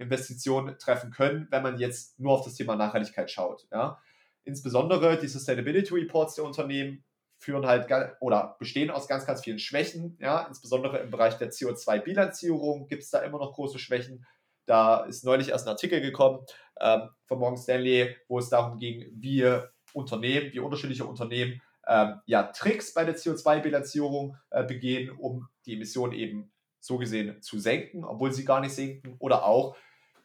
Investitionen 0.01 0.79
treffen 0.79 1.11
können, 1.11 1.47
wenn 1.51 1.63
man 1.63 1.79
jetzt 1.79 2.19
nur 2.19 2.33
auf 2.33 2.45
das 2.45 2.55
Thema 2.55 2.77
Nachhaltigkeit 2.77 3.31
schaut. 3.31 3.67
Ja. 3.71 4.01
Insbesondere 4.45 5.19
die 5.19 5.29
Sustainability 5.29 5.95
Reports 5.95 6.35
der 6.35 6.45
Unternehmen 6.45 7.05
führen 7.39 7.67
halt 7.67 7.89
oder 8.21 8.57
bestehen 8.59 8.91
aus 8.91 9.09
ganz, 9.09 9.27
ganz 9.27 9.43
vielen 9.43 9.59
Schwächen. 9.59 10.17
Ja. 10.21 10.47
Insbesondere 10.47 10.99
im 10.99 11.11
Bereich 11.11 11.37
der 11.39 11.51
CO2-Bilanzierung 11.51 12.87
gibt 12.89 13.03
es 13.03 13.11
da 13.11 13.21
immer 13.21 13.39
noch 13.39 13.55
große 13.55 13.79
Schwächen. 13.79 14.27
Da 14.67 15.05
ist 15.05 15.25
neulich 15.25 15.49
erst 15.49 15.67
ein 15.67 15.73
Artikel 15.73 16.01
gekommen 16.01 16.45
ähm, 16.81 17.11
von 17.27 17.39
Morgan 17.39 17.59
Stanley, 17.59 18.17
wo 18.29 18.39
es 18.39 18.49
darum 18.49 18.79
ging, 18.79 19.07
wie 19.13 19.59
Unternehmen, 19.93 20.53
wie 20.53 20.61
unterschiedliche 20.61 21.05
Unternehmen 21.05 21.61
ähm, 21.87 22.21
ja, 22.27 22.45
Tricks 22.45 22.95
bei 22.95 23.05
der 23.05 23.17
CO2-Bilanzierung 23.17 24.37
äh, 24.51 24.65
begehen, 24.65 25.11
um 25.11 25.49
die 25.67 25.75
Emissionen 25.75 26.13
eben 26.13 26.53
so 26.79 26.99
gesehen 26.99 27.43
zu 27.43 27.59
senken, 27.59 28.05
obwohl 28.05 28.33
sie 28.33 28.45
gar 28.45 28.61
nicht 28.61 28.75
sinken. 28.75 29.17
Oder 29.19 29.45
auch 29.45 29.77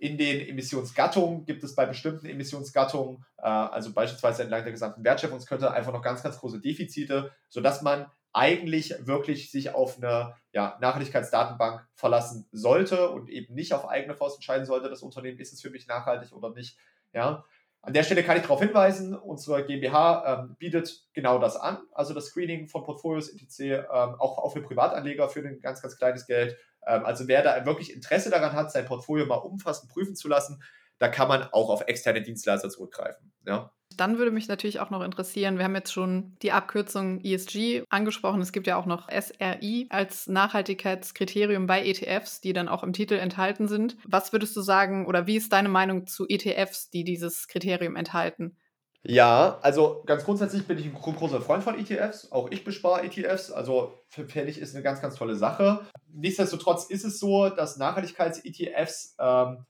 in 0.06 0.18
den 0.18 0.48
Emissionsgattungen 0.48 1.46
gibt 1.46 1.64
es 1.64 1.74
bei 1.74 1.86
bestimmten 1.86 2.28
Emissionsgattungen, 2.28 3.26
äh, 3.38 3.48
also 3.48 3.92
beispielsweise 3.92 4.44
entlang 4.44 4.64
der 4.64 4.72
gesamten 4.72 5.04
Wertschöpfungskette, 5.04 5.72
einfach 5.72 5.94
noch 5.94 6.04
ganz, 6.04 6.22
ganz 6.22 6.38
große 6.38 6.60
Defizite, 6.60 7.32
sodass 7.50 7.82
man 7.82 8.06
eigentlich 8.32 8.94
wirklich 9.00 9.50
sich 9.50 9.74
auf 9.74 9.98
eine 9.98 10.36
ja, 10.52 10.78
Nachhaltigkeitsdatenbank 10.82 11.88
verlassen 11.96 12.48
sollte 12.52 13.10
und 13.10 13.30
eben 13.30 13.56
nicht 13.56 13.74
auf 13.74 13.88
eigene 13.88 14.14
Faust 14.14 14.38
entscheiden 14.38 14.66
sollte, 14.66 14.90
das 14.90 15.02
Unternehmen 15.02 15.40
ist 15.40 15.54
es 15.54 15.62
für 15.62 15.72
mich 15.72 15.88
nachhaltig 15.88 16.34
oder 16.34 16.52
nicht. 16.52 16.78
Ja. 17.14 17.44
An 17.82 17.94
der 17.94 18.04
Stelle 18.04 18.24
kann 18.24 18.36
ich 18.36 18.44
darauf 18.44 18.60
hinweisen, 18.60 19.16
unsere 19.16 19.64
GmbH 19.64 20.44
ähm, 20.44 20.56
bietet 20.58 21.06
genau 21.14 21.40
das 21.40 21.56
an, 21.56 21.78
also 21.94 22.14
das 22.14 22.26
Screening 22.26 22.68
von 22.68 22.84
Portfolios 22.84 23.30
etc., 23.30 23.60
ähm, 23.60 23.86
auch, 23.90 24.38
auch 24.38 24.54
für 24.54 24.62
Privatanleger 24.62 25.30
für 25.30 25.40
ein 25.40 25.62
ganz, 25.62 25.82
ganz 25.82 25.96
kleines 25.98 26.28
Geld. 26.28 26.58
Ähm, 26.88 27.06
also 27.06 27.28
wer 27.28 27.44
da 27.44 27.66
wirklich 27.66 27.94
Interesse 27.94 28.30
daran 28.30 28.54
hat, 28.54 28.72
sein 28.72 28.86
Portfolio 28.86 29.26
mal 29.26 29.36
umfassend 29.36 29.92
prüfen 29.92 30.16
zu 30.16 30.28
lassen, 30.28 30.62
da 30.98 31.08
kann 31.08 31.28
man 31.28 31.44
auch 31.52 31.70
auf 31.70 31.84
externe 31.88 32.22
Dienstleister 32.22 32.70
zurückgreifen. 32.70 33.34
Ja. 33.46 33.72
Dann 33.98 34.18
würde 34.18 34.32
mich 34.32 34.48
natürlich 34.48 34.80
auch 34.80 34.90
noch 34.90 35.04
interessieren, 35.04 35.58
wir 35.58 35.66
haben 35.66 35.76
jetzt 35.76 35.94
schon 35.94 36.36
die 36.42 36.52
Abkürzung 36.52 37.22
ESG 37.22 37.84
angesprochen. 37.90 38.42
Es 38.42 38.52
gibt 38.52 38.68
ja 38.68 38.78
auch 38.78 38.86
noch 38.86 39.10
SRI 39.10 39.88
als 39.90 40.28
Nachhaltigkeitskriterium 40.28 41.66
bei 41.66 41.86
ETFs, 41.86 42.42
die 42.42 42.54
dann 42.54 42.68
auch 42.68 42.84
im 42.84 42.94
Titel 42.94 43.14
enthalten 43.14 43.68
sind. 43.68 43.96
Was 44.06 44.34
würdest 44.34 44.56
du 44.56 44.62
sagen 44.62 45.06
oder 45.06 45.28
wie 45.28 45.38
ist 45.38 45.54
deine 45.54 45.70
Meinung 45.70 46.08
zu 46.08 46.28
ETFs, 46.28 46.90
die 46.90 47.04
dieses 47.04 47.48
Kriterium 47.48 47.96
enthalten? 47.96 48.58
Ja, 49.08 49.60
also 49.62 50.02
ganz 50.08 50.24
grundsätzlich 50.24 50.66
bin 50.66 50.80
ich 50.80 50.86
ein 50.86 50.94
großer 50.94 51.40
Freund 51.40 51.64
von 51.64 51.78
ETFs. 51.78 52.32
Auch 52.32 52.50
ich 52.50 52.64
bespare 52.64 53.04
ETFs. 53.04 53.52
Also 53.52 53.94
ich, 54.10 54.58
ist 54.58 54.74
eine 54.74 54.84
ganz, 54.84 55.00
ganz 55.00 55.16
tolle 55.16 55.36
Sache. 55.36 55.86
Nichtsdestotrotz 56.12 56.86
ist 56.86 57.06
es 57.06 57.20
so, 57.20 57.50
dass 57.50 57.78
Nachhaltigkeits-ETFs 57.78 59.16
ähm, 59.20 59.66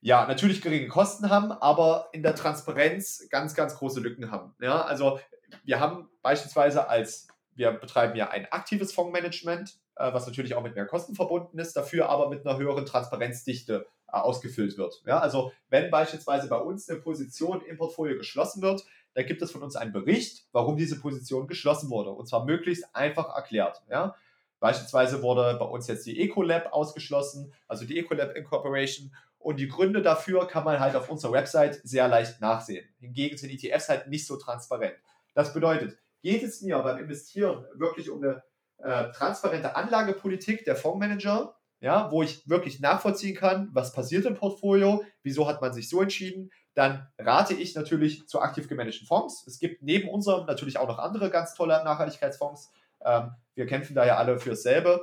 ja, 0.00 0.26
natürlich 0.26 0.62
geringe 0.62 0.88
Kosten 0.88 1.28
haben, 1.28 1.52
aber 1.52 2.08
in 2.12 2.22
der 2.22 2.34
Transparenz 2.34 3.26
ganz, 3.28 3.54
ganz 3.54 3.76
große 3.76 4.00
Lücken 4.00 4.30
haben. 4.30 4.54
Ja, 4.58 4.80
also 4.80 5.20
wir 5.64 5.80
haben 5.80 6.08
beispielsweise 6.22 6.88
als, 6.88 7.28
wir 7.54 7.72
betreiben 7.72 8.16
ja 8.16 8.30
ein 8.30 8.50
aktives 8.50 8.94
Fondsmanagement, 8.94 9.78
was 9.98 10.26
natürlich 10.26 10.54
auch 10.54 10.62
mit 10.62 10.74
mehr 10.74 10.86
Kosten 10.86 11.14
verbunden 11.14 11.58
ist, 11.58 11.76
dafür 11.76 12.08
aber 12.08 12.28
mit 12.28 12.46
einer 12.46 12.58
höheren 12.58 12.86
Transparenzdichte 12.86 13.86
äh, 14.06 14.16
ausgefüllt 14.16 14.78
wird. 14.78 15.02
Ja, 15.06 15.18
also 15.18 15.52
wenn 15.68 15.90
beispielsweise 15.90 16.48
bei 16.48 16.58
uns 16.58 16.88
eine 16.88 17.00
Position 17.00 17.62
im 17.62 17.76
Portfolio 17.76 18.16
geschlossen 18.16 18.62
wird, 18.62 18.84
dann 19.14 19.26
gibt 19.26 19.42
es 19.42 19.50
von 19.50 19.62
uns 19.62 19.76
einen 19.76 19.92
Bericht, 19.92 20.46
warum 20.52 20.76
diese 20.76 21.00
Position 21.00 21.48
geschlossen 21.48 21.90
wurde. 21.90 22.10
Und 22.10 22.28
zwar 22.28 22.44
möglichst 22.44 22.94
einfach 22.94 23.34
erklärt. 23.34 23.82
Ja. 23.90 24.14
Beispielsweise 24.60 25.22
wurde 25.22 25.56
bei 25.58 25.64
uns 25.64 25.86
jetzt 25.88 26.06
die 26.06 26.20
Ecolab 26.20 26.72
ausgeschlossen, 26.72 27.52
also 27.66 27.84
die 27.84 27.98
Ecolab 27.98 28.36
Incorporation. 28.36 29.14
Und 29.38 29.60
die 29.60 29.68
Gründe 29.68 30.02
dafür 30.02 30.46
kann 30.46 30.64
man 30.64 30.80
halt 30.80 30.96
auf 30.96 31.10
unserer 31.10 31.32
Website 31.32 31.80
sehr 31.84 32.08
leicht 32.08 32.40
nachsehen. 32.40 32.88
Hingegen 33.00 33.36
sind 33.36 33.50
ETFs 33.50 33.88
halt 33.88 34.08
nicht 34.08 34.26
so 34.26 34.36
transparent. 34.36 34.94
Das 35.34 35.54
bedeutet, 35.54 35.98
geht 36.22 36.42
es 36.42 36.62
mir 36.62 36.78
beim 36.78 36.98
Investieren 36.98 37.64
wirklich 37.74 38.10
um 38.10 38.22
eine 38.22 38.42
äh, 38.78 39.10
transparente 39.12 39.76
Anlagepolitik 39.76 40.64
der 40.64 40.76
Fondsmanager, 40.76 41.54
ja, 41.80 42.10
wo 42.10 42.22
ich 42.22 42.48
wirklich 42.48 42.80
nachvollziehen 42.80 43.36
kann, 43.36 43.68
was 43.72 43.92
passiert 43.92 44.26
im 44.26 44.34
Portfolio, 44.34 45.04
wieso 45.22 45.46
hat 45.46 45.60
man 45.60 45.72
sich 45.72 45.88
so 45.88 46.02
entschieden, 46.02 46.50
dann 46.74 47.08
rate 47.18 47.54
ich 47.54 47.74
natürlich 47.74 48.28
zu 48.28 48.40
aktiv 48.40 48.68
gemanagten 48.68 49.06
Fonds. 49.06 49.44
Es 49.46 49.58
gibt 49.58 49.82
neben 49.82 50.08
unserem 50.08 50.46
natürlich 50.46 50.78
auch 50.78 50.88
noch 50.88 50.98
andere 50.98 51.30
ganz 51.30 51.54
tolle 51.54 51.82
Nachhaltigkeitsfonds. 51.84 52.70
Ähm, 53.04 53.32
wir 53.54 53.66
kämpfen 53.66 53.94
da 53.94 54.06
ja 54.06 54.16
alle 54.16 54.38
fürs 54.38 54.62
selbe. 54.62 55.00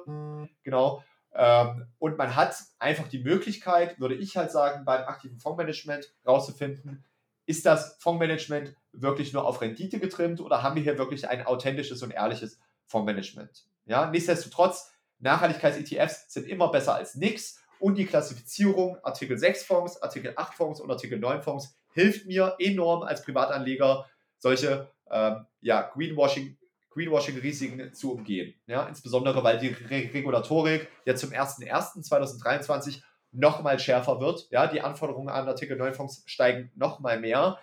Genau. 0.63 1.03
Ähm, 1.33 1.87
und 1.99 2.17
man 2.17 2.35
hat 2.35 2.55
einfach 2.79 3.09
die 3.09 3.19
Möglichkeit, 3.19 3.99
würde 3.99 4.15
ich 4.15 4.37
halt 4.37 4.51
sagen, 4.51 4.85
beim 4.85 5.03
aktiven 5.03 5.37
Fondsmanagement 5.39 6.13
rauszufinden, 6.25 7.03
ist 7.45 7.65
das 7.65 7.97
Fondsmanagement 7.99 8.73
wirklich 8.93 9.33
nur 9.33 9.45
auf 9.45 9.61
Rendite 9.61 9.99
getrimmt 9.99 10.39
oder 10.39 10.63
haben 10.63 10.75
wir 10.75 10.83
hier 10.83 10.97
wirklich 10.97 11.27
ein 11.27 11.45
authentisches 11.45 12.01
und 12.01 12.11
ehrliches 12.11 12.57
Fondsmanagement? 12.87 13.65
Ja, 13.85 14.09
nichtsdestotrotz, 14.09 14.91
Nachhaltigkeits-ETFs 15.19 16.31
sind 16.31 16.47
immer 16.47 16.69
besser 16.71 16.95
als 16.95 17.15
nichts 17.15 17.61
und 17.79 17.95
die 17.97 18.05
Klassifizierung 18.05 18.97
Artikel 19.03 19.37
6 19.37 19.63
Fonds, 19.63 20.01
Artikel 20.01 20.33
8 20.35 20.53
Fonds 20.53 20.81
und 20.81 20.89
Artikel 20.89 21.19
9 21.19 21.41
Fonds 21.41 21.75
hilft 21.93 22.25
mir 22.25 22.55
enorm 22.59 23.03
als 23.03 23.23
Privatanleger, 23.23 24.05
solche 24.37 24.89
ähm, 25.09 25.45
ja, 25.61 25.81
Greenwashing 25.93 26.57
Greenwashing-Risiken 26.95 27.93
zu 27.93 28.13
umgehen. 28.13 28.55
Ja, 28.67 28.87
insbesondere, 28.87 29.43
weil 29.43 29.59
die 29.59 29.67
Re 29.67 30.09
Regulatorik 30.13 30.87
ja 31.03 31.13
zum 31.15 31.31
01.01.2023 31.31 33.01
nochmal 33.33 33.79
schärfer 33.79 34.21
wird. 34.21 34.47
Ja, 34.49 34.67
die 34.67 34.79
Anforderungen 34.79 35.27
an 35.27 35.47
Artikel 35.47 35.75
9 35.77 35.93
Fonds 35.93 36.23
steigen 36.25 36.71
nochmal 36.75 37.19
mehr. 37.19 37.59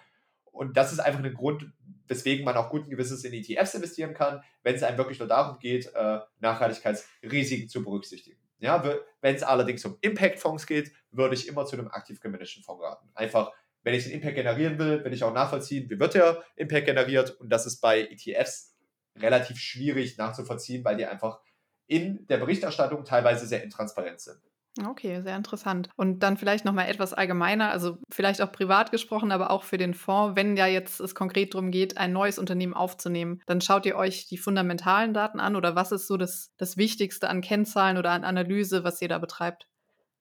Und 0.52 0.76
das 0.76 0.92
ist 0.92 1.00
einfach 1.00 1.24
ein 1.24 1.34
Grund, 1.34 1.72
weswegen 2.08 2.44
man 2.44 2.56
auch 2.56 2.70
guten 2.70 2.90
Gewisses 2.90 3.24
in 3.24 3.32
ETFs 3.32 3.74
investieren 3.74 4.14
kann, 4.14 4.42
wenn 4.62 4.74
es 4.74 4.82
einem 4.82 4.98
wirklich 4.98 5.18
nur 5.18 5.28
darum 5.28 5.58
geht, 5.58 5.92
äh, 5.94 6.20
Nachhaltigkeitsrisiken 6.40 7.68
zu 7.68 7.82
berücksichtigen. 7.82 8.38
Ja, 8.58 8.82
wenn 9.20 9.34
es 9.34 9.42
allerdings 9.42 9.84
um 9.84 9.98
Impact-Fonds 10.00 10.66
geht, 10.66 10.92
würde 11.10 11.34
ich 11.34 11.48
immer 11.48 11.66
zu 11.66 11.76
einem 11.76 11.88
aktiv 11.88 12.20
gemanagten 12.20 12.62
Fonds 12.62 12.82
raten. 12.82 13.08
Einfach, 13.14 13.50
wenn 13.82 13.94
ich 13.94 14.04
den 14.04 14.12
Impact 14.12 14.36
generieren 14.36 14.78
will, 14.78 15.04
will 15.04 15.12
ich 15.12 15.24
auch 15.24 15.34
nachvollziehen, 15.34 15.90
wie 15.90 15.98
wird 15.98 16.14
der 16.14 16.44
Impact 16.54 16.86
generiert. 16.86 17.30
Und 17.40 17.48
das 17.48 17.66
ist 17.66 17.80
bei 17.80 18.02
ETFs 18.02 18.76
relativ 19.18 19.58
schwierig 19.58 20.16
nachzuvollziehen, 20.16 20.84
weil 20.84 20.96
die 20.96 21.06
einfach 21.06 21.40
in 21.88 22.26
der 22.28 22.38
Berichterstattung 22.38 23.04
teilweise 23.04 23.46
sehr 23.46 23.64
intransparent 23.64 24.20
sind. 24.20 24.40
Okay, 24.88 25.20
sehr 25.20 25.36
interessant. 25.36 25.90
Und 25.96 26.20
dann 26.20 26.38
vielleicht 26.38 26.64
nochmal 26.64 26.88
etwas 26.88 27.12
allgemeiner, 27.12 27.70
also 27.70 27.98
vielleicht 28.10 28.40
auch 28.40 28.50
privat 28.50 28.90
gesprochen, 28.90 29.30
aber 29.30 29.50
auch 29.50 29.64
für 29.64 29.76
den 29.76 29.92
Fonds, 29.92 30.34
wenn 30.34 30.56
ja 30.56 30.66
jetzt 30.66 30.98
es 30.98 31.14
konkret 31.14 31.52
darum 31.52 31.70
geht, 31.70 31.98
ein 31.98 32.12
neues 32.12 32.38
Unternehmen 32.38 32.72
aufzunehmen, 32.72 33.42
dann 33.46 33.60
schaut 33.60 33.84
ihr 33.84 33.96
euch 33.96 34.28
die 34.28 34.38
fundamentalen 34.38 35.12
Daten 35.12 35.40
an 35.40 35.56
oder 35.56 35.76
was 35.76 35.92
ist 35.92 36.06
so 36.06 36.16
das, 36.16 36.52
das 36.56 36.78
Wichtigste 36.78 37.28
an 37.28 37.42
Kennzahlen 37.42 37.98
oder 37.98 38.12
an 38.12 38.24
Analyse, 38.24 38.82
was 38.82 39.02
ihr 39.02 39.08
da 39.08 39.18
betreibt? 39.18 39.68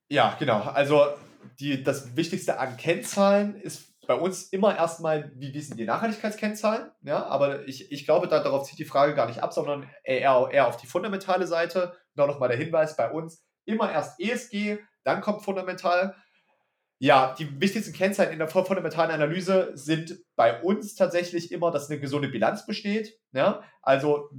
Ja, 0.09 0.35
genau. 0.37 0.59
Also 0.59 1.05
die, 1.59 1.81
das 1.81 2.17
Wichtigste 2.17 2.59
an 2.59 2.75
Kennzahlen 2.75 3.55
ist 3.55 3.91
bei 4.05 4.15
uns 4.15 4.49
immer 4.49 4.75
erstmal, 4.75 5.31
wie, 5.35 5.57
sind 5.61 5.79
die 5.79 5.85
Nachhaltigkeitskennzahlen? 5.85 6.91
Ja, 7.03 7.25
aber 7.27 7.67
ich, 7.69 7.91
ich 7.91 8.03
glaube, 8.03 8.27
da, 8.27 8.43
darauf 8.43 8.67
zieht 8.67 8.79
die 8.79 8.85
Frage 8.85 9.15
gar 9.15 9.27
nicht 9.27 9.41
ab, 9.41 9.53
sondern 9.53 9.89
eher, 10.03 10.49
eher 10.51 10.67
auf 10.67 10.75
die 10.75 10.87
fundamentale 10.87 11.47
Seite. 11.47 11.95
Nur 12.15 12.27
nochmal 12.27 12.49
der 12.49 12.57
Hinweis 12.57 12.97
bei 12.97 13.09
uns: 13.09 13.45
immer 13.65 13.91
erst 13.91 14.19
ESG, 14.19 14.79
dann 15.03 15.21
kommt 15.21 15.43
fundamental. 15.43 16.15
Ja, 16.99 17.33
die 17.37 17.59
wichtigsten 17.59 17.93
Kennzahlen 17.93 18.31
in 18.31 18.37
der 18.37 18.47
fundamentalen 18.47 19.11
Analyse 19.11 19.71
sind 19.73 20.19
bei 20.35 20.61
uns 20.61 20.93
tatsächlich 20.93 21.51
immer, 21.51 21.71
dass 21.71 21.89
eine 21.89 21.99
gesunde 21.99 22.27
Bilanz 22.27 22.65
besteht. 22.65 23.19
Ja? 23.31 23.63
Also 23.81 24.29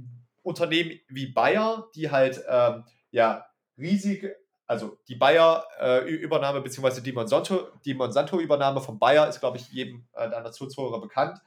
Unternehmen 0.43 0.99
wie 1.09 1.27
Bayer, 1.27 1.89
die 1.95 2.09
halt 2.09 2.41
ähm, 2.47 2.85
ja, 3.11 3.45
riesig 3.77 4.33
also 4.65 4.97
die 5.07 5.15
Bayer-Übernahme, 5.15 6.59
äh, 6.59 6.61
beziehungsweise 6.61 7.01
die 7.01 7.11
Monsanto-Übernahme 7.11 7.95
Monsanto 7.95 8.79
von 8.79 8.97
Bayer 8.97 9.27
ist, 9.27 9.39
glaube 9.39 9.57
ich, 9.57 9.69
jedem 9.69 10.07
äh, 10.13 10.29
deiner 10.29 10.51
Zuhörer 10.51 11.01
bekannt. 11.01 11.39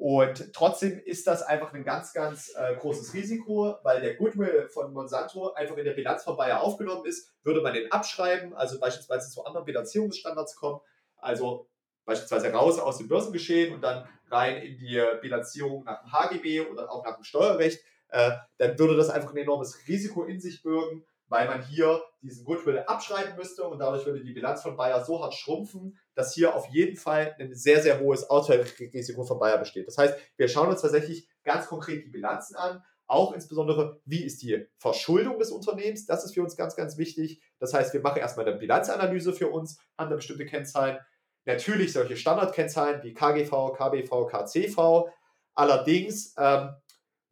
Und 0.00 0.54
trotzdem 0.54 0.98
ist 1.04 1.26
das 1.26 1.42
einfach 1.42 1.74
ein 1.74 1.84
ganz, 1.84 2.14
ganz 2.14 2.54
äh, 2.56 2.74
großes 2.74 3.12
Risiko, 3.12 3.74
weil 3.82 4.00
der 4.00 4.14
Goodwill 4.14 4.66
von 4.70 4.94
Monsanto 4.94 5.52
einfach 5.52 5.76
in 5.76 5.84
der 5.84 5.92
Bilanz 5.92 6.24
von 6.24 6.38
Bayer 6.38 6.62
aufgenommen 6.62 7.04
ist. 7.04 7.34
Würde 7.42 7.60
man 7.60 7.74
den 7.74 7.92
abschreiben, 7.92 8.54
also 8.54 8.80
beispielsweise 8.80 9.30
zu 9.30 9.44
anderen 9.44 9.66
Bilanzierungsstandards 9.66 10.56
kommen, 10.56 10.80
also 11.18 11.68
beispielsweise 12.06 12.50
raus 12.50 12.78
aus 12.78 12.96
dem 12.96 13.08
Börsengeschehen 13.08 13.74
und 13.74 13.82
dann 13.82 14.08
rein 14.30 14.62
in 14.62 14.78
die 14.78 15.04
Bilanzierung 15.20 15.84
nach 15.84 16.00
dem 16.00 16.12
HGB 16.12 16.62
oder 16.62 16.90
auch 16.90 17.04
nach 17.04 17.16
dem 17.16 17.24
Steuerrecht, 17.24 17.84
äh, 18.08 18.30
dann 18.56 18.78
würde 18.78 18.96
das 18.96 19.10
einfach 19.10 19.32
ein 19.32 19.36
enormes 19.36 19.86
Risiko 19.86 20.24
in 20.24 20.40
sich 20.40 20.62
bürgen 20.62 21.04
weil 21.30 21.46
man 21.48 21.62
hier 21.62 22.02
diesen 22.20 22.44
Goodwill 22.44 22.80
abschreiben 22.80 23.36
müsste 23.36 23.62
und 23.64 23.78
dadurch 23.78 24.04
würde 24.04 24.22
die 24.22 24.32
Bilanz 24.32 24.62
von 24.62 24.76
Bayer 24.76 25.02
so 25.04 25.22
hart 25.22 25.32
schrumpfen, 25.32 25.96
dass 26.14 26.34
hier 26.34 26.54
auf 26.54 26.66
jeden 26.66 26.96
Fall 26.96 27.34
ein 27.38 27.54
sehr, 27.54 27.80
sehr 27.80 28.00
hohes 28.00 28.28
Ausfallrisiko 28.28 29.24
von 29.24 29.38
Bayer 29.38 29.56
besteht. 29.56 29.86
Das 29.86 29.96
heißt, 29.96 30.18
wir 30.36 30.48
schauen 30.48 30.68
uns 30.68 30.82
tatsächlich 30.82 31.28
ganz 31.44 31.66
konkret 31.66 32.04
die 32.04 32.10
Bilanzen 32.10 32.56
an, 32.56 32.82
auch 33.06 33.32
insbesondere, 33.32 34.00
wie 34.04 34.24
ist 34.24 34.42
die 34.42 34.66
Verschuldung 34.76 35.38
des 35.38 35.50
Unternehmens, 35.50 36.04
das 36.04 36.24
ist 36.24 36.34
für 36.34 36.42
uns 36.42 36.56
ganz, 36.56 36.76
ganz 36.76 36.98
wichtig. 36.98 37.40
Das 37.58 37.72
heißt, 37.72 37.94
wir 37.94 38.00
machen 38.00 38.18
erstmal 38.18 38.46
eine 38.46 38.58
Bilanzanalyse 38.58 39.32
für 39.32 39.48
uns, 39.48 39.78
haben 39.96 40.10
da 40.10 40.16
bestimmte 40.16 40.46
Kennzahlen, 40.46 40.98
natürlich 41.44 41.92
solche 41.92 42.16
Standardkennzahlen 42.16 43.02
wie 43.02 43.14
KGV, 43.14 43.72
KBV, 43.76 44.26
KCV. 44.26 45.08
Allerdings 45.54 46.34
ähm, 46.38 46.70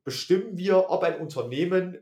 bestimmen 0.04 0.56
wir, 0.56 0.88
ob 0.88 1.02
ein 1.02 1.20
Unternehmen 1.20 1.98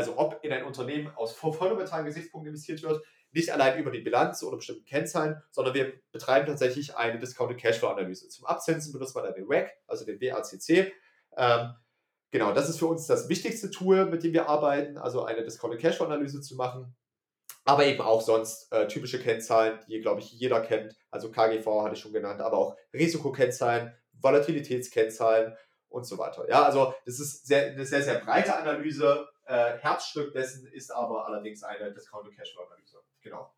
also 0.00 0.16
ob 0.16 0.42
in 0.42 0.50
ein 0.50 0.64
Unternehmen 0.64 1.12
aus 1.14 1.32
fundamentalen 1.32 2.06
Gesichtspunkten 2.06 2.48
investiert 2.48 2.82
wird, 2.82 3.04
nicht 3.32 3.50
allein 3.50 3.78
über 3.78 3.90
die 3.90 4.00
Bilanz 4.00 4.42
oder 4.42 4.56
bestimmten 4.56 4.86
Kennzahlen, 4.86 5.42
sondern 5.50 5.74
wir 5.74 5.92
betreiben 6.10 6.46
tatsächlich 6.46 6.96
eine 6.96 7.18
Discounted 7.18 7.58
Cashflow 7.58 7.88
Analyse. 7.88 8.28
Zum 8.28 8.46
Abzinsen 8.46 8.94
benutzt 8.94 9.14
man 9.14 9.24
dann 9.24 9.34
den 9.34 9.46
WAC, 9.46 9.70
also 9.86 10.06
den 10.06 10.18
WACC. 10.18 10.90
Ähm, 11.36 11.74
genau, 12.30 12.52
das 12.54 12.70
ist 12.70 12.78
für 12.78 12.86
uns 12.86 13.06
das 13.06 13.28
wichtigste 13.28 13.70
Tool, 13.70 14.06
mit 14.06 14.24
dem 14.24 14.32
wir 14.32 14.48
arbeiten, 14.48 14.96
also 14.96 15.24
eine 15.24 15.44
Discounted 15.44 15.80
Cashflow 15.80 16.06
Analyse 16.06 16.40
zu 16.40 16.56
machen. 16.56 16.96
Aber 17.66 17.84
eben 17.84 18.00
auch 18.00 18.22
sonst 18.22 18.72
äh, 18.72 18.88
typische 18.88 19.20
Kennzahlen, 19.20 19.80
die, 19.86 20.00
glaube 20.00 20.20
ich, 20.20 20.32
jeder 20.32 20.62
kennt. 20.62 20.96
Also 21.10 21.30
KGV 21.30 21.66
hatte 21.82 21.94
ich 21.94 22.00
schon 22.00 22.14
genannt, 22.14 22.40
aber 22.40 22.56
auch 22.56 22.76
Risikokennzahlen, 22.94 23.94
Volatilitätskennzahlen 24.14 25.54
und 25.90 26.04
so 26.04 26.16
weiter. 26.16 26.48
Ja, 26.48 26.62
also 26.64 26.94
das 27.04 27.20
ist 27.20 27.46
sehr, 27.46 27.66
eine 27.66 27.84
sehr, 27.84 28.02
sehr 28.02 28.20
breite 28.20 28.56
Analyse. 28.56 29.28
Äh, 29.50 29.78
Herzstück 29.78 30.32
dessen 30.32 30.64
ist 30.68 30.92
aber 30.92 31.26
allerdings 31.26 31.64
eine 31.64 31.92
Discounted 31.92 32.36
Cashflow 32.36 32.62
Analyse. 32.66 32.98
Genau. 33.20 33.52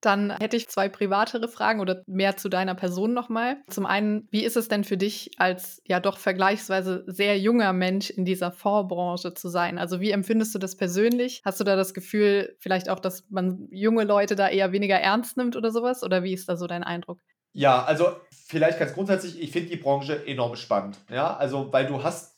Dann 0.00 0.30
hätte 0.38 0.56
ich 0.56 0.68
zwei 0.68 0.88
privatere 0.88 1.48
Fragen 1.48 1.80
oder 1.80 2.02
mehr 2.06 2.36
zu 2.36 2.48
deiner 2.48 2.74
Person 2.74 3.12
nochmal. 3.12 3.56
Zum 3.68 3.86
einen, 3.86 4.28
wie 4.30 4.44
ist 4.44 4.56
es 4.56 4.68
denn 4.68 4.84
für 4.84 4.96
dich 4.96 5.30
als 5.38 5.80
ja 5.84 6.00
doch 6.00 6.18
vergleichsweise 6.18 7.04
sehr 7.06 7.38
junger 7.38 7.72
Mensch 7.72 8.10
in 8.10 8.24
dieser 8.24 8.52
Fondsbranche 8.52 9.34
zu 9.34 9.48
sein? 9.48 9.78
Also 9.78 10.00
wie 10.00 10.10
empfindest 10.10 10.54
du 10.54 10.60
das 10.60 10.76
persönlich? 10.76 11.42
Hast 11.44 11.58
du 11.58 11.64
da 11.64 11.76
das 11.76 11.94
Gefühl, 11.94 12.56
vielleicht 12.60 12.88
auch, 12.88 13.00
dass 13.00 13.28
man 13.30 13.68
junge 13.70 14.04
Leute 14.04 14.36
da 14.36 14.48
eher 14.48 14.72
weniger 14.72 14.96
ernst 14.96 15.36
nimmt 15.36 15.56
oder 15.56 15.70
sowas? 15.70 16.02
Oder 16.02 16.22
wie 16.22 16.34
ist 16.34 16.48
da 16.48 16.56
so 16.56 16.66
dein 16.66 16.84
Eindruck? 16.84 17.20
Ja, 17.52 17.84
also 17.84 18.16
vielleicht 18.30 18.78
ganz 18.78 18.94
grundsätzlich, 18.94 19.40
ich 19.40 19.52
finde 19.52 19.70
die 19.70 19.76
Branche 19.76 20.26
enorm 20.26 20.56
spannend. 20.56 20.98
Ja, 21.10 21.36
also 21.36 21.72
weil 21.72 21.86
du 21.86 22.02
hast 22.02 22.31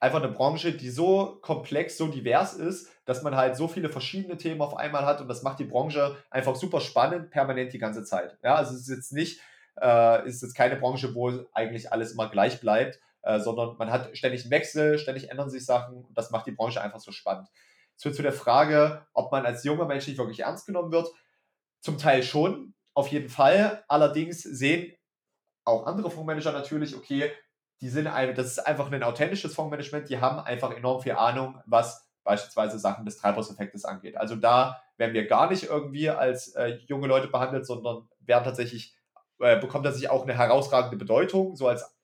einfach 0.00 0.22
eine 0.22 0.32
Branche, 0.32 0.72
die 0.72 0.90
so 0.90 1.38
komplex, 1.42 1.96
so 1.98 2.08
divers 2.08 2.54
ist, 2.54 2.90
dass 3.04 3.22
man 3.22 3.36
halt 3.36 3.54
so 3.56 3.68
viele 3.68 3.90
verschiedene 3.90 4.38
Themen 4.38 4.62
auf 4.62 4.76
einmal 4.76 5.04
hat 5.04 5.20
und 5.20 5.28
das 5.28 5.42
macht 5.42 5.58
die 5.58 5.64
Branche 5.64 6.16
einfach 6.30 6.56
super 6.56 6.80
spannend, 6.80 7.30
permanent 7.30 7.72
die 7.72 7.78
ganze 7.78 8.02
Zeit. 8.02 8.38
Ja, 8.42 8.54
also 8.54 8.74
es 8.74 8.82
ist 8.82 8.88
jetzt 8.88 9.12
nicht, 9.12 9.40
äh, 9.80 10.26
ist 10.26 10.42
jetzt 10.42 10.54
keine 10.54 10.76
Branche, 10.76 11.14
wo 11.14 11.44
eigentlich 11.52 11.92
alles 11.92 12.12
immer 12.12 12.30
gleich 12.30 12.60
bleibt, 12.60 12.98
äh, 13.22 13.38
sondern 13.38 13.76
man 13.76 13.90
hat 13.92 14.16
ständig 14.16 14.42
einen 14.42 14.50
Wechsel, 14.50 14.98
ständig 14.98 15.30
ändern 15.30 15.50
sich 15.50 15.66
Sachen 15.66 16.04
und 16.04 16.16
das 16.16 16.30
macht 16.30 16.46
die 16.46 16.52
Branche 16.52 16.80
einfach 16.80 17.00
so 17.00 17.12
spannend. 17.12 17.48
So 17.96 18.10
zu 18.10 18.22
der 18.22 18.32
Frage, 18.32 19.06
ob 19.12 19.30
man 19.30 19.44
als 19.44 19.64
junger 19.64 19.84
Mensch 19.84 20.06
nicht 20.06 20.16
wirklich 20.16 20.40
ernst 20.40 20.64
genommen 20.64 20.90
wird. 20.90 21.08
Zum 21.80 21.98
Teil 21.98 22.22
schon, 22.22 22.72
auf 22.94 23.08
jeden 23.08 23.28
Fall. 23.28 23.84
Allerdings 23.88 24.42
sehen 24.42 24.94
auch 25.64 25.84
andere 25.84 26.10
Fondsmanager 26.10 26.52
natürlich, 26.52 26.96
okay, 26.96 27.30
die 27.80 27.88
sind 27.88 28.06
ein, 28.06 28.34
das 28.34 28.46
ist 28.46 28.58
einfach 28.58 28.90
ein 28.90 29.02
authentisches 29.02 29.54
Fondsmanagement, 29.54 30.08
die 30.08 30.20
haben 30.20 30.38
einfach 30.38 30.76
enorm 30.76 31.00
viel 31.00 31.12
Ahnung, 31.12 31.60
was 31.66 32.08
beispielsweise 32.24 32.78
Sachen 32.78 33.04
des 33.04 33.16
Treibhauseffektes 33.16 33.84
angeht. 33.84 34.16
Also 34.16 34.36
da 34.36 34.82
werden 34.98 35.14
wir 35.14 35.26
gar 35.26 35.50
nicht 35.50 35.64
irgendwie 35.64 36.10
als 36.10 36.48
äh, 36.54 36.78
junge 36.86 37.06
Leute 37.06 37.28
behandelt, 37.28 37.66
sondern 37.66 38.08
werden 38.20 38.44
tatsächlich, 38.44 38.94
äh, 39.38 39.58
bekommt 39.58 39.84
tatsächlich 39.84 40.10
auch 40.10 40.24
eine 40.24 40.36
herausragende 40.36 40.96
Bedeutung, 40.96 41.56
so 41.56 41.68
als 41.68 41.96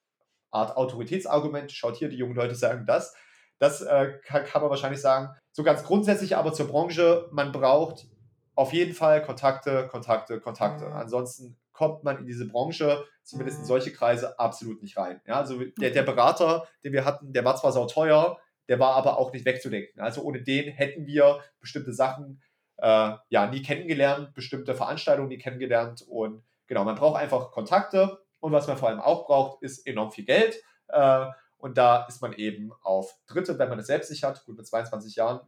Art 0.51 0.77
Autoritätsargument. 0.77 1.71
Schaut 1.73 1.97
hier, 1.97 2.09
die 2.09 2.17
jungen 2.17 2.35
Leute 2.35 2.55
sagen 2.55 2.87
das. 2.87 3.15
Das 3.59 3.83
äh, 3.83 4.19
kann, 4.25 4.45
kann 4.45 4.63
man 4.63 4.71
wahrscheinlich 4.71 5.01
sagen. 5.01 5.35
So 5.53 5.63
ganz 5.63 5.85
grundsätzlich 5.85 6.37
aber 6.37 6.53
zur 6.53 6.69
Branche, 6.69 7.29
man 7.31 7.53
braucht 7.53 8.07
auf 8.55 8.73
jeden 8.73 8.95
Fall 8.95 9.23
Kontakte, 9.23 9.87
Kontakte, 9.89 10.41
Kontakte. 10.41 10.87
Mhm. 10.87 10.93
Ansonsten 10.93 11.59
kommt 11.77 12.05
man 12.05 12.19
in 12.19 12.27
diese 12.27 12.49
Branche, 12.49 13.05
zumindest 13.23 13.59
in 13.59 13.65
mhm. 13.65 13.69
solche 13.69 13.93
Kreise, 13.93 14.39
absolut 14.39 14.83
nicht 14.83 14.97
rein. 14.97 15.21
Ja, 15.27 15.35
also 15.35 15.63
der, 15.79 15.91
der 15.91 16.03
Berater, 16.03 16.67
den 16.83 16.95
wir 16.95 17.05
hatten, 17.05 17.33
der 17.35 17.45
war 17.45 17.55
zwar 17.57 17.73
sau 17.73 17.87
teuer, 17.87 18.39
der 18.69 18.81
war 18.81 18.95
aber 18.95 19.19
auch 19.19 19.33
nicht 19.33 19.45
wegzudenken. 19.45 20.01
Also 20.01 20.23
ohne 20.23 20.43
den 20.43 20.73
hätten 20.73 21.07
wir 21.07 21.41
bestimmte 21.61 21.93
Sachen 21.93 22.43
äh, 22.79 23.13
ja 23.29 23.47
nie 23.47 23.63
kennengelernt, 23.63 24.33
bestimmte 24.35 24.75
Veranstaltungen 24.75 25.29
nie 25.29 25.39
kennengelernt 25.39 26.03
und 26.09 26.43
genau, 26.67 26.85
man 26.85 26.97
braucht 26.97 27.21
einfach 27.21 27.51
Kontakte 27.51 28.19
und 28.41 28.53
was 28.53 28.67
man 28.67 28.79
vor 28.79 28.89
allem 28.89 29.01
auch 29.01 29.27
braucht, 29.27 29.63
ist 29.63 29.87
enorm 29.87 30.11
viel 30.11 30.25
Geld. 30.25 30.63
Äh, 30.89 31.27
und 31.59 31.79
da 31.79 32.05
ist 32.07 32.21
man 32.21 32.33
eben 32.35 32.73
auf 32.83 33.17
Dritte, 33.27 33.59
wenn 33.59 33.69
man 33.69 33.79
es 33.79 33.87
selbst 33.87 34.11
nicht 34.11 34.23
hat. 34.25 34.45
Gut, 34.45 34.57
mit 34.57 34.67
22 34.67 35.17
Jahren 35.17 35.41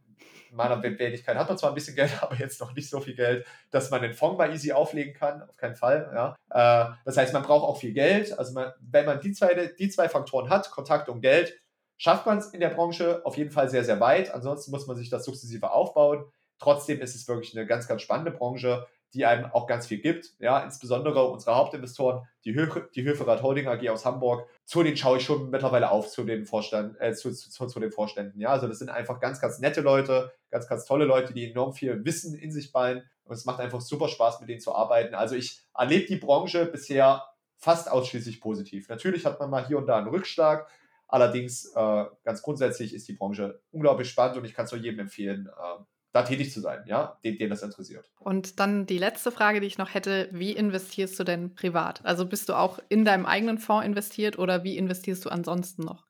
meiner 0.51 0.81
Wendigkeit 0.83 1.37
hat 1.37 1.47
man 1.47 1.57
zwar 1.57 1.69
ein 1.69 1.75
bisschen 1.75 1.95
Geld, 1.95 2.11
aber 2.21 2.35
jetzt 2.35 2.59
noch 2.59 2.73
nicht 2.73 2.89
so 2.89 2.99
viel 2.99 3.15
Geld, 3.15 3.45
dass 3.71 3.91
man 3.91 4.01
den 4.01 4.13
Fonds 4.13 4.37
bei 4.37 4.49
Easy 4.51 4.71
auflegen 4.71 5.13
kann. 5.13 5.43
Auf 5.43 5.57
keinen 5.57 5.75
Fall. 5.75 6.09
Ja. 6.13 6.89
Äh, 6.89 6.93
das 7.05 7.17
heißt, 7.17 7.33
man 7.33 7.43
braucht 7.43 7.63
auch 7.63 7.79
viel 7.79 7.93
Geld. 7.93 8.37
Also 8.37 8.53
man, 8.53 8.73
wenn 8.79 9.05
man 9.05 9.21
die 9.21 9.31
zwei, 9.31 9.53
die 9.67 9.89
zwei 9.89 10.09
Faktoren 10.09 10.49
hat, 10.49 10.71
Kontakt 10.71 11.09
und 11.09 11.21
Geld, 11.21 11.59
schafft 11.97 12.25
man 12.25 12.39
es 12.39 12.47
in 12.47 12.59
der 12.59 12.69
Branche 12.69 13.21
auf 13.25 13.37
jeden 13.37 13.51
Fall 13.51 13.69
sehr, 13.69 13.83
sehr 13.83 13.99
weit. 13.99 14.33
Ansonsten 14.33 14.71
muss 14.71 14.87
man 14.87 14.97
sich 14.97 15.09
das 15.09 15.25
sukzessive 15.25 15.71
aufbauen. 15.71 16.25
Trotzdem 16.57 17.01
ist 17.01 17.15
es 17.15 17.27
wirklich 17.27 17.55
eine 17.55 17.67
ganz, 17.67 17.87
ganz 17.87 18.01
spannende 18.01 18.31
Branche 18.31 18.87
die 19.13 19.25
einem 19.25 19.45
auch 19.45 19.67
ganz 19.67 19.87
viel 19.87 19.99
gibt. 19.99 20.33
Ja, 20.39 20.59
insbesondere 20.59 21.23
unsere 21.29 21.55
Hauptinvestoren, 21.55 22.27
die, 22.45 22.53
Höfe, 22.53 22.89
die 22.93 23.03
Höferath 23.03 23.41
Holding 23.41 23.67
AG 23.67 23.89
aus 23.89 24.05
Hamburg, 24.05 24.47
zu 24.65 24.83
denen 24.83 24.97
schaue 24.97 25.17
ich 25.17 25.23
schon 25.23 25.49
mittlerweile 25.49 25.91
auf, 25.91 26.09
zu 26.09 26.23
den, 26.23 26.45
Vorstand, 26.45 26.95
äh, 26.99 27.13
zu, 27.13 27.31
zu, 27.31 27.67
zu, 27.67 27.79
den 27.79 27.91
Vorständen. 27.91 28.39
Ja, 28.39 28.49
also 28.49 28.67
das 28.67 28.79
sind 28.79 28.89
einfach 28.89 29.19
ganz, 29.19 29.41
ganz 29.41 29.59
nette 29.59 29.81
Leute, 29.81 30.31
ganz, 30.51 30.67
ganz 30.67 30.85
tolle 30.85 31.05
Leute, 31.05 31.33
die 31.33 31.49
enorm 31.49 31.73
viel 31.73 32.05
Wissen 32.05 32.35
in 32.35 32.51
sich 32.51 32.71
ballen. 32.71 33.03
Und 33.23 33.35
es 33.35 33.45
macht 33.45 33.59
einfach 33.59 33.81
super 33.81 34.07
Spaß, 34.07 34.39
mit 34.39 34.49
denen 34.49 34.61
zu 34.61 34.73
arbeiten. 34.73 35.13
Also 35.13 35.35
ich 35.35 35.61
erlebe 35.75 36.07
die 36.07 36.17
Branche 36.17 36.65
bisher 36.65 37.23
fast 37.57 37.91
ausschließlich 37.91 38.41
positiv. 38.41 38.89
Natürlich 38.89 39.25
hat 39.25 39.39
man 39.39 39.49
mal 39.49 39.67
hier 39.67 39.77
und 39.77 39.87
da 39.87 39.97
einen 39.97 40.07
Rückschlag. 40.07 40.67
Allerdings, 41.07 41.65
äh, 41.75 42.05
ganz 42.23 42.41
grundsätzlich 42.41 42.93
ist 42.93 43.07
die 43.07 43.13
Branche 43.13 43.61
unglaublich 43.71 44.09
spannend 44.09 44.37
und 44.37 44.45
ich 44.45 44.53
kann 44.53 44.65
es 44.65 44.71
nur 44.71 44.79
jedem 44.79 44.99
empfehlen, 44.99 45.47
äh, 45.47 45.83
da 46.11 46.23
tätig 46.23 46.51
zu 46.51 46.59
sein, 46.59 46.83
ja, 46.87 47.17
den, 47.23 47.37
den 47.37 47.49
das 47.49 47.61
interessiert. 47.61 48.09
Und 48.17 48.59
dann 48.59 48.85
die 48.85 48.97
letzte 48.97 49.31
Frage, 49.31 49.59
die 49.61 49.67
ich 49.67 49.77
noch 49.77 49.93
hätte, 49.93 50.29
wie 50.31 50.51
investierst 50.51 51.19
du 51.19 51.23
denn 51.23 51.53
privat? 51.53 52.03
Also 52.03 52.25
bist 52.25 52.49
du 52.49 52.55
auch 52.55 52.79
in 52.89 53.05
deinem 53.05 53.25
eigenen 53.25 53.59
Fonds 53.59 53.85
investiert 53.85 54.39
oder 54.39 54.63
wie 54.63 54.77
investierst 54.77 55.25
du 55.25 55.29
ansonsten 55.29 55.83
noch? 55.83 56.08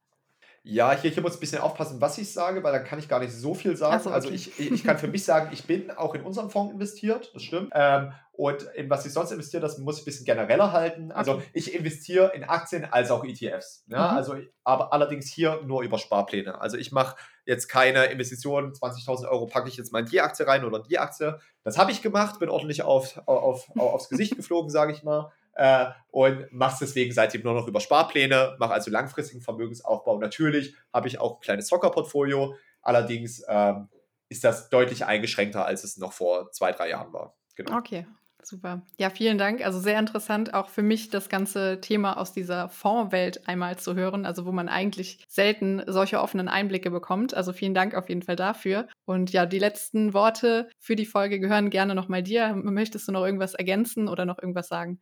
Ja, 0.69 0.91
hier, 0.91 1.09
hier 1.09 1.23
muss 1.23 1.35
ein 1.35 1.39
bisschen 1.39 1.61
aufpassen, 1.61 1.99
was 1.99 2.17
ich 2.19 2.31
sage, 2.31 2.63
weil 2.63 2.71
dann 2.71 2.83
kann 2.83 2.99
ich 2.99 3.09
gar 3.09 3.19
nicht 3.19 3.33
so 3.33 3.55
viel 3.55 3.75
sagen. 3.75 4.03
So, 4.03 4.11
also 4.11 4.29
okay. 4.29 4.37
Also 4.37 4.59
ich, 4.59 4.71
ich 4.71 4.83
kann 4.83 4.99
für 4.99 5.07
mich 5.07 5.25
sagen, 5.25 5.49
ich 5.51 5.65
bin 5.65 5.89
auch 5.89 6.13
in 6.13 6.21
unserem 6.21 6.51
Fonds 6.51 6.71
investiert, 6.71 7.31
das 7.33 7.41
stimmt. 7.41 7.71
Ähm, 7.73 8.11
und 8.33 8.63
in 8.75 8.89
was 8.89 9.05
ich 9.05 9.11
sonst 9.11 9.31
investiere, 9.31 9.61
das 9.61 9.79
muss 9.79 9.97
ich 9.97 10.03
ein 10.03 10.05
bisschen 10.05 10.25
genereller 10.25 10.71
halten. 10.71 11.11
Also 11.11 11.33
okay. 11.33 11.43
ich 11.53 11.73
investiere 11.73 12.33
in 12.35 12.43
Aktien 12.43 12.85
als 12.85 13.09
auch 13.09 13.25
ETFs. 13.25 13.83
Ja? 13.87 14.11
Mhm. 14.11 14.17
Also, 14.17 14.35
aber 14.63 14.93
allerdings 14.93 15.27
hier 15.27 15.59
nur 15.65 15.81
über 15.81 15.97
Sparpläne. 15.97 16.61
Also 16.61 16.77
ich 16.77 16.91
mache 16.91 17.17
jetzt 17.45 17.67
keine 17.67 18.05
Investitionen, 18.05 18.71
20.000 18.71 19.27
Euro 19.27 19.47
packe 19.47 19.67
ich 19.67 19.75
jetzt 19.75 19.91
mal 19.91 19.99
in 19.99 20.05
die 20.05 20.21
Aktie 20.21 20.47
rein 20.47 20.63
oder 20.63 20.77
in 20.77 20.83
die 20.83 20.99
Aktie. 20.99 21.39
Das 21.63 21.79
habe 21.79 21.91
ich 21.91 22.03
gemacht, 22.03 22.39
bin 22.39 22.47
ordentlich 22.49 22.83
auf, 22.83 23.17
auf, 23.25 23.69
auf 23.71 23.77
aufs 23.77 24.07
Gesicht 24.07 24.35
geflogen, 24.37 24.69
sage 24.69 24.93
ich 24.93 25.03
mal. 25.03 25.31
Äh, 25.59 25.91
und 26.11 26.51
mache 26.53 26.73
es 26.73 26.79
deswegen 26.79 27.11
seitdem 27.11 27.43
nur 27.43 27.53
noch 27.53 27.67
über 27.67 27.81
Sparpläne, 27.81 28.55
mache 28.59 28.71
also 28.71 28.89
langfristigen 28.89 29.41
Vermögensaufbau. 29.41 30.17
Natürlich 30.17 30.73
habe 30.93 31.09
ich 31.09 31.19
auch 31.19 31.35
ein 31.35 31.41
kleines 31.41 31.67
Zockerportfolio, 31.67 32.55
allerdings 32.81 33.43
ähm, 33.49 33.89
ist 34.29 34.45
das 34.45 34.69
deutlich 34.69 35.05
eingeschränkter, 35.05 35.65
als 35.65 35.83
es 35.83 35.97
noch 35.97 36.13
vor 36.13 36.49
zwei, 36.53 36.71
drei 36.71 36.89
Jahren 36.89 37.11
war. 37.11 37.35
Genau. 37.55 37.77
Okay, 37.77 38.05
Super. 38.41 38.81
Ja, 38.97 39.09
vielen 39.09 39.37
Dank. 39.37 39.65
Also 39.65 39.79
sehr 39.79 39.99
interessant, 39.99 40.53
auch 40.53 40.69
für 40.69 40.81
mich 40.81 41.09
das 41.09 41.27
ganze 41.27 41.81
Thema 41.81 42.17
aus 42.17 42.31
dieser 42.31 42.69
Fondswelt 42.69 43.45
einmal 43.49 43.77
zu 43.77 43.95
hören, 43.95 44.25
also 44.25 44.45
wo 44.45 44.53
man 44.53 44.69
eigentlich 44.69 45.25
selten 45.27 45.83
solche 45.87 46.21
offenen 46.21 46.47
Einblicke 46.47 46.89
bekommt. 46.89 47.33
Also 47.33 47.51
vielen 47.51 47.73
Dank 47.73 47.95
auf 47.95 48.07
jeden 48.07 48.21
Fall 48.21 48.37
dafür. 48.37 48.87
Und 49.03 49.33
ja, 49.33 49.45
die 49.45 49.59
letzten 49.59 50.13
Worte 50.13 50.69
für 50.79 50.95
die 50.95 51.05
Folge 51.05 51.41
gehören 51.41 51.69
gerne 51.69 51.95
nochmal 51.95 52.23
dir. 52.23 52.55
Möchtest 52.55 53.09
du 53.09 53.11
noch 53.11 53.25
irgendwas 53.25 53.55
ergänzen 53.55 54.07
oder 54.07 54.25
noch 54.25 54.39
irgendwas 54.39 54.69
sagen? 54.69 55.01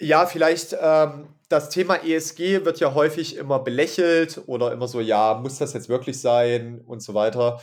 Ja, 0.00 0.24
vielleicht 0.24 0.74
ähm, 0.80 1.28
das 1.50 1.68
Thema 1.68 1.96
ESG 1.96 2.64
wird 2.64 2.80
ja 2.80 2.94
häufig 2.94 3.36
immer 3.36 3.58
belächelt 3.58 4.40
oder 4.46 4.72
immer 4.72 4.88
so, 4.88 5.00
ja, 5.00 5.34
muss 5.34 5.58
das 5.58 5.74
jetzt 5.74 5.90
wirklich 5.90 6.20
sein 6.20 6.80
und 6.86 7.02
so 7.02 7.12
weiter. 7.12 7.60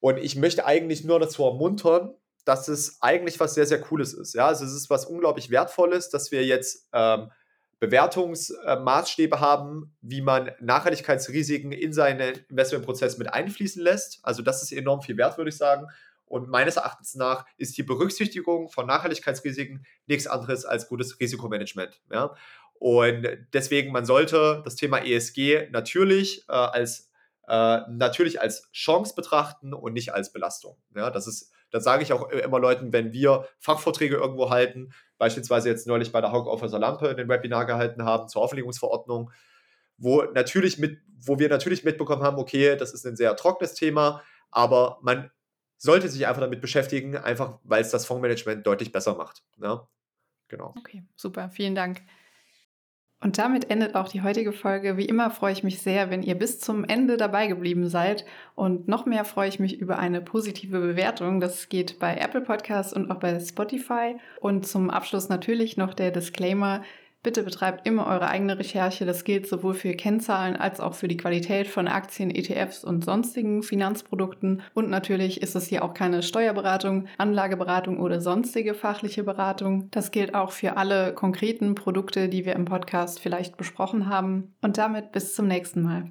Und 0.00 0.16
ich 0.16 0.36
möchte 0.36 0.64
eigentlich 0.64 1.04
nur 1.04 1.20
dazu 1.20 1.44
ermuntern, 1.44 2.14
dass 2.46 2.68
es 2.68 3.02
eigentlich 3.02 3.38
was 3.40 3.54
sehr, 3.54 3.66
sehr 3.66 3.80
Cooles 3.80 4.14
ist. 4.14 4.34
Ja, 4.34 4.46
also 4.46 4.64
es 4.64 4.72
ist 4.72 4.88
was 4.88 5.04
unglaublich 5.04 5.50
Wertvolles, 5.50 6.08
dass 6.08 6.30
wir 6.30 6.46
jetzt 6.46 6.88
ähm, 6.94 7.30
Bewertungsmaßstäbe 7.78 9.36
äh, 9.36 9.40
haben, 9.40 9.94
wie 10.00 10.22
man 10.22 10.52
Nachhaltigkeitsrisiken 10.60 11.72
in 11.72 11.92
seinen 11.92 12.38
Investmentprozess 12.48 13.18
mit 13.18 13.34
einfließen 13.34 13.82
lässt. 13.82 14.20
Also 14.22 14.42
das 14.42 14.62
ist 14.62 14.72
enorm 14.72 15.02
viel 15.02 15.18
wert, 15.18 15.36
würde 15.36 15.50
ich 15.50 15.58
sagen. 15.58 15.88
Und 16.26 16.48
meines 16.48 16.76
Erachtens 16.76 17.14
nach 17.14 17.46
ist 17.56 17.78
die 17.78 17.82
Berücksichtigung 17.82 18.68
von 18.68 18.86
Nachhaltigkeitsrisiken 18.86 19.86
nichts 20.06 20.26
anderes 20.26 20.64
als 20.64 20.88
gutes 20.88 21.18
Risikomanagement. 21.20 22.00
Ja? 22.12 22.34
Und 22.74 23.26
deswegen, 23.52 23.92
man 23.92 24.04
sollte 24.04 24.60
das 24.64 24.76
Thema 24.76 24.98
ESG 24.98 25.68
natürlich 25.70 26.44
äh, 26.48 26.52
als 26.52 27.10
äh, 27.48 27.80
natürlich 27.88 28.40
als 28.40 28.70
Chance 28.72 29.14
betrachten 29.14 29.72
und 29.72 29.92
nicht 29.92 30.12
als 30.12 30.32
Belastung. 30.32 30.76
Ja, 30.94 31.10
das 31.10 31.26
ist 31.26 31.52
das 31.70 31.84
sage 31.84 32.02
ich 32.02 32.12
auch 32.12 32.28
immer 32.30 32.60
Leuten, 32.60 32.92
wenn 32.92 33.12
wir 33.12 33.46
Fachvorträge 33.58 34.16
irgendwo 34.16 34.50
halten, 34.50 34.92
beispielsweise 35.18 35.68
jetzt 35.68 35.86
neulich 35.86 36.12
bei 36.12 36.20
der 36.20 36.32
Hauck 36.32 36.46
Aufhäuser 36.46 36.78
Lampe 36.78 37.14
den 37.14 37.28
Webinar 37.28 37.66
gehalten 37.66 38.04
haben 38.04 38.28
zur 38.28 38.42
Auflegungsverordnung, 38.42 39.30
wo 39.98 40.22
natürlich 40.22 40.78
mit, 40.78 40.98
wo 41.18 41.38
wir 41.38 41.48
natürlich 41.48 41.84
mitbekommen 41.84 42.22
haben, 42.22 42.38
okay, 42.38 42.76
das 42.76 42.92
ist 42.94 43.04
ein 43.04 43.16
sehr 43.16 43.34
trockenes 43.36 43.74
Thema, 43.74 44.22
aber 44.50 44.98
man 45.02 45.30
sollte 45.76 46.08
sich 46.08 46.26
einfach 46.26 46.42
damit 46.42 46.60
beschäftigen, 46.60 47.16
einfach 47.16 47.58
weil 47.64 47.82
es 47.82 47.90
das 47.90 48.06
Fondsmanagement 48.06 48.66
deutlich 48.66 48.92
besser 48.92 49.14
macht. 49.14 49.42
Ja? 49.60 49.88
Genau. 50.48 50.74
Okay, 50.78 51.02
super, 51.16 51.50
vielen 51.50 51.74
Dank. 51.74 52.02
Und 53.18 53.38
damit 53.38 53.70
endet 53.70 53.94
auch 53.94 54.08
die 54.08 54.22
heutige 54.22 54.52
Folge. 54.52 54.98
Wie 54.98 55.06
immer 55.06 55.30
freue 55.30 55.52
ich 55.52 55.64
mich 55.64 55.80
sehr, 55.80 56.10
wenn 56.10 56.22
ihr 56.22 56.34
bis 56.34 56.60
zum 56.60 56.84
Ende 56.84 57.16
dabei 57.16 57.46
geblieben 57.46 57.88
seid. 57.88 58.26
Und 58.54 58.88
noch 58.88 59.06
mehr 59.06 59.24
freue 59.24 59.48
ich 59.48 59.58
mich 59.58 59.80
über 59.80 59.98
eine 59.98 60.20
positive 60.20 60.80
Bewertung. 60.80 61.40
Das 61.40 61.70
geht 61.70 61.98
bei 61.98 62.16
Apple 62.16 62.42
Podcasts 62.42 62.92
und 62.92 63.10
auch 63.10 63.18
bei 63.18 63.40
Spotify. 63.40 64.16
Und 64.40 64.66
zum 64.66 64.90
Abschluss 64.90 65.30
natürlich 65.30 65.78
noch 65.78 65.94
der 65.94 66.10
Disclaimer. 66.10 66.82
Bitte 67.26 67.42
betreibt 67.42 67.88
immer 67.88 68.06
eure 68.06 68.28
eigene 68.28 68.56
Recherche. 68.56 69.04
Das 69.04 69.24
gilt 69.24 69.48
sowohl 69.48 69.74
für 69.74 69.94
Kennzahlen 69.94 70.54
als 70.54 70.78
auch 70.78 70.94
für 70.94 71.08
die 71.08 71.16
Qualität 71.16 71.66
von 71.66 71.88
Aktien, 71.88 72.30
ETFs 72.30 72.84
und 72.84 73.04
sonstigen 73.04 73.64
Finanzprodukten. 73.64 74.62
Und 74.74 74.90
natürlich 74.90 75.42
ist 75.42 75.56
es 75.56 75.66
hier 75.66 75.84
auch 75.84 75.92
keine 75.92 76.22
Steuerberatung, 76.22 77.08
Anlageberatung 77.18 77.98
oder 77.98 78.20
sonstige 78.20 78.74
fachliche 78.74 79.24
Beratung. 79.24 79.88
Das 79.90 80.12
gilt 80.12 80.36
auch 80.36 80.52
für 80.52 80.76
alle 80.76 81.14
konkreten 81.14 81.74
Produkte, 81.74 82.28
die 82.28 82.44
wir 82.46 82.54
im 82.54 82.64
Podcast 82.64 83.18
vielleicht 83.18 83.56
besprochen 83.56 84.08
haben. 84.08 84.54
Und 84.62 84.78
damit 84.78 85.10
bis 85.10 85.34
zum 85.34 85.48
nächsten 85.48 85.82
Mal. 85.82 86.04